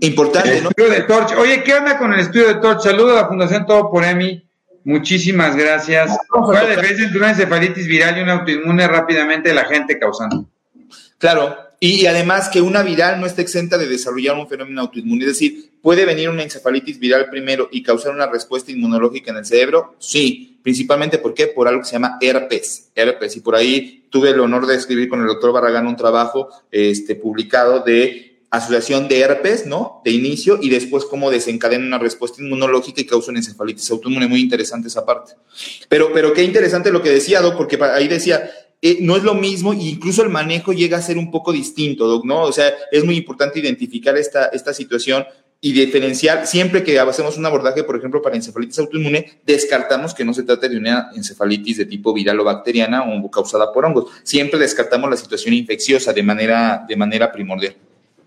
Importante, 0.00 0.62
¿no? 0.62 0.70
De 0.76 1.02
Torch. 1.02 1.32
Oye, 1.36 1.62
¿qué 1.62 1.74
onda 1.74 1.98
con 1.98 2.12
el 2.12 2.20
estudio 2.20 2.48
de 2.48 2.54
Torch? 2.54 2.82
Saludo 2.82 3.12
a 3.12 3.22
la 3.22 3.28
Fundación 3.28 3.66
Todo 3.66 3.90
por 3.90 4.04
Emi. 4.04 4.42
Muchísimas 4.84 5.56
gracias. 5.56 6.16
¿Cuál 6.28 6.56
es 6.56 6.62
la 6.62 6.70
diferencia 6.70 7.04
entre 7.04 7.18
una 7.18 7.30
encefalitis 7.30 7.86
viral 7.86 8.18
y 8.18 8.22
una 8.22 8.32
autoinmune 8.32 8.88
rápidamente 8.88 9.52
la 9.52 9.66
gente 9.66 9.98
causando? 9.98 10.46
Claro, 11.18 11.54
y, 11.82 12.04
además 12.04 12.50
que 12.50 12.60
una 12.60 12.82
viral 12.82 13.20
no 13.20 13.26
está 13.26 13.40
exenta 13.40 13.78
de 13.78 13.88
desarrollar 13.88 14.36
un 14.36 14.48
fenómeno 14.48 14.82
autoinmune. 14.82 15.22
Es 15.22 15.32
decir, 15.32 15.70
¿puede 15.80 16.04
venir 16.04 16.28
una 16.28 16.42
encefalitis 16.42 16.98
viral 16.98 17.30
primero 17.30 17.68
y 17.72 17.82
causar 17.82 18.14
una 18.14 18.26
respuesta 18.26 18.70
inmunológica 18.70 19.30
en 19.30 19.38
el 19.38 19.46
cerebro? 19.46 19.96
Sí, 19.98 20.58
principalmente 20.62 21.16
¿por 21.18 21.32
qué? 21.32 21.46
Por 21.48 21.68
algo 21.68 21.80
que 21.80 21.86
se 21.86 21.92
llama 21.92 22.18
herpes. 22.20 22.90
Herpes. 22.94 23.36
Y 23.36 23.40
por 23.40 23.54
ahí 23.54 24.06
tuve 24.10 24.30
el 24.30 24.40
honor 24.40 24.66
de 24.66 24.76
escribir 24.76 25.08
con 25.08 25.22
el 25.22 25.26
doctor 25.26 25.52
Barragán 25.52 25.86
un 25.86 25.96
trabajo 25.96 26.48
este, 26.70 27.14
publicado 27.14 27.80
de 27.80 28.29
asociación 28.50 29.06
de 29.06 29.20
herpes, 29.20 29.66
¿no? 29.66 30.02
De 30.04 30.10
inicio 30.10 30.58
y 30.60 30.70
después 30.70 31.04
cómo 31.04 31.30
desencadena 31.30 31.86
una 31.86 31.98
respuesta 31.98 32.42
inmunológica 32.42 33.00
y 33.00 33.06
causa 33.06 33.30
una 33.30 33.38
encefalitis 33.38 33.90
autoinmune. 33.90 34.26
Muy 34.26 34.40
interesante 34.40 34.88
esa 34.88 35.06
parte. 35.06 35.34
Pero, 35.88 36.12
pero 36.12 36.32
qué 36.32 36.42
interesante 36.42 36.90
lo 36.90 37.02
que 37.02 37.10
decía, 37.10 37.40
Doc, 37.40 37.56
porque 37.56 37.78
ahí 37.82 38.08
decía, 38.08 38.50
eh, 38.82 38.98
no 39.00 39.16
es 39.16 39.22
lo 39.22 39.34
mismo 39.34 39.72
incluso 39.72 40.22
el 40.22 40.30
manejo 40.30 40.72
llega 40.72 40.98
a 40.98 41.02
ser 41.02 41.16
un 41.16 41.30
poco 41.30 41.52
distinto, 41.52 42.08
Doc, 42.08 42.24
¿no? 42.24 42.42
O 42.42 42.52
sea, 42.52 42.72
es 42.90 43.04
muy 43.04 43.16
importante 43.16 43.60
identificar 43.60 44.16
esta, 44.16 44.46
esta 44.46 44.74
situación 44.74 45.24
y 45.62 45.72
diferenciar, 45.72 46.46
siempre 46.46 46.82
que 46.82 46.98
hacemos 46.98 47.36
un 47.36 47.44
abordaje, 47.44 47.84
por 47.84 47.94
ejemplo, 47.94 48.22
para 48.22 48.34
encefalitis 48.34 48.78
autoinmune, 48.78 49.40
descartamos 49.44 50.14
que 50.14 50.24
no 50.24 50.32
se 50.32 50.42
trate 50.42 50.70
de 50.70 50.78
una 50.78 51.10
encefalitis 51.14 51.76
de 51.76 51.84
tipo 51.84 52.14
viral 52.14 52.40
o 52.40 52.44
bacteriana 52.44 53.04
o 53.04 53.30
causada 53.30 53.70
por 53.70 53.84
hongos. 53.84 54.10
Siempre 54.22 54.58
descartamos 54.58 55.10
la 55.10 55.18
situación 55.18 55.52
infecciosa 55.52 56.14
de 56.14 56.22
manera, 56.22 56.84
de 56.88 56.96
manera 56.96 57.30
primordial. 57.30 57.76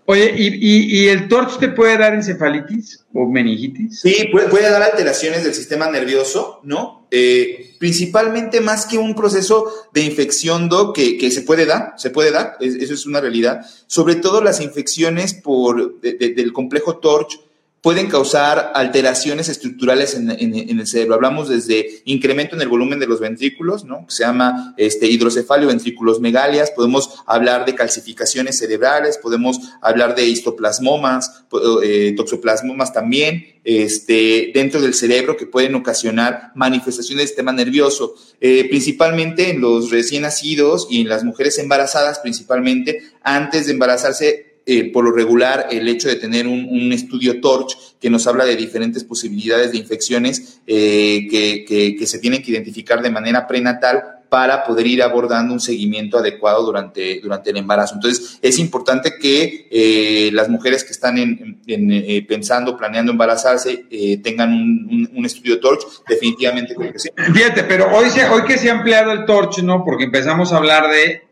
Oye, 0.06 0.34
¿y, 0.36 1.00
y, 1.00 1.08
el 1.08 1.28
TORCH 1.28 1.58
te 1.58 1.68
puede 1.68 1.96
dar 1.96 2.12
encefalitis 2.12 3.04
o 3.14 3.26
meningitis? 3.26 4.00
Sí, 4.00 4.28
puede, 4.30 4.68
dar 4.68 4.82
alteraciones 4.82 5.44
del 5.44 5.54
sistema 5.54 5.90
nervioso, 5.90 6.60
¿no? 6.62 7.06
Eh, 7.10 7.74
principalmente 7.78 8.60
más 8.60 8.84
que 8.84 8.98
un 8.98 9.14
proceso 9.14 9.72
de 9.94 10.02
infección, 10.02 10.68
do 10.68 10.92
que, 10.92 11.16
que, 11.16 11.30
se 11.30 11.40
puede 11.40 11.64
dar, 11.64 11.94
se 11.96 12.10
puede 12.10 12.32
dar, 12.32 12.56
eso 12.60 12.92
es 12.92 13.06
una 13.06 13.22
realidad. 13.22 13.64
Sobre 13.86 14.16
todo 14.16 14.42
las 14.42 14.60
infecciones 14.60 15.32
por, 15.32 16.00
del 16.00 16.52
complejo 16.52 16.98
TORCH 16.98 17.40
pueden 17.84 18.06
causar 18.06 18.72
alteraciones 18.74 19.50
estructurales 19.50 20.14
en, 20.14 20.30
el 20.30 20.86
cerebro. 20.86 21.16
Hablamos 21.16 21.50
desde 21.50 22.00
incremento 22.06 22.56
en 22.56 22.62
el 22.62 22.68
volumen 22.68 22.98
de 22.98 23.06
los 23.06 23.20
ventrículos, 23.20 23.84
¿no? 23.84 24.06
Que 24.06 24.14
se 24.14 24.24
llama 24.24 24.72
este, 24.78 25.06
hidrocefalio, 25.06 25.68
ventrículos 25.68 26.18
megalias, 26.18 26.70
podemos 26.70 27.22
hablar 27.26 27.66
de 27.66 27.74
calcificaciones 27.74 28.56
cerebrales, 28.56 29.18
podemos 29.18 29.60
hablar 29.82 30.14
de 30.14 30.24
histoplasmomas, 30.24 31.44
eh, 31.82 32.14
toxoplasmomas 32.16 32.90
también, 32.94 33.60
este, 33.64 34.50
dentro 34.54 34.80
del 34.80 34.94
cerebro 34.94 35.36
que 35.36 35.46
pueden 35.46 35.74
ocasionar 35.74 36.52
manifestaciones 36.54 37.18
del 37.18 37.28
sistema 37.28 37.52
nervioso, 37.52 38.14
eh, 38.40 38.66
principalmente 38.66 39.50
en 39.50 39.60
los 39.60 39.90
recién 39.90 40.22
nacidos 40.22 40.86
y 40.88 41.02
en 41.02 41.10
las 41.10 41.22
mujeres 41.22 41.58
embarazadas, 41.58 42.20
principalmente 42.20 43.02
antes 43.22 43.66
de 43.66 43.72
embarazarse 43.72 44.43
eh, 44.66 44.90
por 44.90 45.04
lo 45.04 45.12
regular 45.12 45.68
el 45.70 45.86
hecho 45.88 46.08
de 46.08 46.16
tener 46.16 46.46
un, 46.46 46.90
estudio 46.90 47.38
TORCH 47.38 47.98
que 48.00 48.08
nos 48.08 48.26
habla 48.26 48.46
de 48.46 48.56
diferentes 48.56 49.04
posibilidades 49.04 49.72
de 49.72 49.78
infecciones 49.78 50.60
eh, 50.66 51.26
que, 51.28 52.06
se 52.06 52.18
tienen 52.18 52.42
que 52.42 52.50
identificar 52.50 53.02
de 53.02 53.10
manera 53.10 53.46
prenatal 53.46 54.02
para 54.30 54.64
poder 54.64 54.86
ir 54.86 55.02
abordando 55.02 55.52
un 55.52 55.60
seguimiento 55.60 56.16
adecuado 56.16 56.64
durante, 56.64 57.20
durante 57.20 57.50
el 57.50 57.58
embarazo. 57.58 57.94
Entonces, 57.96 58.38
es 58.40 58.58
importante 58.58 59.12
que 59.20 59.68
eh, 59.70 60.30
las 60.32 60.48
mujeres 60.48 60.82
que 60.82 60.92
están 60.92 61.18
en, 61.18 62.26
pensando, 62.26 62.76
planeando 62.76 63.12
embarazarse, 63.12 63.84
tengan 64.22 64.50
un, 64.50 65.26
estudio 65.26 65.60
TORCH, 65.60 65.84
definitivamente 66.08 66.74
creo 66.74 66.92
que 66.92 66.98
sí. 66.98 67.10
Fíjate, 67.16 67.64
pero 67.64 67.94
hoy, 67.94 68.08
se, 68.08 68.26
hoy 68.28 68.44
que 68.44 68.56
se 68.56 68.70
ha 68.70 68.74
empleado 68.74 69.12
el 69.12 69.26
TORCH, 69.26 69.58
¿no? 69.62 69.84
Porque 69.84 70.04
empezamos 70.04 70.52
a 70.52 70.56
hablar 70.56 70.90
de, 70.90 71.22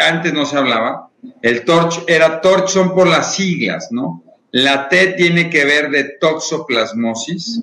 antes 0.00 0.32
no 0.32 0.46
se 0.46 0.56
hablaba, 0.56 1.10
el 1.42 1.64
torch 1.64 2.04
era 2.06 2.40
torch 2.40 2.68
son 2.68 2.94
por 2.94 3.06
las 3.06 3.34
siglas, 3.34 3.88
¿no? 3.90 4.24
La 4.50 4.88
T 4.88 5.14
tiene 5.16 5.50
que 5.50 5.64
ver 5.64 5.90
de 5.90 6.16
toxoplasmosis, 6.20 7.62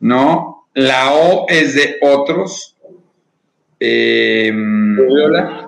¿no? 0.00 0.68
La 0.74 1.12
O 1.12 1.46
es 1.48 1.74
de 1.74 1.98
otros. 2.00 2.76
Em, 3.80 4.96
rubiola. 4.96 5.66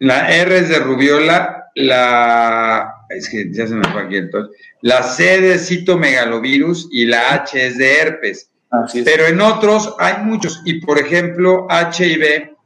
La 0.00 0.32
R 0.32 0.58
es 0.58 0.68
de 0.68 0.78
rubiola. 0.78 1.70
La. 1.74 2.94
Es 3.08 3.28
que 3.28 3.50
ya 3.50 3.66
se 3.66 3.74
me 3.74 3.88
fue 3.88 4.02
aquí 4.02 4.16
el 4.16 4.30
torch. 4.30 4.50
La 4.82 5.02
C 5.02 5.40
de 5.40 5.58
citomegalovirus 5.58 6.88
y 6.92 7.06
la 7.06 7.32
H 7.34 7.66
es 7.66 7.78
de 7.78 7.98
herpes. 8.00 8.50
Pero 9.04 9.26
en 9.26 9.40
otros 9.40 9.94
hay 9.98 10.24
muchos. 10.24 10.60
Y 10.64 10.80
por 10.80 10.98
ejemplo, 10.98 11.66
HIV 11.70 12.57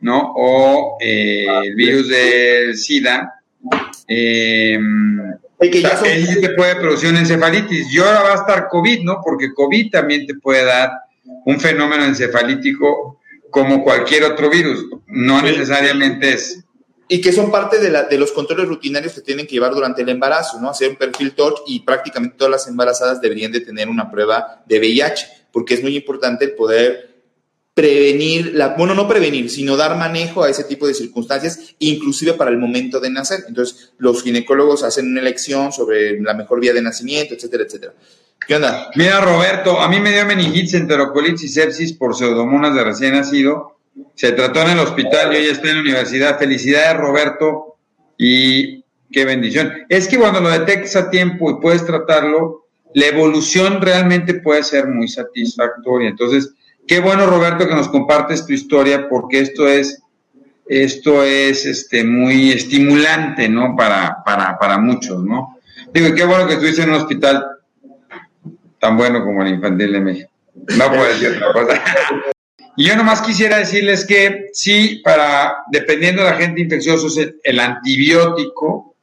¿no? 0.00 0.32
O 0.36 0.96
eh, 1.00 1.46
el 1.64 1.74
virus 1.74 2.08
del 2.08 2.76
SIDA, 2.76 3.34
eh, 4.08 4.78
que 5.60 6.38
te 6.40 6.50
puede 6.50 6.76
producir 6.76 7.10
una 7.10 7.20
encefalitis. 7.20 7.92
Y 7.92 7.98
ahora 7.98 8.22
va 8.22 8.32
a 8.32 8.36
estar 8.36 8.68
COVID, 8.68 9.02
¿no? 9.02 9.20
Porque 9.24 9.52
COVID 9.54 9.90
también 9.90 10.26
te 10.26 10.34
puede 10.34 10.64
dar 10.64 10.90
un 11.44 11.58
fenómeno 11.58 12.04
encefalítico 12.04 13.20
como 13.50 13.82
cualquier 13.82 14.24
otro 14.24 14.50
virus. 14.50 14.86
No 15.06 15.40
necesariamente 15.42 16.34
es. 16.34 16.62
Y 17.08 17.20
que 17.20 17.32
son 17.32 17.52
parte 17.52 17.78
de, 17.78 17.88
la, 17.88 18.02
de, 18.02 18.18
los 18.18 18.32
controles 18.32 18.66
rutinarios 18.66 19.14
que 19.14 19.20
tienen 19.20 19.46
que 19.46 19.52
llevar 19.52 19.72
durante 19.72 20.02
el 20.02 20.08
embarazo, 20.08 20.60
¿no? 20.60 20.68
Hacer 20.68 20.90
un 20.90 20.96
perfil 20.96 21.32
TORCH 21.32 21.60
y 21.68 21.80
prácticamente 21.80 22.36
todas 22.36 22.50
las 22.50 22.66
embarazadas 22.66 23.20
deberían 23.20 23.52
de 23.52 23.60
tener 23.60 23.88
una 23.88 24.10
prueba 24.10 24.64
de 24.66 24.80
VIH, 24.80 25.26
porque 25.52 25.74
es 25.74 25.82
muy 25.82 25.96
importante 25.96 26.48
poder 26.48 27.15
prevenir, 27.76 28.54
la, 28.54 28.68
bueno, 28.68 28.94
no 28.94 29.06
prevenir, 29.06 29.50
sino 29.50 29.76
dar 29.76 29.98
manejo 29.98 30.42
a 30.42 30.48
ese 30.48 30.64
tipo 30.64 30.86
de 30.86 30.94
circunstancias, 30.94 31.74
inclusive 31.78 32.32
para 32.32 32.50
el 32.50 32.56
momento 32.56 33.00
de 33.00 33.10
nacer. 33.10 33.40
Entonces, 33.46 33.92
los 33.98 34.22
ginecólogos 34.22 34.82
hacen 34.82 35.10
una 35.10 35.20
elección 35.20 35.70
sobre 35.72 36.18
la 36.22 36.32
mejor 36.32 36.58
vía 36.58 36.72
de 36.72 36.80
nacimiento, 36.80 37.34
etcétera, 37.34 37.64
etcétera. 37.64 37.92
¿Qué 38.48 38.54
onda? 38.54 38.90
Mira, 38.94 39.20
Roberto, 39.20 39.78
a 39.78 39.90
mí 39.90 40.00
me 40.00 40.10
dio 40.10 40.24
meningitis, 40.24 40.72
enterocolitis 40.72 41.42
y 41.42 41.48
sepsis 41.48 41.92
por 41.92 42.16
pseudomonas 42.16 42.74
de 42.74 42.82
recién 42.82 43.12
nacido. 43.12 43.76
Se 44.14 44.32
trató 44.32 44.62
en 44.62 44.70
el 44.70 44.78
hospital, 44.78 45.34
yo 45.34 45.38
ya 45.38 45.52
estoy 45.52 45.68
en 45.68 45.76
la 45.76 45.82
universidad. 45.82 46.38
Felicidades, 46.38 46.96
Roberto, 46.96 47.76
y 48.16 48.84
qué 49.12 49.26
bendición. 49.26 49.70
Es 49.90 50.08
que 50.08 50.16
cuando 50.16 50.40
lo 50.40 50.48
detectas 50.48 50.96
a 50.96 51.10
tiempo 51.10 51.50
y 51.50 51.60
puedes 51.60 51.84
tratarlo, 51.84 52.68
la 52.94 53.04
evolución 53.04 53.82
realmente 53.82 54.32
puede 54.32 54.62
ser 54.62 54.88
muy 54.88 55.08
satisfactoria. 55.08 56.08
Entonces, 56.08 56.54
Qué 56.86 57.00
bueno, 57.00 57.26
Roberto, 57.26 57.66
que 57.66 57.74
nos 57.74 57.88
compartes 57.88 58.46
tu 58.46 58.52
historia, 58.52 59.08
porque 59.08 59.40
esto 59.40 59.66
es, 59.66 60.02
esto 60.66 61.24
es 61.24 61.66
este, 61.66 62.04
muy 62.04 62.52
estimulante, 62.52 63.48
¿no? 63.48 63.74
Para, 63.76 64.22
para, 64.24 64.58
para 64.58 64.78
muchos, 64.78 65.22
¿no? 65.24 65.58
Digo, 65.92 66.14
qué 66.14 66.24
bueno 66.24 66.46
que 66.46 66.54
estuviste 66.54 66.82
en 66.82 66.90
un 66.90 66.96
hospital 66.96 67.44
tan 68.78 68.96
bueno 68.96 69.24
como 69.24 69.42
el 69.42 69.54
Infantil 69.54 69.92
de 69.92 70.00
México. 70.00 70.30
No 70.76 70.88
puedo 70.88 71.04
decir 71.04 71.28
otra 71.28 71.52
cosa. 71.52 71.82
Y 72.76 72.84
yo 72.84 72.96
nomás 72.96 73.22
quisiera 73.22 73.58
decirles 73.58 74.04
que 74.04 74.50
sí, 74.52 75.00
para, 75.02 75.64
dependiendo 75.70 76.22
de 76.22 76.28
agente 76.28 76.60
infeccioso, 76.60 77.08
el 77.42 77.60
antibiótico 77.60 78.94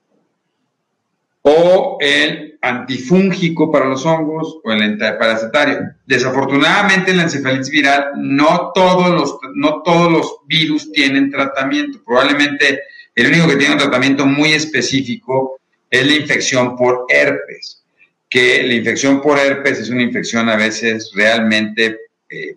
o 1.41 1.97
el 1.99 2.52
antifúngico 2.63 3.69
para 3.69 3.85
los 3.85 4.05
hongos 4.05 4.59
o 4.63 4.71
el 4.71 4.81
antiparasitario. 4.81 5.79
Desafortunadamente 6.05 7.11
en 7.11 7.17
la 7.17 7.23
encefalitis 7.23 7.69
viral 7.69 8.11
no 8.15 8.71
todos 8.73 9.09
los, 9.11 9.37
no 9.53 9.81
todos 9.83 10.11
los 10.11 10.37
virus 10.47 10.89
tienen 10.93 11.29
tratamiento. 11.29 12.01
Probablemente 12.05 12.83
el 13.13 13.27
único 13.27 13.49
que 13.49 13.57
tiene 13.57 13.73
un 13.73 13.79
tratamiento 13.79 14.25
muy 14.25 14.53
específico 14.53 15.59
es 15.89 16.07
la 16.07 16.15
infección 16.15 16.77
por 16.77 17.05
herpes, 17.09 17.83
que 18.29 18.63
la 18.63 18.73
infección 18.73 19.21
por 19.21 19.37
herpes 19.37 19.79
es 19.79 19.89
una 19.89 20.01
infección 20.01 20.47
a 20.47 20.55
veces 20.55 21.11
realmente, 21.13 21.99
eh, 22.29 22.55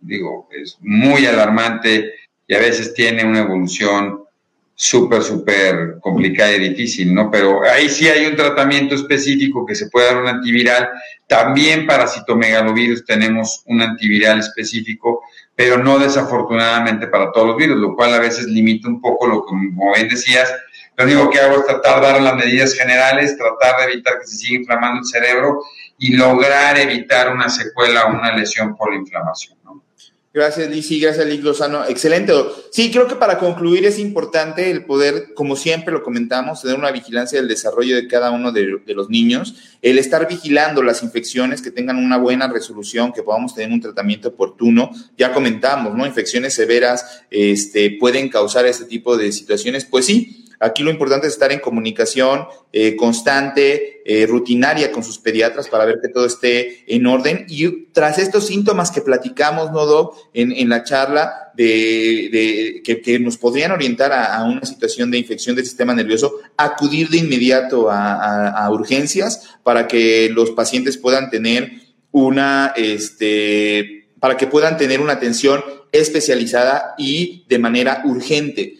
digo, 0.00 0.48
es 0.50 0.76
muy 0.80 1.26
alarmante 1.26 2.12
y 2.48 2.54
a 2.54 2.58
veces 2.58 2.92
tiene 2.92 3.24
una 3.24 3.38
evolución 3.38 4.23
súper, 4.74 5.22
súper 5.22 5.98
complicada 6.00 6.52
y 6.52 6.68
difícil, 6.70 7.14
¿no? 7.14 7.30
Pero 7.30 7.62
ahí 7.64 7.88
sí 7.88 8.08
hay 8.08 8.26
un 8.26 8.36
tratamiento 8.36 8.94
específico 8.94 9.64
que 9.64 9.74
se 9.74 9.88
puede 9.88 10.06
dar 10.06 10.16
un 10.22 10.28
antiviral. 10.28 10.88
También 11.26 11.86
para 11.86 12.08
citomegalovirus 12.08 13.04
tenemos 13.04 13.62
un 13.66 13.82
antiviral 13.82 14.40
específico, 14.40 15.22
pero 15.54 15.78
no 15.78 15.98
desafortunadamente 15.98 17.06
para 17.06 17.30
todos 17.30 17.48
los 17.48 17.56
virus, 17.56 17.78
lo 17.78 17.94
cual 17.94 18.14
a 18.14 18.18
veces 18.18 18.46
limita 18.46 18.88
un 18.88 19.00
poco 19.00 19.26
lo 19.26 19.42
que, 19.42 19.48
como 19.48 19.94
bien 19.94 20.08
decías, 20.08 20.52
lo 20.96 21.04
único 21.04 21.30
que 21.30 21.40
hago 21.40 21.58
es 21.58 21.66
tratar 21.66 22.00
de 22.00 22.06
dar 22.06 22.20
las 22.20 22.36
medidas 22.36 22.74
generales, 22.74 23.36
tratar 23.36 23.78
de 23.78 23.92
evitar 23.92 24.18
que 24.20 24.26
se 24.26 24.36
siga 24.36 24.60
inflamando 24.60 25.00
el 25.00 25.06
cerebro 25.06 25.60
y 25.98 26.16
lograr 26.16 26.78
evitar 26.78 27.32
una 27.32 27.48
secuela 27.48 28.06
o 28.06 28.10
una 28.10 28.36
lesión 28.36 28.76
por 28.76 28.92
la 28.92 28.98
inflamación. 28.98 29.53
Gracias, 30.34 30.68
Lizy. 30.68 30.98
Gracias, 30.98 31.24
Liz 31.28 31.44
Lozano. 31.44 31.84
Excelente. 31.86 32.32
Sí, 32.72 32.90
creo 32.90 33.06
que 33.06 33.14
para 33.14 33.38
concluir 33.38 33.86
es 33.86 34.00
importante 34.00 34.68
el 34.68 34.84
poder, 34.84 35.32
como 35.32 35.54
siempre 35.54 35.92
lo 35.92 36.02
comentamos, 36.02 36.60
tener 36.60 36.76
una 36.76 36.90
vigilancia 36.90 37.38
del 37.38 37.46
desarrollo 37.46 37.94
de 37.94 38.08
cada 38.08 38.32
uno 38.32 38.50
de, 38.50 38.80
los 38.84 39.08
niños, 39.08 39.54
el 39.80 39.96
estar 39.96 40.26
vigilando 40.26 40.82
las 40.82 41.04
infecciones, 41.04 41.62
que 41.62 41.70
tengan 41.70 41.98
una 41.98 42.16
buena 42.16 42.48
resolución, 42.48 43.12
que 43.12 43.22
podamos 43.22 43.54
tener 43.54 43.72
un 43.72 43.80
tratamiento 43.80 44.30
oportuno. 44.30 44.90
Ya 45.16 45.32
comentamos, 45.32 45.94
¿no? 45.94 46.04
Infecciones 46.04 46.52
severas 46.52 47.22
este, 47.30 47.92
pueden 48.00 48.28
causar 48.28 48.66
este 48.66 48.86
tipo 48.86 49.16
de 49.16 49.30
situaciones. 49.30 49.84
Pues 49.84 50.04
sí, 50.04 50.43
Aquí 50.60 50.82
lo 50.82 50.90
importante 50.90 51.26
es 51.26 51.34
estar 51.34 51.52
en 51.52 51.60
comunicación 51.60 52.46
eh, 52.72 52.96
constante, 52.96 54.02
eh, 54.04 54.26
rutinaria 54.26 54.92
con 54.92 55.02
sus 55.02 55.18
pediatras 55.18 55.68
para 55.68 55.84
ver 55.84 55.98
que 56.00 56.08
todo 56.08 56.26
esté 56.26 56.84
en 56.86 57.06
orden. 57.06 57.46
Y 57.48 57.86
tras 57.92 58.18
estos 58.18 58.46
síntomas 58.46 58.90
que 58.90 59.00
platicamos, 59.00 59.72
¿no? 59.72 60.12
En, 60.32 60.68
la 60.68 60.82
charla 60.82 61.52
de, 61.54 62.82
que, 62.84 63.18
nos 63.18 63.36
podrían 63.36 63.72
orientar 63.72 64.12
a, 64.12 64.42
una 64.44 64.64
situación 64.64 65.10
de 65.10 65.18
infección 65.18 65.56
del 65.56 65.64
sistema 65.64 65.94
nervioso, 65.94 66.40
acudir 66.56 67.08
de 67.08 67.18
inmediato 67.18 67.88
a, 67.90 68.68
urgencias 68.70 69.56
para 69.62 69.86
que 69.86 70.28
los 70.30 70.50
pacientes 70.50 70.96
puedan 70.96 71.30
tener 71.30 71.72
una, 72.10 72.72
este, 72.76 74.08
para 74.20 74.36
que 74.36 74.46
puedan 74.46 74.76
tener 74.76 75.00
una 75.00 75.14
atención 75.14 75.62
especializada 75.92 76.94
y 76.98 77.44
de 77.48 77.58
manera 77.58 78.02
urgente. 78.04 78.74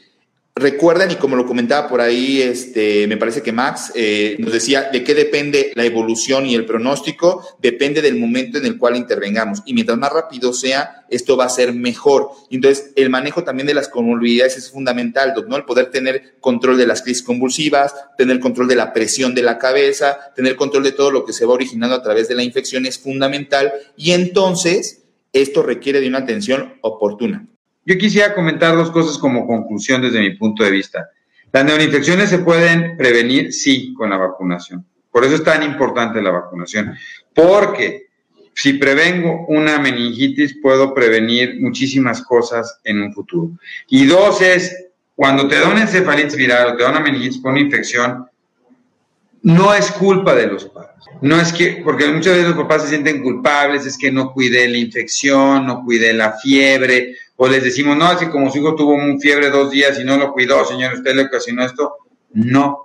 Recuerden, 0.57 1.11
y 1.11 1.17
como 1.17 1.35
lo 1.35 1.47
comentaba 1.47 1.89
por 1.89 2.01
ahí, 2.01 2.41
este, 2.41 3.09
me 3.09 3.17
parece 3.17 3.43
que 3.43 3.51
Max 3.51 3.91
eh, 3.97 4.37
nos 4.39 4.53
decía 4.53 4.89
de 4.93 5.03
qué 5.03 5.13
depende 5.13 5.73
la 5.75 5.85
evolución 5.85 6.47
y 6.47 6.55
el 6.55 6.65
pronóstico, 6.65 7.45
depende 7.61 8.01
del 8.01 8.21
momento 8.21 8.59
en 8.59 8.67
el 8.67 8.79
cual 8.79 8.95
intervengamos. 8.95 9.63
Y 9.67 9.75
mientras 9.75 9.99
más 9.99 10.13
rápido 10.13 10.53
sea, 10.53 11.07
esto 11.11 11.37
va 11.37 11.47
a 11.47 11.49
ser 11.49 11.75
mejor. 11.75 12.31
Entonces, 12.51 12.93
el 12.95 13.11
manejo 13.11 13.43
también 13.43 13.67
de 13.67 13.75
las 13.75 13.89
comorbilidades 13.89 14.57
es 14.57 14.71
fundamental, 14.71 15.35
¿no? 15.49 15.57
El 15.57 15.65
poder 15.65 15.91
tener 15.91 16.37
control 16.39 16.79
de 16.79 16.87
las 16.87 17.03
crisis 17.03 17.25
convulsivas, 17.25 17.93
tener 18.17 18.39
control 18.39 18.69
de 18.69 18.77
la 18.77 18.93
presión 18.93 19.35
de 19.35 19.43
la 19.43 19.59
cabeza, 19.59 20.33
tener 20.37 20.55
control 20.55 20.85
de 20.85 20.93
todo 20.93 21.11
lo 21.11 21.25
que 21.25 21.33
se 21.33 21.47
va 21.47 21.55
originando 21.55 21.97
a 21.97 22.03
través 22.03 22.29
de 22.29 22.37
la 22.37 22.45
infección 22.45 22.87
es 22.87 22.97
fundamental. 22.97 23.73
Y 23.97 24.13
entonces, 24.13 25.03
esto 25.33 25.65
requiere 25.65 26.01
de 26.01 26.07
una 26.07 26.19
atención 26.19 26.75
oportuna. 26.81 27.49
Yo 27.87 27.99
quisiera 27.99 28.35
comentar 28.35 28.74
dos 28.74 28.91
cosas 28.91 29.18
como 29.18 29.47
conclusión 29.47 30.03
desde 30.03 30.20
mi 30.20 30.30
punto 30.37 30.64
de 30.64 30.70
vista. 30.70 31.11
Las 31.53 31.64
neuroinfecciones 31.64 32.30
se 32.30 32.39
pueden 32.39 32.97
prevenir, 32.97 33.53
sí, 33.53 33.95
con 33.95 34.11
la 34.11 34.16
vacunación. 34.16 34.85
Por 35.11 35.24
eso 35.24 35.37
es 35.37 35.45
tan 35.45 35.62
importante 35.62 36.20
la 36.20 36.30
vacunación. 36.30 36.97
Porque 37.32 38.09
si 38.55 38.74
prevengo 38.74 39.47
una 39.49 39.78
meningitis, 39.78 40.57
puedo 40.61 40.95
prevenir 40.95 41.61
muchísimas 41.61 42.22
cosas 42.22 42.80
en 42.85 43.03
un 43.03 43.12
futuro. 43.12 43.51
Y 43.89 44.07
dos 44.07 44.41
es, 44.41 44.89
cuando 45.14 45.47
te 45.47 45.61
da 45.61 45.68
una 45.68 45.82
encefalitis 45.82 46.37
viral 46.37 46.68
o 46.68 46.76
te 46.76 46.82
da 46.82 46.91
una 46.91 47.01
meningitis 47.01 47.39
por 47.39 47.53
una 47.53 47.61
infección, 47.61 48.26
no 49.43 49.74
es 49.74 49.91
culpa 49.93 50.35
de 50.35 50.47
los 50.47 50.64
padres. 50.64 50.95
No 51.20 51.41
es 51.41 51.53
que, 51.53 51.82
porque 51.85 52.09
muchas 52.09 52.35
veces 52.35 52.49
los 52.49 52.57
papás 52.57 52.82
se 52.82 52.89
sienten 52.89 53.22
culpables, 53.22 53.87
es 53.87 53.99
que 53.99 54.11
no 54.11 54.32
cuidé 54.32 54.68
la 54.68 54.78
infección, 54.78 55.66
no 55.66 55.85
cuidé 55.85 56.12
la 56.12 56.32
fiebre, 56.32 57.16
o 57.37 57.49
les 57.49 57.64
decimos, 57.64 57.97
no, 57.97 58.07
así 58.07 58.26
como 58.26 58.51
su 58.51 58.59
hijo 58.59 58.74
tuvo 58.74 58.95
un 58.95 59.20
fiebre 59.20 59.51
dos 59.51 59.70
días 59.70 59.99
y 59.99 60.05
no 60.05 60.16
lo 60.16 60.32
cuidó, 60.32 60.64
señor, 60.64 60.95
usted 60.95 61.14
le 61.14 61.22
ocasionó 61.22 61.64
esto. 61.64 61.95
No. 62.32 62.80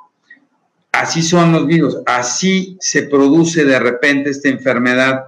Así 0.91 1.21
son 1.21 1.51
los 1.51 1.67
virus, 1.67 1.97
así 2.07 2.75
se 2.79 3.03
produce 3.03 3.63
de 3.63 3.79
repente 3.79 4.31
esta 4.31 4.49
enfermedad. 4.49 5.23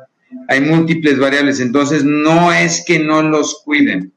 Hay 0.47 0.61
múltiples 0.61 1.19
variables, 1.19 1.59
entonces 1.59 2.03
no 2.03 2.51
es 2.51 2.84
que 2.86 2.97
no 2.97 3.22
los 3.22 3.61
cuiden, 3.63 4.11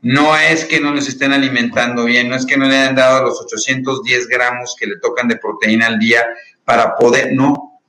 no 0.00 0.36
es 0.36 0.64
que 0.64 0.80
no 0.80 0.94
les 0.94 1.08
estén 1.08 1.32
alimentando 1.32 2.04
bien, 2.04 2.30
no 2.30 2.36
es 2.36 2.46
que 2.46 2.56
no 2.56 2.66
le 2.66 2.78
hayan 2.78 2.94
dado 2.94 3.24
los 3.24 3.40
810 3.42 4.26
gramos 4.28 4.74
que 4.78 4.86
le 4.86 4.98
tocan 4.98 5.28
de 5.28 5.36
proteína 5.36 5.88
al 5.88 5.98
día 5.98 6.24
para 6.64 6.94
poder, 6.94 7.34
no. 7.34 7.80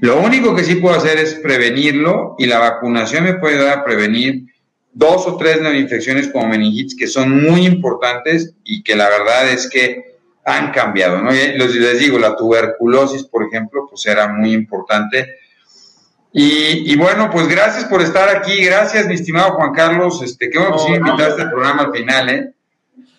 Lo 0.00 0.20
único 0.20 0.56
que 0.56 0.64
sí 0.64 0.76
puedo 0.76 0.96
hacer 0.96 1.18
es 1.18 1.34
prevenirlo 1.34 2.34
y 2.38 2.46
la 2.46 2.58
vacunación 2.58 3.24
me 3.24 3.34
puede 3.34 3.56
ayudar 3.56 3.78
a 3.78 3.84
prevenir 3.84 4.53
dos 4.94 5.26
o 5.26 5.36
tres 5.36 5.60
neuroinfecciones 5.60 6.28
como 6.28 6.48
meningitis 6.48 6.96
que 6.96 7.08
son 7.08 7.42
muy 7.42 7.66
importantes 7.66 8.54
y 8.62 8.82
que 8.82 8.94
la 8.94 9.08
verdad 9.08 9.50
es 9.50 9.68
que 9.68 10.14
han 10.44 10.72
cambiado, 10.72 11.20
¿no? 11.20 11.30
les 11.30 11.98
digo, 11.98 12.18
la 12.18 12.36
tuberculosis, 12.36 13.24
por 13.24 13.44
ejemplo, 13.44 13.86
pues 13.88 14.04
era 14.06 14.28
muy 14.28 14.52
importante. 14.52 15.38
Y, 16.36 16.96
bueno, 16.96 17.30
pues 17.30 17.46
gracias 17.46 17.84
por 17.84 18.02
estar 18.02 18.28
aquí, 18.28 18.64
gracias, 18.64 19.06
mi 19.06 19.14
estimado 19.14 19.52
Juan 19.52 19.72
Carlos, 19.72 20.20
este, 20.20 20.50
qué 20.50 20.58
bueno 20.58 20.76
que 20.76 20.82
sí 20.82 20.90
me 20.90 20.96
invitaste 20.96 21.42
al 21.42 21.50
programa 21.50 21.82
al 21.82 21.92
final, 21.92 22.28
¿eh? 22.28 22.54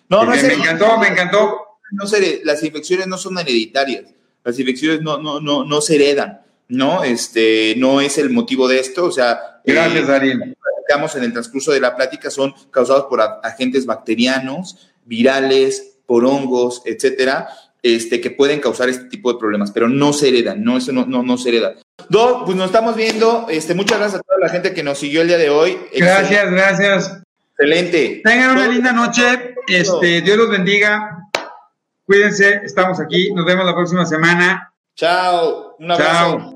No, 0.08 0.24
no, 0.24 0.30
me, 0.30 0.42
me 0.42 0.52
encantó, 0.52 0.98
me 0.98 1.08
encantó. 1.08 1.60
No, 1.92 2.04
las 2.44 2.62
infecciones 2.62 3.06
no 3.06 3.16
son 3.16 3.38
hereditarias, 3.38 4.04
las 4.44 4.58
infecciones 4.58 5.00
no, 5.00 5.18
no, 5.18 5.40
no, 5.40 5.64
no 5.64 5.80
se 5.80 5.96
heredan, 5.96 6.42
¿no? 6.68 7.04
Este, 7.04 7.74
no 7.78 8.00
es 8.02 8.18
el 8.18 8.30
motivo 8.30 8.68
de 8.68 8.80
esto, 8.80 9.06
o 9.06 9.12
sea... 9.12 9.40
Gracias, 9.64 10.08
eh, 10.22 10.54
Darín 10.88 11.08
en 11.16 11.24
el 11.24 11.32
transcurso 11.32 11.72
de 11.72 11.80
la 11.80 11.96
plática 11.96 12.30
son 12.30 12.54
causados 12.70 13.06
por 13.06 13.20
agentes 13.20 13.86
bacterianos, 13.86 14.90
virales, 15.04 15.98
por 16.06 16.24
hongos, 16.24 16.82
etcétera, 16.84 17.48
este, 17.82 18.20
que 18.20 18.30
pueden 18.30 18.60
causar 18.60 18.88
este 18.88 19.04
tipo 19.04 19.32
de 19.32 19.38
problemas, 19.38 19.70
pero 19.70 19.88
no 19.88 20.12
se 20.12 20.28
heredan, 20.28 20.62
no, 20.64 20.76
eso 20.76 20.92
no, 20.92 21.06
no, 21.06 21.22
no 21.22 21.38
se 21.38 21.50
hereda. 21.50 21.74
Dos, 22.08 22.42
pues 22.44 22.56
nos 22.56 22.66
estamos 22.66 22.96
viendo. 22.96 23.46
Este, 23.48 23.74
muchas 23.74 23.98
gracias 23.98 24.20
a 24.20 24.24
toda 24.24 24.40
la 24.40 24.48
gente 24.48 24.74
que 24.74 24.82
nos 24.82 24.98
siguió 24.98 25.22
el 25.22 25.28
día 25.28 25.38
de 25.38 25.50
hoy. 25.50 25.78
Gracias, 25.94 26.50
gracias. 26.50 27.22
Excelente. 27.52 28.20
Tengan 28.24 28.50
una 28.50 28.68
linda 28.68 28.92
noche. 28.92 29.54
Este, 29.66 30.20
Dios 30.20 30.36
los 30.36 30.50
bendiga. 30.50 31.18
Cuídense, 32.04 32.60
estamos 32.64 33.00
aquí. 33.00 33.32
Nos 33.32 33.44
vemos 33.44 33.64
la 33.64 33.74
próxima 33.74 34.06
semana. 34.06 34.72
Chao. 34.94 35.76
Un 35.78 35.90
abrazo. 35.90 36.38
Chao. 36.38 36.55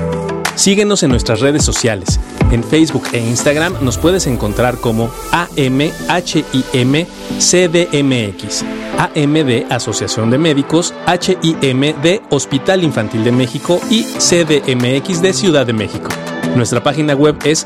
Síguenos 0.55 1.03
en 1.03 1.09
nuestras 1.11 1.39
redes 1.39 1.63
sociales. 1.63 2.19
En 2.51 2.63
Facebook 2.63 3.03
e 3.13 3.19
Instagram 3.19 3.75
nos 3.81 3.97
puedes 3.97 4.27
encontrar 4.27 4.77
como 4.77 5.09
AMHIMCDMX, 5.31 5.85
AMD 8.97 9.71
Asociación 9.71 10.29
de 10.29 10.37
Médicos, 10.37 10.93
HIMD 11.07 12.21
Hospital 12.29 12.83
Infantil 12.83 13.23
de 13.23 13.31
México 13.31 13.79
y 13.89 14.03
CDMX 14.03 15.21
de 15.21 15.33
Ciudad 15.33 15.65
de 15.65 15.73
México. 15.73 16.09
Nuestra 16.55 16.83
página 16.83 17.15
web 17.15 17.37
es 17.45 17.65